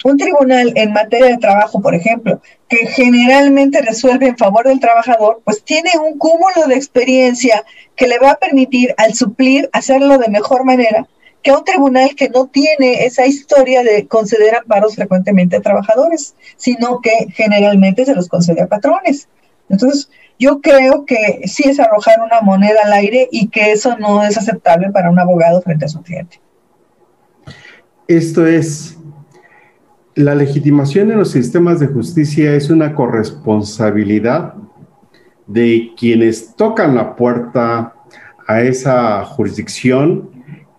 un 0.05 0.16
tribunal 0.16 0.72
en 0.76 0.92
materia 0.92 1.28
de 1.28 1.38
trabajo, 1.38 1.80
por 1.80 1.94
ejemplo, 1.94 2.40
que 2.68 2.86
generalmente 2.86 3.82
resuelve 3.82 4.28
en 4.28 4.36
favor 4.36 4.66
del 4.66 4.80
trabajador, 4.80 5.40
pues 5.44 5.62
tiene 5.62 5.90
un 6.03 6.18
cúmulo 6.18 6.66
de 6.68 6.74
experiencia 6.74 7.64
que 7.96 8.09
le 8.09 8.18
va 8.18 8.32
a 8.32 8.38
permitir 8.38 8.94
al 8.96 9.14
suplir 9.14 9.68
hacerlo 9.72 10.18
de 10.18 10.28
mejor 10.28 10.64
manera 10.64 11.07
que 11.42 11.53
un 11.53 11.64
tribunal 11.64 12.14
que 12.14 12.28
no 12.28 12.46
tiene 12.46 13.05
esa 13.05 13.26
historia 13.26 13.82
de 13.82 14.07
conceder 14.07 14.55
amparos 14.55 14.94
frecuentemente 14.94 15.57
a 15.57 15.62
trabajadores, 15.62 16.34
sino 16.57 17.01
que 17.01 17.28
generalmente 17.34 18.05
se 18.05 18.14
los 18.14 18.28
concede 18.28 18.62
a 18.62 18.66
patrones. 18.66 19.28
Entonces, 19.68 20.11
yo 20.38 20.61
creo 20.61 21.05
que 21.07 21.42
sí 21.46 21.64
es 21.68 21.80
arrojar 21.80 22.20
una 22.22 22.40
moneda 22.40 22.80
al 22.84 22.92
aire 22.92 23.28
y 23.30 23.48
que 23.48 23.72
eso 23.72 23.96
no 23.98 24.22
es 24.22 24.36
aceptable 24.36 24.90
para 24.90 25.11
un 25.11 25.18
abogado 25.18 25.62
frente 25.62 25.84
a 25.84 25.88
su 25.88 26.03
cliente. 26.03 26.40
Esto 28.09 28.46
es 28.46 28.96
la 30.20 30.34
legitimación 30.34 31.10
en 31.10 31.18
los 31.18 31.30
sistemas 31.30 31.80
de 31.80 31.88
justicia 31.88 32.54
es 32.54 32.70
una 32.70 32.94
corresponsabilidad 32.94 34.54
de 35.46 35.92
quienes 35.98 36.54
tocan 36.54 36.94
la 36.94 37.16
puerta 37.16 37.94
a 38.46 38.62
esa 38.62 39.24
jurisdicción 39.24 40.30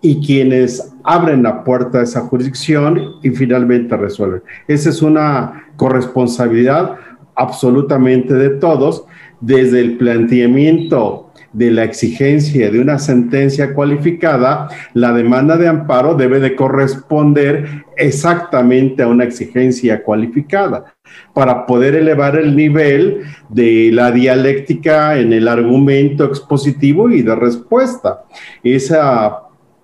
y 0.01 0.25
quienes 0.25 0.93
abren 1.03 1.43
la 1.43 1.63
puerta 1.63 1.99
a 1.99 2.03
esa 2.03 2.21
jurisdicción 2.21 3.15
y 3.21 3.31
finalmente 3.31 3.97
resuelven. 3.97 4.43
Esa 4.67 4.89
es 4.89 5.01
una 5.01 5.65
corresponsabilidad 5.75 6.95
absolutamente 7.35 8.33
de 8.33 8.49
todos, 8.49 9.05
desde 9.39 9.81
el 9.81 9.97
planteamiento 9.97 11.30
de 11.53 11.69
la 11.71 11.83
exigencia 11.83 12.71
de 12.71 12.79
una 12.79 12.97
sentencia 12.97 13.73
cualificada, 13.73 14.69
la 14.93 15.11
demanda 15.13 15.57
de 15.57 15.67
amparo 15.67 16.15
debe 16.15 16.39
de 16.39 16.55
corresponder 16.55 17.83
exactamente 17.97 19.03
a 19.03 19.07
una 19.07 19.25
exigencia 19.25 20.03
cualificada 20.03 20.95
para 21.33 21.65
poder 21.65 21.95
elevar 21.95 22.37
el 22.37 22.55
nivel 22.55 23.23
de 23.49 23.89
la 23.91 24.11
dialéctica 24.11 25.17
en 25.17 25.33
el 25.33 25.47
argumento 25.47 26.23
expositivo 26.23 27.09
y 27.09 27.21
de 27.21 27.35
respuesta. 27.35 28.23
Esa 28.63 29.39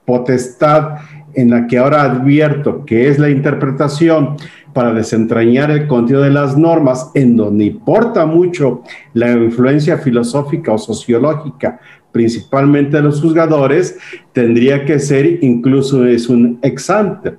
potestad 0.05 0.99
en 1.33 1.51
la 1.51 1.67
que 1.67 1.77
ahora 1.77 2.03
advierto 2.03 2.85
que 2.85 3.09
es 3.09 3.19
la 3.19 3.29
interpretación 3.29 4.37
para 4.77 4.93
desentrañar 4.93 5.71
el 5.71 5.87
contenido 5.87 6.21
de 6.21 6.29
las 6.29 6.55
normas, 6.55 7.09
en 7.15 7.35
donde 7.35 7.65
importa 7.65 8.27
mucho 8.27 8.83
la 9.15 9.31
influencia 9.31 9.97
filosófica 9.97 10.71
o 10.71 10.77
sociológica, 10.77 11.79
principalmente 12.11 12.97
de 12.97 13.01
los 13.01 13.19
juzgadores, 13.19 13.97
tendría 14.33 14.85
que 14.85 14.99
ser 14.99 15.43
incluso 15.43 16.05
es 16.05 16.29
un 16.29 16.59
exante. 16.61 17.37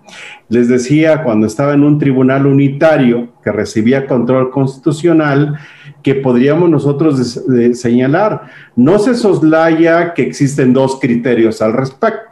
Les 0.49 0.67
decía 0.67 1.23
cuando 1.23 1.47
estaba 1.47 1.75
en 1.75 1.85
un 1.85 1.97
tribunal 1.97 2.45
unitario 2.45 3.29
que 3.45 3.53
recibía 3.53 4.09
control 4.09 4.51
constitucional, 4.51 5.61
que 6.03 6.17
podríamos 6.17 6.69
nosotros 6.69 7.41
señalar. 7.75 8.49
No 8.75 8.99
se 8.99 9.15
soslaya 9.15 10.13
que 10.13 10.23
existen 10.23 10.73
dos 10.73 10.99
criterios 11.01 11.63
al 11.63 11.73
respecto. 11.73 12.28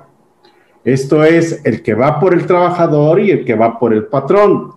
Esto 0.86 1.24
es 1.24 1.60
el 1.64 1.82
que 1.82 1.94
va 1.94 2.20
por 2.20 2.32
el 2.32 2.46
trabajador 2.46 3.20
y 3.20 3.32
el 3.32 3.44
que 3.44 3.56
va 3.56 3.76
por 3.76 3.92
el 3.92 4.04
patrón. 4.04 4.70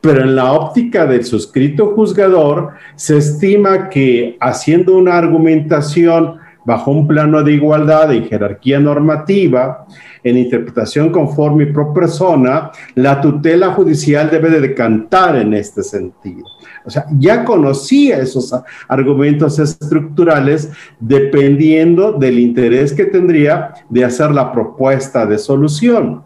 Pero 0.00 0.22
en 0.22 0.34
la 0.34 0.52
óptica 0.52 1.06
del 1.06 1.24
suscrito 1.24 1.94
juzgador, 1.94 2.70
se 2.96 3.18
estima 3.18 3.88
que 3.88 4.36
haciendo 4.40 4.96
una 4.96 5.16
argumentación 5.16 6.40
bajo 6.64 6.90
un 6.90 7.06
plano 7.06 7.42
de 7.42 7.52
igualdad 7.52 8.10
y 8.12 8.22
jerarquía 8.22 8.80
normativa, 8.80 9.86
en 10.24 10.38
interpretación 10.38 11.10
conforme 11.10 11.64
y 11.64 11.72
pro 11.72 11.92
persona, 11.92 12.70
la 12.94 13.20
tutela 13.20 13.72
judicial 13.72 14.30
debe 14.30 14.50
de 14.50 14.60
decantar 14.60 15.36
en 15.36 15.54
este 15.54 15.82
sentido. 15.82 16.44
O 16.84 16.90
sea, 16.90 17.06
ya 17.18 17.44
conocía 17.44 18.18
esos 18.18 18.54
argumentos 18.88 19.58
estructurales 19.58 20.70
dependiendo 21.00 22.12
del 22.12 22.38
interés 22.38 22.92
que 22.92 23.04
tendría 23.04 23.74
de 23.88 24.04
hacer 24.04 24.30
la 24.30 24.52
propuesta 24.52 25.26
de 25.26 25.38
solución. 25.38 26.22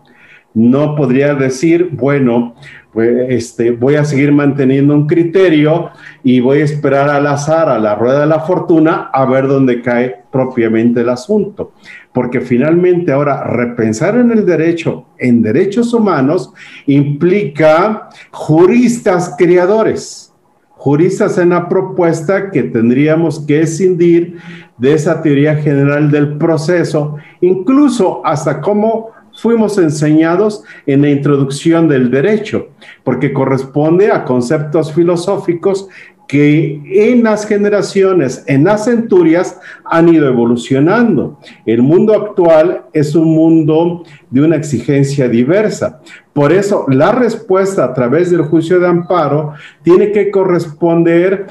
No 0.55 0.97
podría 0.97 1.35
decir, 1.35 1.91
bueno, 1.93 2.55
pues, 2.93 3.27
este, 3.29 3.73
voy 3.73 3.97
a 3.97 4.07
seguir 4.07 4.33
manteniendo 4.33 4.95
un 4.95 5.07
criterio 5.07 5.91
y 6.25 6.41
voy 6.41 6.61
a 6.61 6.65
esperar 6.65 7.11
al 7.11 7.27
azar, 7.27 7.69
a 7.69 7.79
la 7.79 7.95
rueda 7.95 8.21
de 8.21 8.27
la 8.27 8.41
fortuna, 8.41 9.11
a 9.13 9.27
ver 9.27 9.49
dónde 9.49 9.83
cae 9.83 10.23
propiamente 10.37 11.01
el 11.01 11.09
asunto. 11.09 11.73
Porque 12.13 12.41
finalmente 12.43 13.11
ahora 13.11 13.45
repensar 13.45 14.17
en 14.17 14.31
el 14.31 14.45
derecho, 14.45 15.07
en 15.19 15.41
derechos 15.41 15.95
humanos, 15.95 16.53
implica 16.87 18.11
juristas 18.31 19.35
creadores 19.39 20.33
juristas 20.79 21.39
en 21.39 21.49
la 21.49 21.69
propuesta 21.69 22.51
que 22.51 22.63
tendríamos 22.63 23.41
que 23.41 23.63
escindir 23.63 24.37
de 24.77 24.93
esa 24.93 25.23
teoría 25.23 25.57
general 25.57 26.11
del 26.11 26.37
proceso, 26.37 27.17
incluso 27.41 28.21
hasta 28.25 28.61
cómo 28.61 29.11
fuimos 29.37 29.79
enseñados 29.79 30.63
en 30.87 31.03
la 31.03 31.11
introducción 31.11 31.89
del 31.89 32.11
derecho, 32.11 32.69
porque 33.05 33.33
corresponde 33.33 34.11
a 34.13 34.25
conceptos 34.25 34.93
filosóficos 34.93 35.89
que 36.27 36.83
en 37.11 37.23
las 37.23 37.47
generaciones, 37.47 38.45
en 38.47 38.65
las 38.65 38.87
centurias, 38.87 39.61
han 39.85 40.09
ido 40.09 40.27
evolucionando. 40.27 41.39
El 41.65 41.83
mundo 41.83 42.15
actual 42.15 42.83
es 42.93 43.15
un 43.15 43.35
mundo 43.35 44.03
de 44.31 44.41
una 44.41 44.57
exigencia 44.57 45.29
diversa. 45.29 46.01
Por 46.33 46.53
eso, 46.53 46.87
la 46.89 47.13
respuesta 47.13 47.85
a 47.85 47.95
través 47.95 48.31
del 48.31 48.43
juicio 48.43 48.81
de 48.81 48.89
amparo 48.89 49.53
tiene 49.83 50.11
que 50.11 50.31
corresponder 50.31 51.47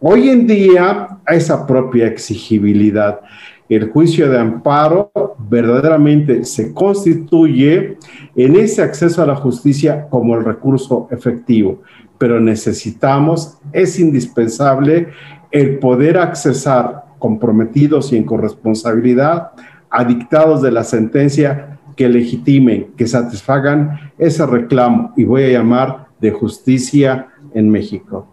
hoy 0.00 0.28
en 0.28 0.46
día 0.46 1.18
a 1.24 1.34
esa 1.34 1.66
propia 1.66 2.06
exigibilidad. 2.06 3.20
El 3.68 3.90
juicio 3.90 4.30
de 4.30 4.38
amparo 4.38 5.10
verdaderamente 5.38 6.44
se 6.44 6.72
constituye 6.72 7.98
en 8.34 8.56
ese 8.56 8.82
acceso 8.82 9.22
a 9.22 9.26
la 9.26 9.36
justicia 9.36 10.06
como 10.08 10.36
el 10.36 10.44
recurso 10.44 11.06
efectivo 11.10 11.82
pero 12.18 12.40
necesitamos, 12.40 13.58
es 13.72 13.98
indispensable 13.98 15.08
el 15.50 15.78
poder 15.78 16.18
accesar 16.18 17.04
comprometidos 17.18 18.12
y 18.12 18.16
en 18.16 18.24
corresponsabilidad 18.24 19.52
a 19.90 20.04
dictados 20.04 20.62
de 20.62 20.70
la 20.70 20.84
sentencia 20.84 21.78
que 21.96 22.08
legitimen, 22.08 22.88
que 22.96 23.06
satisfagan 23.06 24.12
ese 24.18 24.46
reclamo 24.46 25.12
y 25.16 25.24
voy 25.24 25.44
a 25.44 25.48
llamar 25.48 26.08
de 26.20 26.30
justicia 26.30 27.28
en 27.54 27.70
México. 27.70 28.26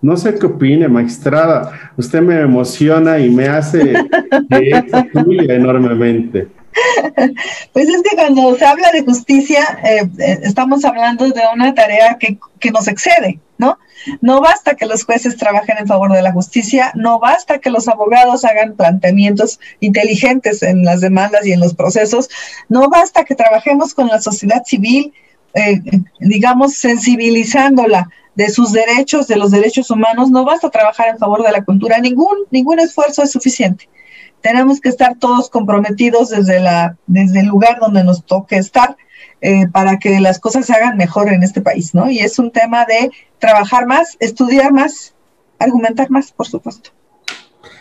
No 0.00 0.16
sé 0.16 0.34
qué 0.38 0.46
opine, 0.46 0.88
magistrada. 0.88 1.72
Usted 1.96 2.20
me 2.20 2.40
emociona 2.40 3.18
y 3.18 3.30
me 3.30 3.48
hace 3.48 3.94
que 4.50 5.54
enormemente. 5.54 6.48
Pues 7.72 7.88
es 7.88 8.02
que 8.02 8.16
cuando 8.16 8.56
se 8.56 8.64
habla 8.64 8.90
de 8.92 9.02
justicia, 9.02 9.78
eh, 9.84 10.08
eh, 10.18 10.40
estamos 10.42 10.84
hablando 10.84 11.28
de 11.28 11.42
una 11.54 11.74
tarea 11.74 12.16
que, 12.18 12.38
que, 12.58 12.70
nos 12.70 12.88
excede, 12.88 13.38
¿no? 13.58 13.78
No 14.20 14.40
basta 14.40 14.74
que 14.74 14.86
los 14.86 15.04
jueces 15.04 15.36
trabajen 15.36 15.76
en 15.78 15.86
favor 15.86 16.12
de 16.12 16.22
la 16.22 16.32
justicia, 16.32 16.92
no 16.94 17.18
basta 17.18 17.58
que 17.58 17.70
los 17.70 17.88
abogados 17.88 18.44
hagan 18.44 18.76
planteamientos 18.76 19.60
inteligentes 19.80 20.62
en 20.62 20.84
las 20.84 21.00
demandas 21.00 21.46
y 21.46 21.52
en 21.52 21.60
los 21.60 21.74
procesos, 21.74 22.28
no 22.68 22.88
basta 22.88 23.24
que 23.24 23.34
trabajemos 23.34 23.94
con 23.94 24.08
la 24.08 24.20
sociedad 24.20 24.62
civil, 24.64 25.12
eh, 25.54 25.80
digamos, 26.20 26.74
sensibilizándola 26.74 28.08
de 28.34 28.50
sus 28.50 28.72
derechos, 28.72 29.26
de 29.26 29.36
los 29.36 29.50
derechos 29.50 29.90
humanos, 29.90 30.30
no 30.30 30.44
basta 30.44 30.70
trabajar 30.70 31.08
en 31.08 31.18
favor 31.18 31.42
de 31.42 31.50
la 31.50 31.64
cultura, 31.64 31.98
ningún, 31.98 32.46
ningún 32.50 32.78
esfuerzo 32.78 33.22
es 33.24 33.32
suficiente 33.32 33.88
tenemos 34.40 34.80
que 34.80 34.88
estar 34.88 35.16
todos 35.18 35.50
comprometidos 35.50 36.30
desde, 36.30 36.60
la, 36.60 36.96
desde 37.06 37.40
el 37.40 37.46
lugar 37.46 37.78
donde 37.80 38.04
nos 38.04 38.24
toque 38.24 38.56
estar 38.56 38.96
eh, 39.40 39.66
para 39.68 39.98
que 39.98 40.20
las 40.20 40.38
cosas 40.38 40.66
se 40.66 40.72
hagan 40.72 40.96
mejor 40.96 41.32
en 41.32 41.42
este 41.42 41.60
país, 41.60 41.94
¿no? 41.94 42.10
Y 42.10 42.18
es 42.20 42.38
un 42.38 42.50
tema 42.50 42.84
de 42.84 43.10
trabajar 43.38 43.86
más, 43.86 44.16
estudiar 44.20 44.72
más, 44.72 45.14
argumentar 45.58 46.10
más, 46.10 46.32
por 46.32 46.46
supuesto. 46.46 46.90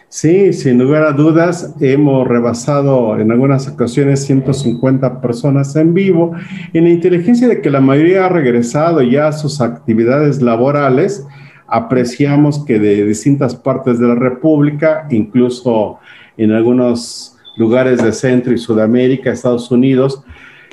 Sí, 0.09 0.53
sin 0.53 0.77
lugar 0.77 1.03
a 1.03 1.11
dudas, 1.11 1.75
hemos 1.81 2.25
rebasado 2.27 3.19
en 3.19 3.29
algunas 3.29 3.67
ocasiones 3.67 4.23
150 4.25 5.19
personas 5.19 5.75
en 5.75 5.93
vivo. 5.93 6.31
En 6.73 6.85
la 6.85 6.91
inteligencia 6.91 7.47
de 7.47 7.59
que 7.59 7.69
la 7.69 7.81
mayoría 7.81 8.25
ha 8.25 8.29
regresado 8.29 9.01
ya 9.01 9.27
a 9.27 9.33
sus 9.33 9.59
actividades 9.59 10.41
laborales, 10.41 11.25
apreciamos 11.67 12.63
que 12.63 12.79
de 12.79 13.05
distintas 13.05 13.55
partes 13.55 13.99
de 13.99 14.07
la 14.07 14.15
República, 14.15 15.07
incluso 15.09 15.99
en 16.37 16.51
algunos 16.51 17.35
lugares 17.57 18.03
de 18.03 18.13
Centro 18.13 18.53
y 18.53 18.57
Sudamérica, 18.57 19.31
Estados 19.31 19.69
Unidos, 19.71 20.23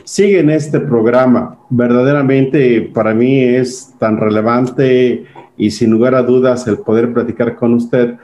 siguen 0.05 0.51
este 0.51 0.81
programa. 0.81 1.59
Verdaderamente 1.71 2.83
para 2.93 3.15
mí 3.15 3.41
es 3.41 3.95
tan 3.99 4.19
relevante 4.19 5.25
y 5.57 5.71
sin 5.71 5.91
lugar 5.91 6.15
a 6.15 6.23
dudas 6.23 6.67
el 6.67 6.79
poder 6.79 7.13
platicar 7.13 7.57
con 7.57 7.75
usted, 7.75 8.17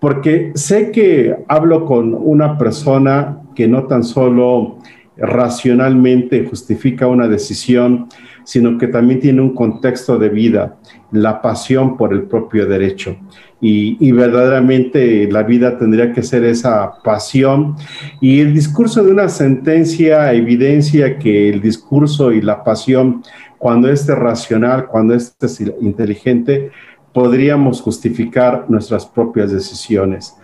porque 0.00 0.52
sé 0.54 0.90
que 0.90 1.36
hablo 1.48 1.84
con 1.84 2.14
una 2.14 2.58
persona 2.58 3.38
que 3.54 3.68
no 3.68 3.84
tan 3.84 4.02
solo 4.02 4.78
racionalmente 5.16 6.46
justifica 6.46 7.06
una 7.06 7.28
decisión, 7.28 8.08
sino 8.50 8.78
que 8.78 8.88
también 8.88 9.20
tiene 9.20 9.40
un 9.40 9.54
contexto 9.54 10.18
de 10.18 10.28
vida, 10.28 10.76
la 11.12 11.40
pasión 11.40 11.96
por 11.96 12.12
el 12.12 12.24
propio 12.24 12.66
derecho 12.66 13.16
y, 13.60 14.10
verdaderamente 14.10 15.30
la 15.30 15.42
vida 15.42 15.78
tendría 15.78 16.12
que 16.12 16.22
ser 16.22 16.44
esa 16.44 16.94
pasión. 17.04 17.76
Y 18.20 18.40
el 18.40 18.54
discurso 18.54 19.04
de 19.04 19.12
una 19.12 19.28
sentencia 19.28 20.32
evidencia 20.32 21.18
que 21.18 21.50
el 21.50 21.60
discurso 21.60 22.32
y 22.32 22.40
la 22.40 22.64
pasión, 22.64 23.22
cuando 23.58 23.90
es 23.90 24.06
racional, 24.08 24.86
cuando 24.86 25.14
es 25.14 25.36
inteligente, 25.80 26.70
podríamos 27.12 27.82
justificar 27.82 28.64
nuestras 28.68 29.04
propias 29.04 29.52
decisiones. 29.52 30.34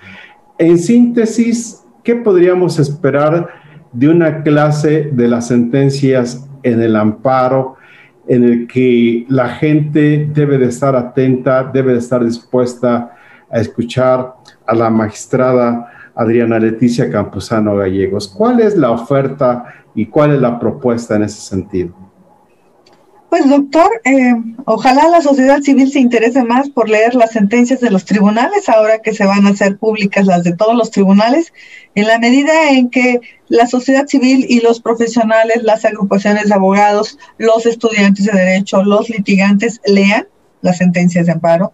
En 0.58 0.78
síntesis, 0.78 1.82
¿qué 2.04 2.16
podríamos 2.16 2.78
esperar 2.78 3.48
de 3.92 4.08
una 4.08 4.42
clase 4.42 5.10
de 5.12 5.28
las 5.28 5.48
sentencias 5.48 6.46
en 6.62 6.82
el 6.82 6.96
amparo? 6.96 7.75
En 8.28 8.44
el 8.44 8.66
que 8.66 9.24
la 9.28 9.48
gente 9.48 10.28
debe 10.32 10.58
de 10.58 10.66
estar 10.66 10.96
atenta, 10.96 11.64
debe 11.64 11.92
de 11.92 11.98
estar 11.98 12.24
dispuesta 12.24 13.12
a 13.50 13.60
escuchar 13.60 14.34
a 14.66 14.74
la 14.74 14.90
magistrada 14.90 15.92
Adriana 16.14 16.58
Leticia 16.58 17.10
Campuzano 17.10 17.76
Gallegos. 17.76 18.28
¿Cuál 18.28 18.60
es 18.60 18.76
la 18.76 18.90
oferta 18.90 19.64
y 19.94 20.06
cuál 20.06 20.34
es 20.34 20.40
la 20.40 20.58
propuesta 20.58 21.16
en 21.16 21.24
ese 21.24 21.40
sentido? 21.40 22.05
Pues 23.28 23.48
doctor, 23.48 23.90
eh, 24.04 24.34
ojalá 24.66 25.08
la 25.08 25.20
sociedad 25.20 25.60
civil 25.60 25.90
se 25.90 25.98
interese 25.98 26.44
más 26.44 26.70
por 26.70 26.88
leer 26.88 27.14
las 27.14 27.32
sentencias 27.32 27.80
de 27.80 27.90
los 27.90 28.04
tribunales, 28.04 28.68
ahora 28.68 29.02
que 29.02 29.14
se 29.14 29.24
van 29.24 29.46
a 29.46 29.50
hacer 29.50 29.78
públicas 29.78 30.26
las 30.26 30.44
de 30.44 30.54
todos 30.54 30.76
los 30.76 30.92
tribunales, 30.92 31.52
en 31.96 32.06
la 32.06 32.18
medida 32.20 32.70
en 32.70 32.88
que 32.88 33.20
la 33.48 33.66
sociedad 33.66 34.06
civil 34.06 34.46
y 34.48 34.60
los 34.60 34.80
profesionales, 34.80 35.64
las 35.64 35.84
agrupaciones 35.84 36.48
de 36.48 36.54
abogados, 36.54 37.18
los 37.36 37.66
estudiantes 37.66 38.26
de 38.26 38.32
derecho, 38.32 38.84
los 38.84 39.08
litigantes 39.08 39.80
lean 39.84 40.28
las 40.62 40.78
sentencias 40.78 41.26
de 41.26 41.32
amparo, 41.32 41.72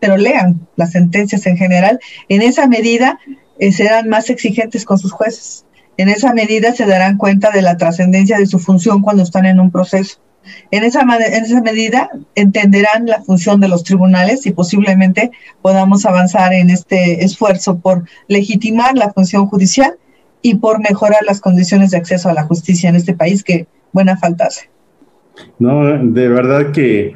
pero 0.00 0.18
lean 0.18 0.68
las 0.76 0.92
sentencias 0.92 1.46
en 1.46 1.56
general, 1.56 1.98
en 2.28 2.42
esa 2.42 2.66
medida 2.66 3.18
eh, 3.58 3.72
serán 3.72 4.08
más 4.08 4.30
exigentes 4.30 4.84
con 4.84 4.98
sus 4.98 5.12
jueces 5.12 5.66
En 5.96 6.08
esa 6.08 6.32
medida 6.32 6.74
se 6.74 6.86
darán 6.86 7.16
cuenta 7.16 7.50
de 7.50 7.62
la 7.62 7.76
trascendencia 7.76 8.38
de 8.38 8.46
su 8.46 8.58
función 8.58 9.02
cuando 9.02 9.22
están 9.22 9.46
en 9.46 9.60
un 9.60 9.70
proceso. 9.70 10.18
En 10.70 10.84
esa, 10.84 11.00
en 11.00 11.44
esa 11.44 11.60
medida 11.60 12.10
entenderán 12.34 13.06
la 13.06 13.22
función 13.22 13.60
de 13.60 13.68
los 13.68 13.84
tribunales 13.84 14.46
y 14.46 14.52
posiblemente 14.52 15.30
podamos 15.62 16.06
avanzar 16.06 16.52
en 16.52 16.70
este 16.70 17.24
esfuerzo 17.24 17.78
por 17.78 18.04
legitimar 18.28 18.96
la 18.96 19.12
función 19.12 19.46
judicial 19.46 19.94
y 20.42 20.56
por 20.56 20.80
mejorar 20.80 21.20
las 21.26 21.40
condiciones 21.40 21.90
de 21.90 21.98
acceso 21.98 22.28
a 22.28 22.34
la 22.34 22.44
justicia 22.44 22.88
en 22.88 22.96
este 22.96 23.14
país 23.14 23.44
que 23.44 23.66
buena 23.92 24.16
falta 24.16 24.46
hace. 24.46 24.70
No, 25.58 25.98
de 26.02 26.28
verdad 26.28 26.72
que 26.72 27.14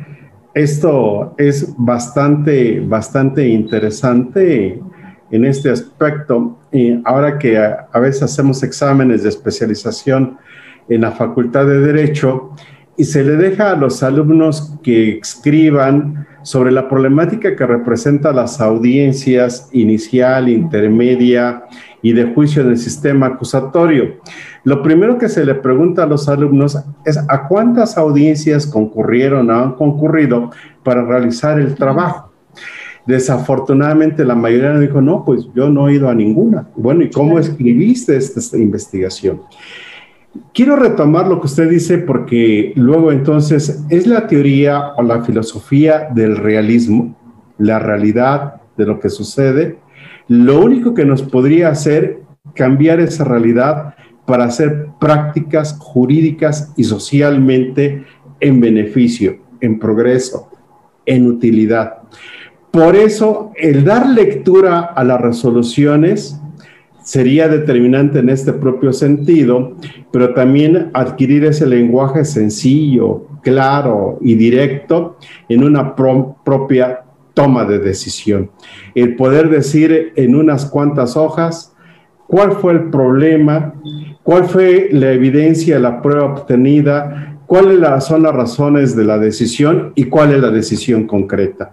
esto 0.55 1.35
es 1.37 1.75
bastante, 1.77 2.81
bastante 2.81 3.49
interesante 3.49 4.81
en 5.31 5.45
este 5.45 5.71
aspecto. 5.71 6.59
Y 6.73 7.01
ahora 7.05 7.39
que 7.39 7.59
a, 7.59 7.99
veces 7.99 8.23
hacemos 8.23 8.63
exámenes 8.63 9.23
de 9.23 9.31
especialización 9.31 10.39
en 10.89 11.01
la 11.01 11.13
Facultad 11.13 11.67
de 11.67 11.81
Derecho 11.81 12.53
y 12.97 13.05
se 13.05 13.25
le 13.25 13.37
deja 13.37 13.73
a 13.73 13.77
los 13.77 14.03
alumnos 14.03 14.75
que 14.83 15.19
escriban 15.19 16.27
sobre 16.43 16.71
la 16.71 16.89
problemática 16.89 17.57
que 17.57 17.67
representa 17.67 18.33
las 18.33 18.61
audiencias 18.61 19.69
inicial, 19.73 20.49
intermedia 20.49 21.65
y 22.03 22.13
de 22.13 22.25
juicio 22.35 22.63
en 22.63 22.71
el 22.71 22.79
sistema 22.79 23.27
acusatorio. 23.27 24.17
Lo 24.63 24.83
primero 24.83 25.19
que 25.19 25.29
se 25.29 25.45
le 25.45 25.55
pregunta 25.55 26.03
a 26.03 26.07
los 26.07 26.29
alumnos 26.29 26.79
es 27.05 27.19
a 27.29 27.49
cuántas 27.49 27.97
audiencias 27.97 28.67
concurrieron 28.67 29.51
o 29.51 29.55
han 29.55 29.73
concurrido 29.73 30.51
para 30.83 31.05
realizar 31.05 31.59
el 31.59 31.75
trabajo. 31.75 32.31
Desafortunadamente 33.07 34.25
la 34.25 34.35
mayoría 34.35 34.79
dijo, 34.79 35.01
no, 35.01 35.25
pues 35.25 35.47
yo 35.55 35.69
no 35.69 35.89
he 35.89 35.95
ido 35.95 36.09
a 36.09 36.15
ninguna. 36.15 36.69
Bueno, 36.77 37.03
¿y 37.03 37.11
cómo 37.11 37.39
escribiste 37.39 38.17
esta, 38.17 38.57
investigación? 38.57 39.43
Quiero 40.53 40.77
retomar 40.77 41.27
lo 41.27 41.41
que 41.41 41.47
usted 41.47 41.69
dice 41.69 41.99
porque 41.99 42.73
luego 42.77 43.13
entonces 43.13 43.85
es 43.89 44.07
la 44.07 44.27
teoría 44.27 44.93
o 44.97 45.03
la 45.03 45.23
filosofía 45.23 46.09
del 46.15 46.37
realismo, 46.37 47.17
la 47.59 47.79
realidad 47.79 48.63
de 48.77 48.87
lo 48.87 49.01
que 49.01 49.11
sucede. 49.11 49.79
Lo 50.29 50.61
único 50.61 50.95
que 50.95 51.05
nos 51.05 51.23
podría 51.23 51.69
hacer 51.69 52.21
cambiar 52.55 53.01
esa 53.01 53.25
realidad 53.25 53.95
para 54.27 54.45
hacer 54.45 54.89
prácticas 55.01 55.77
jurídicas 55.79 56.73
y 56.77 56.85
socialmente 56.85 58.05
en 58.41 58.61
beneficio, 58.61 59.39
en 59.61 59.79
progreso, 59.79 60.51
en 61.07 61.27
utilidad. 61.27 61.99
Por 62.71 62.97
eso, 62.97 63.53
el 63.57 63.85
dar 63.85 64.09
lectura 64.09 64.81
a 64.81 65.05
las 65.05 65.21
resoluciones 65.21 66.41
sería 67.05 67.49
determinante 67.49 68.19
en 68.19 68.31
este 68.31 68.53
propio 68.53 68.93
sentido, 68.93 69.77
pero 70.11 70.35
también 70.35 70.91
adquirir 70.95 71.45
ese 71.45 71.67
lenguaje 71.67 72.25
sencillo, 72.25 73.29
claro 73.43 74.19
y 74.21 74.35
directo 74.35 75.19
en 75.49 75.63
una 75.63 75.95
propia 75.95 77.05
toma 77.35 77.65
de 77.65 77.79
decisión. 77.79 78.51
El 78.95 79.15
poder 79.17 79.51
decir 79.51 80.13
en 80.17 80.35
unas 80.35 80.67
cuantas 80.67 81.17
hojas 81.17 81.77
cuál 82.27 82.53
fue 82.53 82.73
el 82.73 82.91
problema, 82.91 83.75
cuál 84.23 84.47
fue 84.47 84.89
la 84.91 85.13
evidencia, 85.13 85.79
la 85.79 86.01
prueba 86.01 86.25
obtenida, 86.33 87.39
cuáles 87.47 88.05
son 88.05 88.23
las 88.23 88.35
razones 88.35 88.97
de 88.97 89.05
la 89.05 89.19
decisión 89.19 89.93
y 89.95 90.05
cuál 90.05 90.33
es 90.33 90.41
la 90.41 90.51
decisión 90.51 91.07
concreta. 91.07 91.73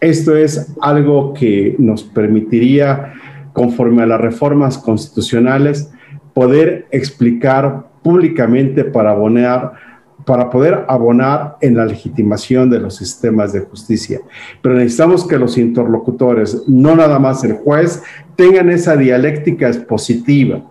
Esto 0.00 0.36
es 0.36 0.74
algo 0.80 1.32
que 1.32 1.74
nos 1.78 2.02
permitiría, 2.02 3.14
conforme 3.52 4.02
a 4.02 4.06
las 4.06 4.20
reformas 4.20 4.78
constitucionales, 4.78 5.90
poder 6.34 6.86
explicar 6.90 7.86
públicamente 8.02 8.84
para 8.84 9.10
abonar 9.10 9.72
para 10.24 10.50
poder 10.50 10.84
abonar 10.88 11.56
en 11.60 11.76
la 11.76 11.84
legitimación 11.84 12.70
de 12.70 12.80
los 12.80 12.96
sistemas 12.96 13.52
de 13.52 13.60
justicia. 13.60 14.20
Pero 14.62 14.76
necesitamos 14.76 15.26
que 15.26 15.38
los 15.38 15.58
interlocutores, 15.58 16.62
no 16.68 16.94
nada 16.94 17.18
más 17.18 17.42
el 17.44 17.54
juez, 17.54 18.02
tengan 18.36 18.70
esa 18.70 18.96
dialéctica 18.96 19.68
expositiva, 19.68 20.62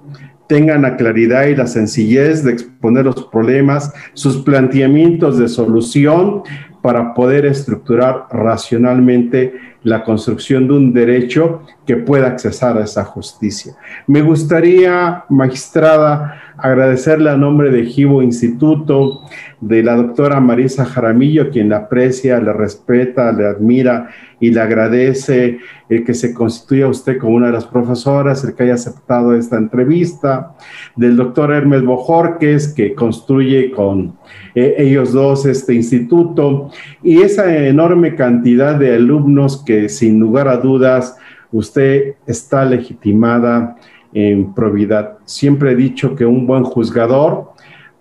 tengan 0.47 0.83
la 0.83 0.97
claridad 0.97 1.47
y 1.47 1.55
la 1.55 1.67
sencillez 1.67 2.43
de 2.43 2.53
exponer 2.53 3.05
los 3.05 3.25
problemas, 3.25 3.93
sus 4.13 4.37
planteamientos 4.37 5.37
de 5.37 5.47
solución 5.47 6.43
para 6.81 7.13
poder 7.13 7.45
estructurar 7.45 8.25
racionalmente 8.31 9.53
la 9.83 10.03
construcción 10.03 10.67
de 10.67 10.73
un 10.73 10.93
derecho 10.93 11.63
que 11.85 11.97
pueda 11.97 12.27
accesar 12.27 12.77
a 12.77 12.83
esa 12.83 13.03
justicia. 13.03 13.75
Me 14.07 14.21
gustaría, 14.21 15.25
magistrada, 15.29 16.50
agradecerle 16.61 17.29
a 17.29 17.37
nombre 17.37 17.71
de 17.71 17.85
Givo 17.85 18.21
Instituto, 18.21 19.21
de 19.59 19.83
la 19.83 19.95
doctora 19.95 20.39
Marisa 20.39 20.85
Jaramillo, 20.85 21.49
quien 21.49 21.69
la 21.69 21.77
aprecia, 21.77 22.39
le 22.39 22.53
respeta, 22.53 23.31
le 23.31 23.45
admira 23.45 24.09
y 24.39 24.51
le 24.51 24.59
agradece 24.59 25.59
el 25.89 26.03
que 26.03 26.13
se 26.13 26.33
constituya 26.33 26.87
usted 26.87 27.17
como 27.17 27.35
una 27.35 27.47
de 27.47 27.53
las 27.53 27.65
profesoras, 27.65 28.43
el 28.43 28.55
que 28.55 28.63
haya 28.63 28.73
aceptado 28.73 29.35
esta 29.35 29.57
entrevista, 29.57 30.55
del 30.95 31.15
doctor 31.15 31.53
Hermes 31.53 31.83
Bojorques, 31.83 32.69
que 32.69 32.95
construye 32.95 33.71
con 33.71 34.15
eh, 34.55 34.75
ellos 34.77 35.13
dos 35.13 35.45
este 35.45 35.73
instituto, 35.73 36.69
y 37.03 37.21
esa 37.21 37.55
enorme 37.67 38.15
cantidad 38.15 38.75
de 38.75 38.95
alumnos 38.95 39.63
que 39.63 39.89
sin 39.89 40.19
lugar 40.19 40.47
a 40.47 40.57
dudas 40.57 41.17
usted 41.51 42.15
está 42.25 42.65
legitimada 42.65 43.75
en 44.13 44.53
probidad. 44.53 45.17
Siempre 45.25 45.71
he 45.71 45.75
dicho 45.75 46.15
que 46.15 46.25
un 46.25 46.45
buen 46.45 46.63
juzgador, 46.63 47.51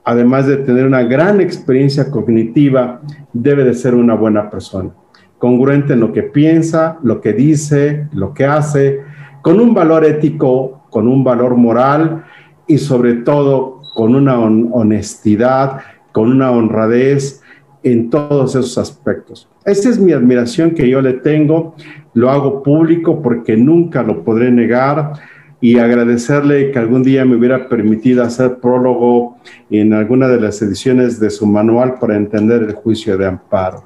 además 0.04 0.46
de 0.46 0.58
tener 0.58 0.86
una 0.86 1.02
gran 1.02 1.40
experiencia 1.40 2.10
cognitiva, 2.10 3.00
debe 3.32 3.64
de 3.64 3.74
ser 3.74 3.94
una 3.94 4.14
buena 4.14 4.50
persona, 4.50 4.90
congruente 5.38 5.92
en 5.92 6.00
lo 6.00 6.12
que 6.12 6.22
piensa, 6.22 6.98
lo 7.02 7.20
que 7.20 7.32
dice, 7.32 8.08
lo 8.12 8.34
que 8.34 8.46
hace, 8.46 9.00
con 9.42 9.60
un 9.60 9.74
valor 9.74 10.04
ético, 10.04 10.82
con 10.90 11.08
un 11.08 11.24
valor 11.24 11.56
moral 11.56 12.24
y 12.66 12.78
sobre 12.78 13.14
todo 13.14 13.80
con 13.94 14.14
una 14.14 14.38
honestidad, 14.38 15.80
con 16.12 16.30
una 16.30 16.50
honradez 16.50 17.42
en 17.82 18.10
todos 18.10 18.54
esos 18.54 18.78
aspectos. 18.78 19.48
Esa 19.64 19.88
es 19.88 19.98
mi 19.98 20.12
admiración 20.12 20.72
que 20.72 20.88
yo 20.88 21.00
le 21.00 21.14
tengo, 21.14 21.74
lo 22.14 22.30
hago 22.30 22.62
público 22.62 23.22
porque 23.22 23.56
nunca 23.56 24.02
lo 24.02 24.24
podré 24.24 24.50
negar 24.50 25.12
y 25.60 25.78
agradecerle 25.78 26.70
que 26.70 26.78
algún 26.78 27.02
día 27.02 27.24
me 27.24 27.36
hubiera 27.36 27.68
permitido 27.68 28.22
hacer 28.24 28.58
prólogo 28.60 29.36
en 29.70 29.92
alguna 29.92 30.28
de 30.28 30.40
las 30.40 30.60
ediciones 30.62 31.20
de 31.20 31.30
su 31.30 31.46
manual 31.46 31.94
para 32.00 32.16
entender 32.16 32.62
el 32.62 32.74
juicio 32.74 33.18
de 33.18 33.26
amparo. 33.26 33.84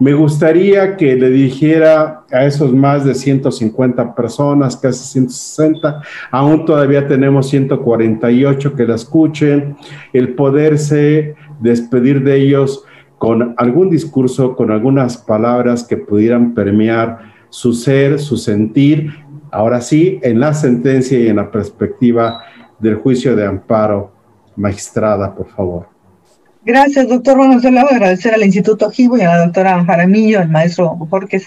Me 0.00 0.14
gustaría 0.14 0.96
que 0.96 1.16
le 1.16 1.28
dijera 1.28 2.22
a 2.30 2.44
esos 2.44 2.72
más 2.72 3.04
de 3.04 3.16
150 3.16 4.14
personas, 4.14 4.76
casi 4.76 5.04
160, 5.04 6.02
aún 6.30 6.64
todavía 6.64 7.08
tenemos 7.08 7.48
148 7.48 8.76
que 8.76 8.86
la 8.86 8.94
escuchen, 8.94 9.76
el 10.12 10.34
poderse 10.34 11.34
despedir 11.58 12.22
de 12.22 12.36
ellos 12.36 12.84
con 13.18 13.54
algún 13.56 13.90
discurso, 13.90 14.54
con 14.54 14.70
algunas 14.70 15.16
palabras 15.16 15.82
que 15.82 15.96
pudieran 15.96 16.54
permear 16.54 17.18
su 17.50 17.72
ser, 17.72 18.20
su 18.20 18.36
sentir, 18.36 19.12
ahora 19.50 19.80
sí, 19.80 20.18
en 20.22 20.40
la 20.40 20.54
sentencia 20.54 21.18
y 21.18 21.28
en 21.28 21.36
la 21.36 21.50
perspectiva 21.50 22.42
del 22.78 22.96
juicio 22.96 23.34
de 23.36 23.46
amparo. 23.46 24.12
Magistrada, 24.56 25.34
por 25.36 25.48
favor. 25.50 25.88
Gracias, 26.64 27.08
doctor. 27.08 27.36
Bueno, 27.36 27.60
yo 27.60 27.70
le 27.70 27.80
voy 27.80 27.90
a 27.92 27.94
agradecer 27.94 28.34
al 28.34 28.42
Instituto 28.42 28.90
Gibo 28.90 29.16
y 29.16 29.20
a 29.22 29.28
la 29.28 29.44
doctora 29.44 29.84
Jaramillo, 29.84 30.40
al 30.40 30.48
maestro 30.48 30.98
Jorge, 31.08 31.40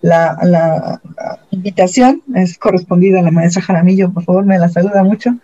la, 0.00 0.36
la, 0.42 1.00
invitación. 1.50 2.22
Es 2.34 2.58
correspondida 2.58 3.20
a 3.20 3.22
la 3.22 3.30
maestra 3.30 3.62
Jaramillo, 3.62 4.12
por 4.12 4.24
favor, 4.24 4.44
me 4.44 4.58
la 4.58 4.68
saluda 4.68 5.04
mucho. 5.04 5.36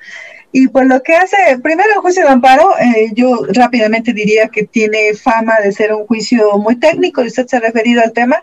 Y 0.52 0.66
pues 0.68 0.86
lo 0.88 1.00
que 1.02 1.14
hace, 1.14 1.36
primero 1.62 1.88
el 1.94 2.00
juicio 2.00 2.24
de 2.24 2.30
amparo, 2.30 2.70
eh, 2.80 3.12
yo 3.14 3.46
rápidamente 3.52 4.12
diría 4.12 4.48
que 4.48 4.64
tiene 4.64 5.14
fama 5.14 5.60
de 5.62 5.70
ser 5.70 5.94
un 5.94 6.06
juicio 6.06 6.58
muy 6.58 6.76
técnico, 6.76 7.22
y 7.22 7.28
usted 7.28 7.46
se 7.46 7.58
ha 7.58 7.60
referido 7.60 8.02
al 8.02 8.12
tema. 8.12 8.42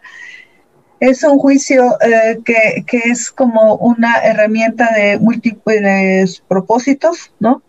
Es 0.99 1.23
un 1.23 1.37
juicio 1.37 1.97
eh, 2.01 2.39
que, 2.43 2.83
que, 2.87 2.97
es 3.05 3.29
como 3.29 3.75
una 3.75 4.15
herramienta 4.23 4.91
de 4.93 5.19
múltiples 5.19 6.43
propósitos, 6.47 7.31
¿no? 7.39 7.61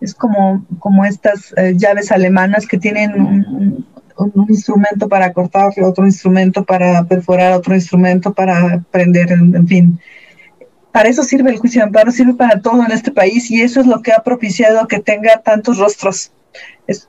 Es 0.00 0.14
como, 0.14 0.64
como 0.78 1.04
estas 1.04 1.52
eh, 1.56 1.74
llaves 1.76 2.12
alemanas 2.12 2.66
que 2.66 2.78
tienen 2.78 3.20
un, 3.20 3.86
instrumento 4.48 5.08
para 5.08 5.32
cortar, 5.32 5.72
otro 5.82 6.06
instrumento 6.06 6.64
para 6.64 7.04
perforar, 7.04 7.52
otro 7.52 7.74
instrumento 7.74 8.32
para 8.32 8.82
prender, 8.90 9.30
en 9.32 9.66
fin 9.66 10.00
para 10.96 11.10
eso 11.10 11.22
sirve 11.24 11.50
el 11.50 11.58
juicio 11.58 11.82
de 11.82 11.88
amparo, 11.88 12.10
sirve 12.10 12.32
para 12.32 12.62
todo 12.62 12.82
en 12.82 12.90
este 12.90 13.10
país 13.10 13.50
y 13.50 13.60
eso 13.60 13.82
es 13.82 13.86
lo 13.86 14.00
que 14.00 14.12
ha 14.12 14.22
propiciado 14.22 14.88
que 14.88 14.98
tenga 14.98 15.42
tantos 15.42 15.76
rostros. 15.76 16.32
Es, 16.86 17.08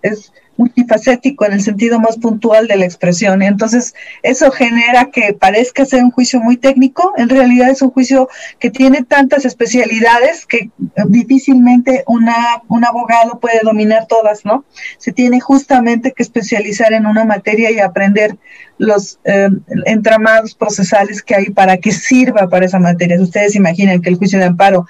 multifacético 0.58 1.45
en 1.45 1.54
el 1.54 1.62
sentido 1.62 2.00
más 2.00 2.18
puntual 2.18 2.68
de 2.68 2.76
la 2.76 2.86
expresión. 2.86 3.41
Entonces, 3.41 3.93
eso 4.24 4.52
genera 4.52 5.12
que 5.12 5.34
parezca 5.34 5.86
ser 5.86 6.04
un 6.04 6.12
juicio 6.12 6.41
muy 6.41 6.58
técnico, 6.58 7.14
en 7.18 7.30
realidad 7.30 7.70
es 7.70 7.82
un 7.82 7.91
juicio 7.91 8.28
que 8.60 8.70
tiene 8.70 9.04
tantas 9.04 9.45
especialidades 9.45 10.45
que 10.45 10.72
difícilmente 11.08 12.04
una, 12.08 12.64
un 12.68 12.84
abogado 12.86 13.39
puede 13.39 13.60
dominar 13.64 14.08
todas, 14.08 14.45
¿no? 14.45 14.66
Se 14.98 15.12
tiene 15.12 15.39
justamente 15.39 16.12
que 16.12 16.24
especializar 16.24 16.91
en 16.93 17.06
una 17.06 17.24
materia 17.24 17.72
y 17.72 17.80
aprender 17.80 18.36
los 18.80 19.20
eh, 19.24 19.50
entramados 19.86 20.54
procesales 20.54 21.22
que 21.22 21.36
hay 21.36 21.50
para 21.50 21.78
que 21.78 21.91
sirva 21.91 22.48
para 22.48 22.66
esa 22.66 22.80
materia. 22.80 23.20
Ustedes 23.22 23.56
imaginan 23.56 24.02
que 24.02 24.10
el 24.10 24.18
juicio 24.18 24.39
de 24.39 24.45
amparo 24.45 24.86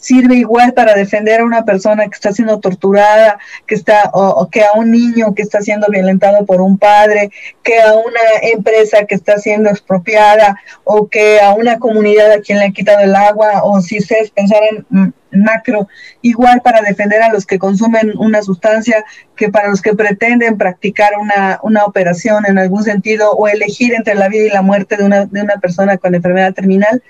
sirve 0.00 0.36
igual 0.36 0.72
para 0.72 0.94
defender 0.94 1.40
a 1.40 1.44
una 1.44 1.64
persona 1.64 2.04
que 2.04 2.14
está 2.14 2.32
siendo 2.32 2.58
torturada, 2.58 3.38
que 3.66 3.74
está, 3.74 4.10
o, 4.12 4.48
que 4.50 4.62
a 4.62 4.72
un 4.74 4.90
niño 4.90 5.34
que 5.34 5.42
está 5.42 5.60
siendo 5.60 5.86
violentado 5.88 6.44
por 6.46 6.60
un 6.60 6.78
padre, 6.78 7.30
que 7.62 7.80
a 7.80 7.94
una 7.94 8.20
empresa 8.52 9.04
que 9.04 9.14
está 9.14 9.38
siendo 9.38 9.70
expropiada, 9.70 10.56
o 10.84 11.06
que 11.08 11.40
a 11.40 11.52
una 11.52 11.78
comunidad 11.78 12.32
a 12.32 12.40
quien 12.40 12.58
le 12.58 12.64
han 12.64 12.72
quitado 12.72 13.00
el 13.00 13.14
agua, 13.14 13.62
o 13.62 13.80
si 13.80 13.98
ustedes 13.98 14.30
pensar 14.30 14.60
en 14.90 15.14
macro, 15.32 15.86
igual 16.22 16.60
para 16.62 16.80
defender 16.82 17.22
a 17.22 17.32
los 17.32 17.46
que 17.46 17.58
consumen 17.58 18.12
una 18.18 18.42
sustancia 18.42 19.04
que 19.36 19.48
para 19.48 19.68
los 19.68 19.80
que 19.80 19.94
pretenden 19.94 20.58
practicar 20.58 21.12
una, 21.20 21.60
una 21.62 21.84
operación 21.84 22.44
en 22.46 22.58
algún 22.58 22.82
sentido 22.82 23.32
o 23.32 23.48
elegir 23.48 23.94
entre 23.94 24.14
la 24.14 24.28
vida 24.28 24.46
y 24.46 24.50
la 24.50 24.62
muerte 24.62 24.96
de 24.96 25.04
una, 25.04 25.26
de 25.26 25.42
una 25.42 25.56
persona 25.56 25.98
con 25.98 26.14
enfermedad 26.14 26.54
terminal, 26.54 27.02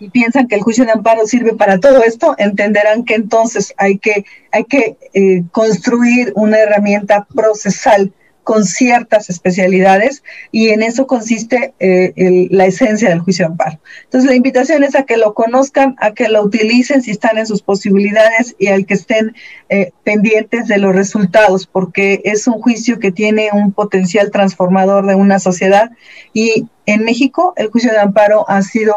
y 0.00 0.10
piensan 0.10 0.48
que 0.48 0.56
el 0.56 0.62
juicio 0.62 0.84
de 0.84 0.92
amparo 0.92 1.26
sirve 1.26 1.54
para 1.54 1.78
todo 1.78 2.02
esto, 2.02 2.34
entenderán 2.38 3.04
que 3.04 3.14
entonces 3.14 3.74
hay 3.76 3.98
que, 3.98 4.24
hay 4.50 4.64
que 4.64 4.96
eh, 5.14 5.42
construir 5.52 6.32
una 6.36 6.58
herramienta 6.58 7.26
procesal 7.34 8.12
con 8.44 8.64
ciertas 8.66 9.30
especialidades 9.30 10.22
y 10.52 10.68
en 10.68 10.82
eso 10.82 11.06
consiste 11.06 11.74
eh, 11.80 12.48
la 12.50 12.66
esencia 12.66 13.08
del 13.08 13.20
juicio 13.20 13.46
de 13.46 13.52
amparo. 13.52 13.80
Entonces 14.04 14.28
la 14.28 14.36
invitación 14.36 14.84
es 14.84 14.94
a 14.94 15.04
que 15.04 15.16
lo 15.16 15.34
conozcan, 15.34 15.96
a 15.98 16.12
que 16.12 16.28
lo 16.28 16.42
utilicen 16.42 17.02
si 17.02 17.10
están 17.10 17.38
en 17.38 17.46
sus 17.46 17.62
posibilidades 17.62 18.54
y 18.58 18.68
al 18.68 18.84
que 18.84 18.94
estén 18.94 19.34
eh, 19.70 19.92
pendientes 20.04 20.68
de 20.68 20.78
los 20.78 20.94
resultados, 20.94 21.66
porque 21.66 22.20
es 22.24 22.46
un 22.46 22.60
juicio 22.60 22.98
que 22.98 23.10
tiene 23.10 23.48
un 23.52 23.72
potencial 23.72 24.30
transformador 24.30 25.06
de 25.06 25.14
una 25.14 25.38
sociedad 25.38 25.90
y 26.34 26.66
en 26.86 27.02
México 27.04 27.54
el 27.56 27.68
juicio 27.68 27.90
de 27.92 27.98
amparo 27.98 28.44
ha 28.48 28.60
sido 28.60 28.94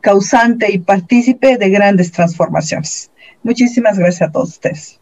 causante 0.00 0.72
y 0.72 0.78
partícipe 0.78 1.56
de 1.56 1.70
grandes 1.70 2.12
transformaciones. 2.12 3.10
Muchísimas 3.42 3.98
gracias 3.98 4.28
a 4.28 4.32
todos 4.32 4.50
ustedes. 4.50 5.00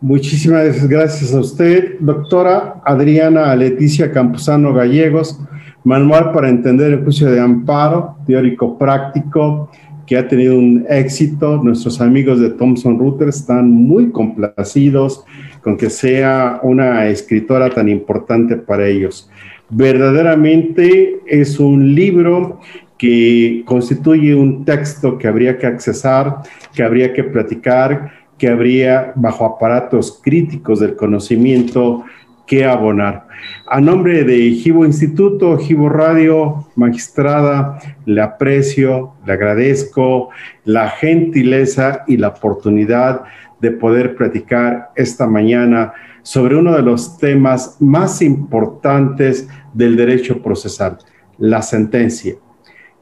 Muchísimas 0.00 0.86
gracias 0.86 1.32
a 1.32 1.40
usted, 1.40 1.98
doctora 2.00 2.82
Adriana 2.84 3.56
Leticia 3.56 4.12
Campuzano 4.12 4.74
Gallegos, 4.74 5.40
Manual 5.84 6.32
para 6.32 6.48
entender 6.48 6.92
el 6.92 7.04
juicio 7.04 7.30
de 7.30 7.40
amparo, 7.40 8.16
teórico 8.26 8.76
práctico, 8.76 9.70
que 10.06 10.16
ha 10.16 10.28
tenido 10.28 10.58
un 10.58 10.84
éxito. 10.88 11.62
Nuestros 11.62 12.00
amigos 12.00 12.40
de 12.40 12.50
Thomson 12.50 12.98
Reuters 12.98 13.36
están 13.36 13.70
muy 13.70 14.10
complacidos 14.10 15.24
con 15.62 15.76
que 15.76 15.88
sea 15.88 16.60
una 16.62 17.06
escritora 17.06 17.70
tan 17.70 17.88
importante 17.88 18.56
para 18.56 18.86
ellos. 18.86 19.30
Verdaderamente 19.70 21.20
es 21.26 21.58
un 21.58 21.94
libro 21.94 22.60
que 22.98 23.62
constituye 23.66 24.34
un 24.34 24.64
texto 24.64 25.18
que 25.18 25.28
habría 25.28 25.58
que 25.58 25.66
accesar, 25.66 26.42
que 26.74 26.82
habría 26.82 27.12
que 27.12 27.24
platicar, 27.24 28.12
que 28.38 28.48
habría 28.48 29.12
bajo 29.16 29.44
aparatos 29.44 30.20
críticos 30.22 30.80
del 30.80 30.96
conocimiento 30.96 32.04
que 32.46 32.64
abonar. 32.64 33.26
A 33.66 33.80
nombre 33.80 34.24
de 34.24 34.50
Gibo 34.52 34.84
Instituto, 34.84 35.58
Gibo 35.58 35.88
Radio, 35.88 36.66
magistrada, 36.76 37.78
le 38.04 38.22
aprecio, 38.22 39.14
le 39.26 39.32
agradezco 39.32 40.30
la 40.64 40.88
gentileza 40.90 42.04
y 42.06 42.16
la 42.16 42.28
oportunidad 42.28 43.22
de 43.60 43.72
poder 43.72 44.14
platicar 44.14 44.90
esta 44.94 45.26
mañana 45.26 45.92
sobre 46.22 46.56
uno 46.56 46.74
de 46.74 46.82
los 46.82 47.18
temas 47.18 47.76
más 47.80 48.22
importantes 48.22 49.48
del 49.74 49.96
derecho 49.96 50.42
procesal, 50.42 50.98
la 51.38 51.62
sentencia 51.62 52.34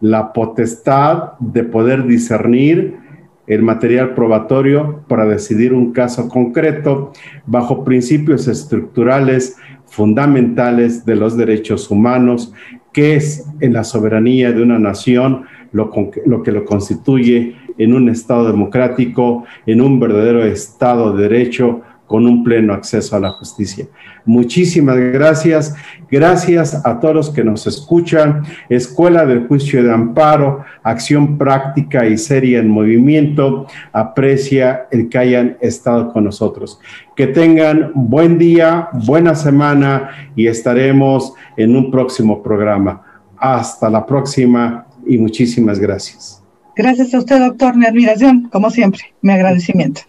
la 0.04 0.34
potestad 0.34 1.32
de 1.38 1.64
poder 1.64 2.06
discernir 2.06 2.98
el 3.46 3.62
material 3.62 4.12
probatorio 4.12 5.02
para 5.08 5.24
decidir 5.24 5.72
un 5.72 5.92
caso 5.92 6.28
concreto 6.28 7.10
bajo 7.46 7.84
principios 7.84 8.46
estructurales 8.46 9.56
fundamentales 9.86 11.06
de 11.06 11.16
los 11.16 11.38
derechos 11.38 11.90
humanos, 11.90 12.52
que 12.92 13.16
es 13.16 13.46
en 13.60 13.72
la 13.72 13.82
soberanía 13.82 14.52
de 14.52 14.62
una 14.62 14.78
nación 14.78 15.44
lo, 15.72 15.90
lo, 16.26 16.42
que 16.42 16.52
lo 16.52 16.66
constituye 16.66 17.56
en 17.78 17.94
un 17.94 18.10
Estado 18.10 18.46
democrático, 18.52 19.44
en 19.64 19.80
un 19.80 19.98
verdadero 19.98 20.44
Estado 20.44 21.16
de 21.16 21.22
Derecho 21.30 21.80
con 22.06 22.26
un 22.26 22.44
pleno 22.44 22.74
acceso 22.74 23.16
a 23.16 23.20
la 23.20 23.30
justicia. 23.30 23.86
Muchísimas 24.24 24.96
gracias. 24.96 25.74
Gracias 26.10 26.80
a 26.84 27.00
todos 27.00 27.14
los 27.14 27.30
que 27.30 27.44
nos 27.44 27.66
escuchan. 27.66 28.42
Escuela 28.68 29.26
del 29.26 29.46
Juicio 29.46 29.82
de 29.82 29.92
Amparo, 29.92 30.64
acción 30.82 31.38
práctica 31.38 32.06
y 32.06 32.18
seria 32.18 32.58
en 32.58 32.68
movimiento. 32.68 33.66
Aprecia 33.92 34.86
el 34.90 35.08
que 35.08 35.18
hayan 35.18 35.56
estado 35.60 36.12
con 36.12 36.24
nosotros. 36.24 36.78
Que 37.16 37.26
tengan 37.26 37.92
buen 37.94 38.38
día, 38.38 38.88
buena 38.92 39.34
semana 39.34 40.10
y 40.36 40.46
estaremos 40.46 41.32
en 41.56 41.74
un 41.74 41.90
próximo 41.90 42.42
programa. 42.42 43.02
Hasta 43.36 43.90
la 43.90 44.06
próxima 44.06 44.86
y 45.06 45.18
muchísimas 45.18 45.78
gracias. 45.78 46.42
Gracias 46.76 47.14
a 47.14 47.18
usted, 47.18 47.38
doctor. 47.38 47.76
Mi 47.76 47.86
admiración, 47.86 48.48
como 48.50 48.70
siempre. 48.70 49.14
Mi 49.22 49.32
agradecimiento. 49.32 50.02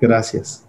Gracias. 0.00 0.66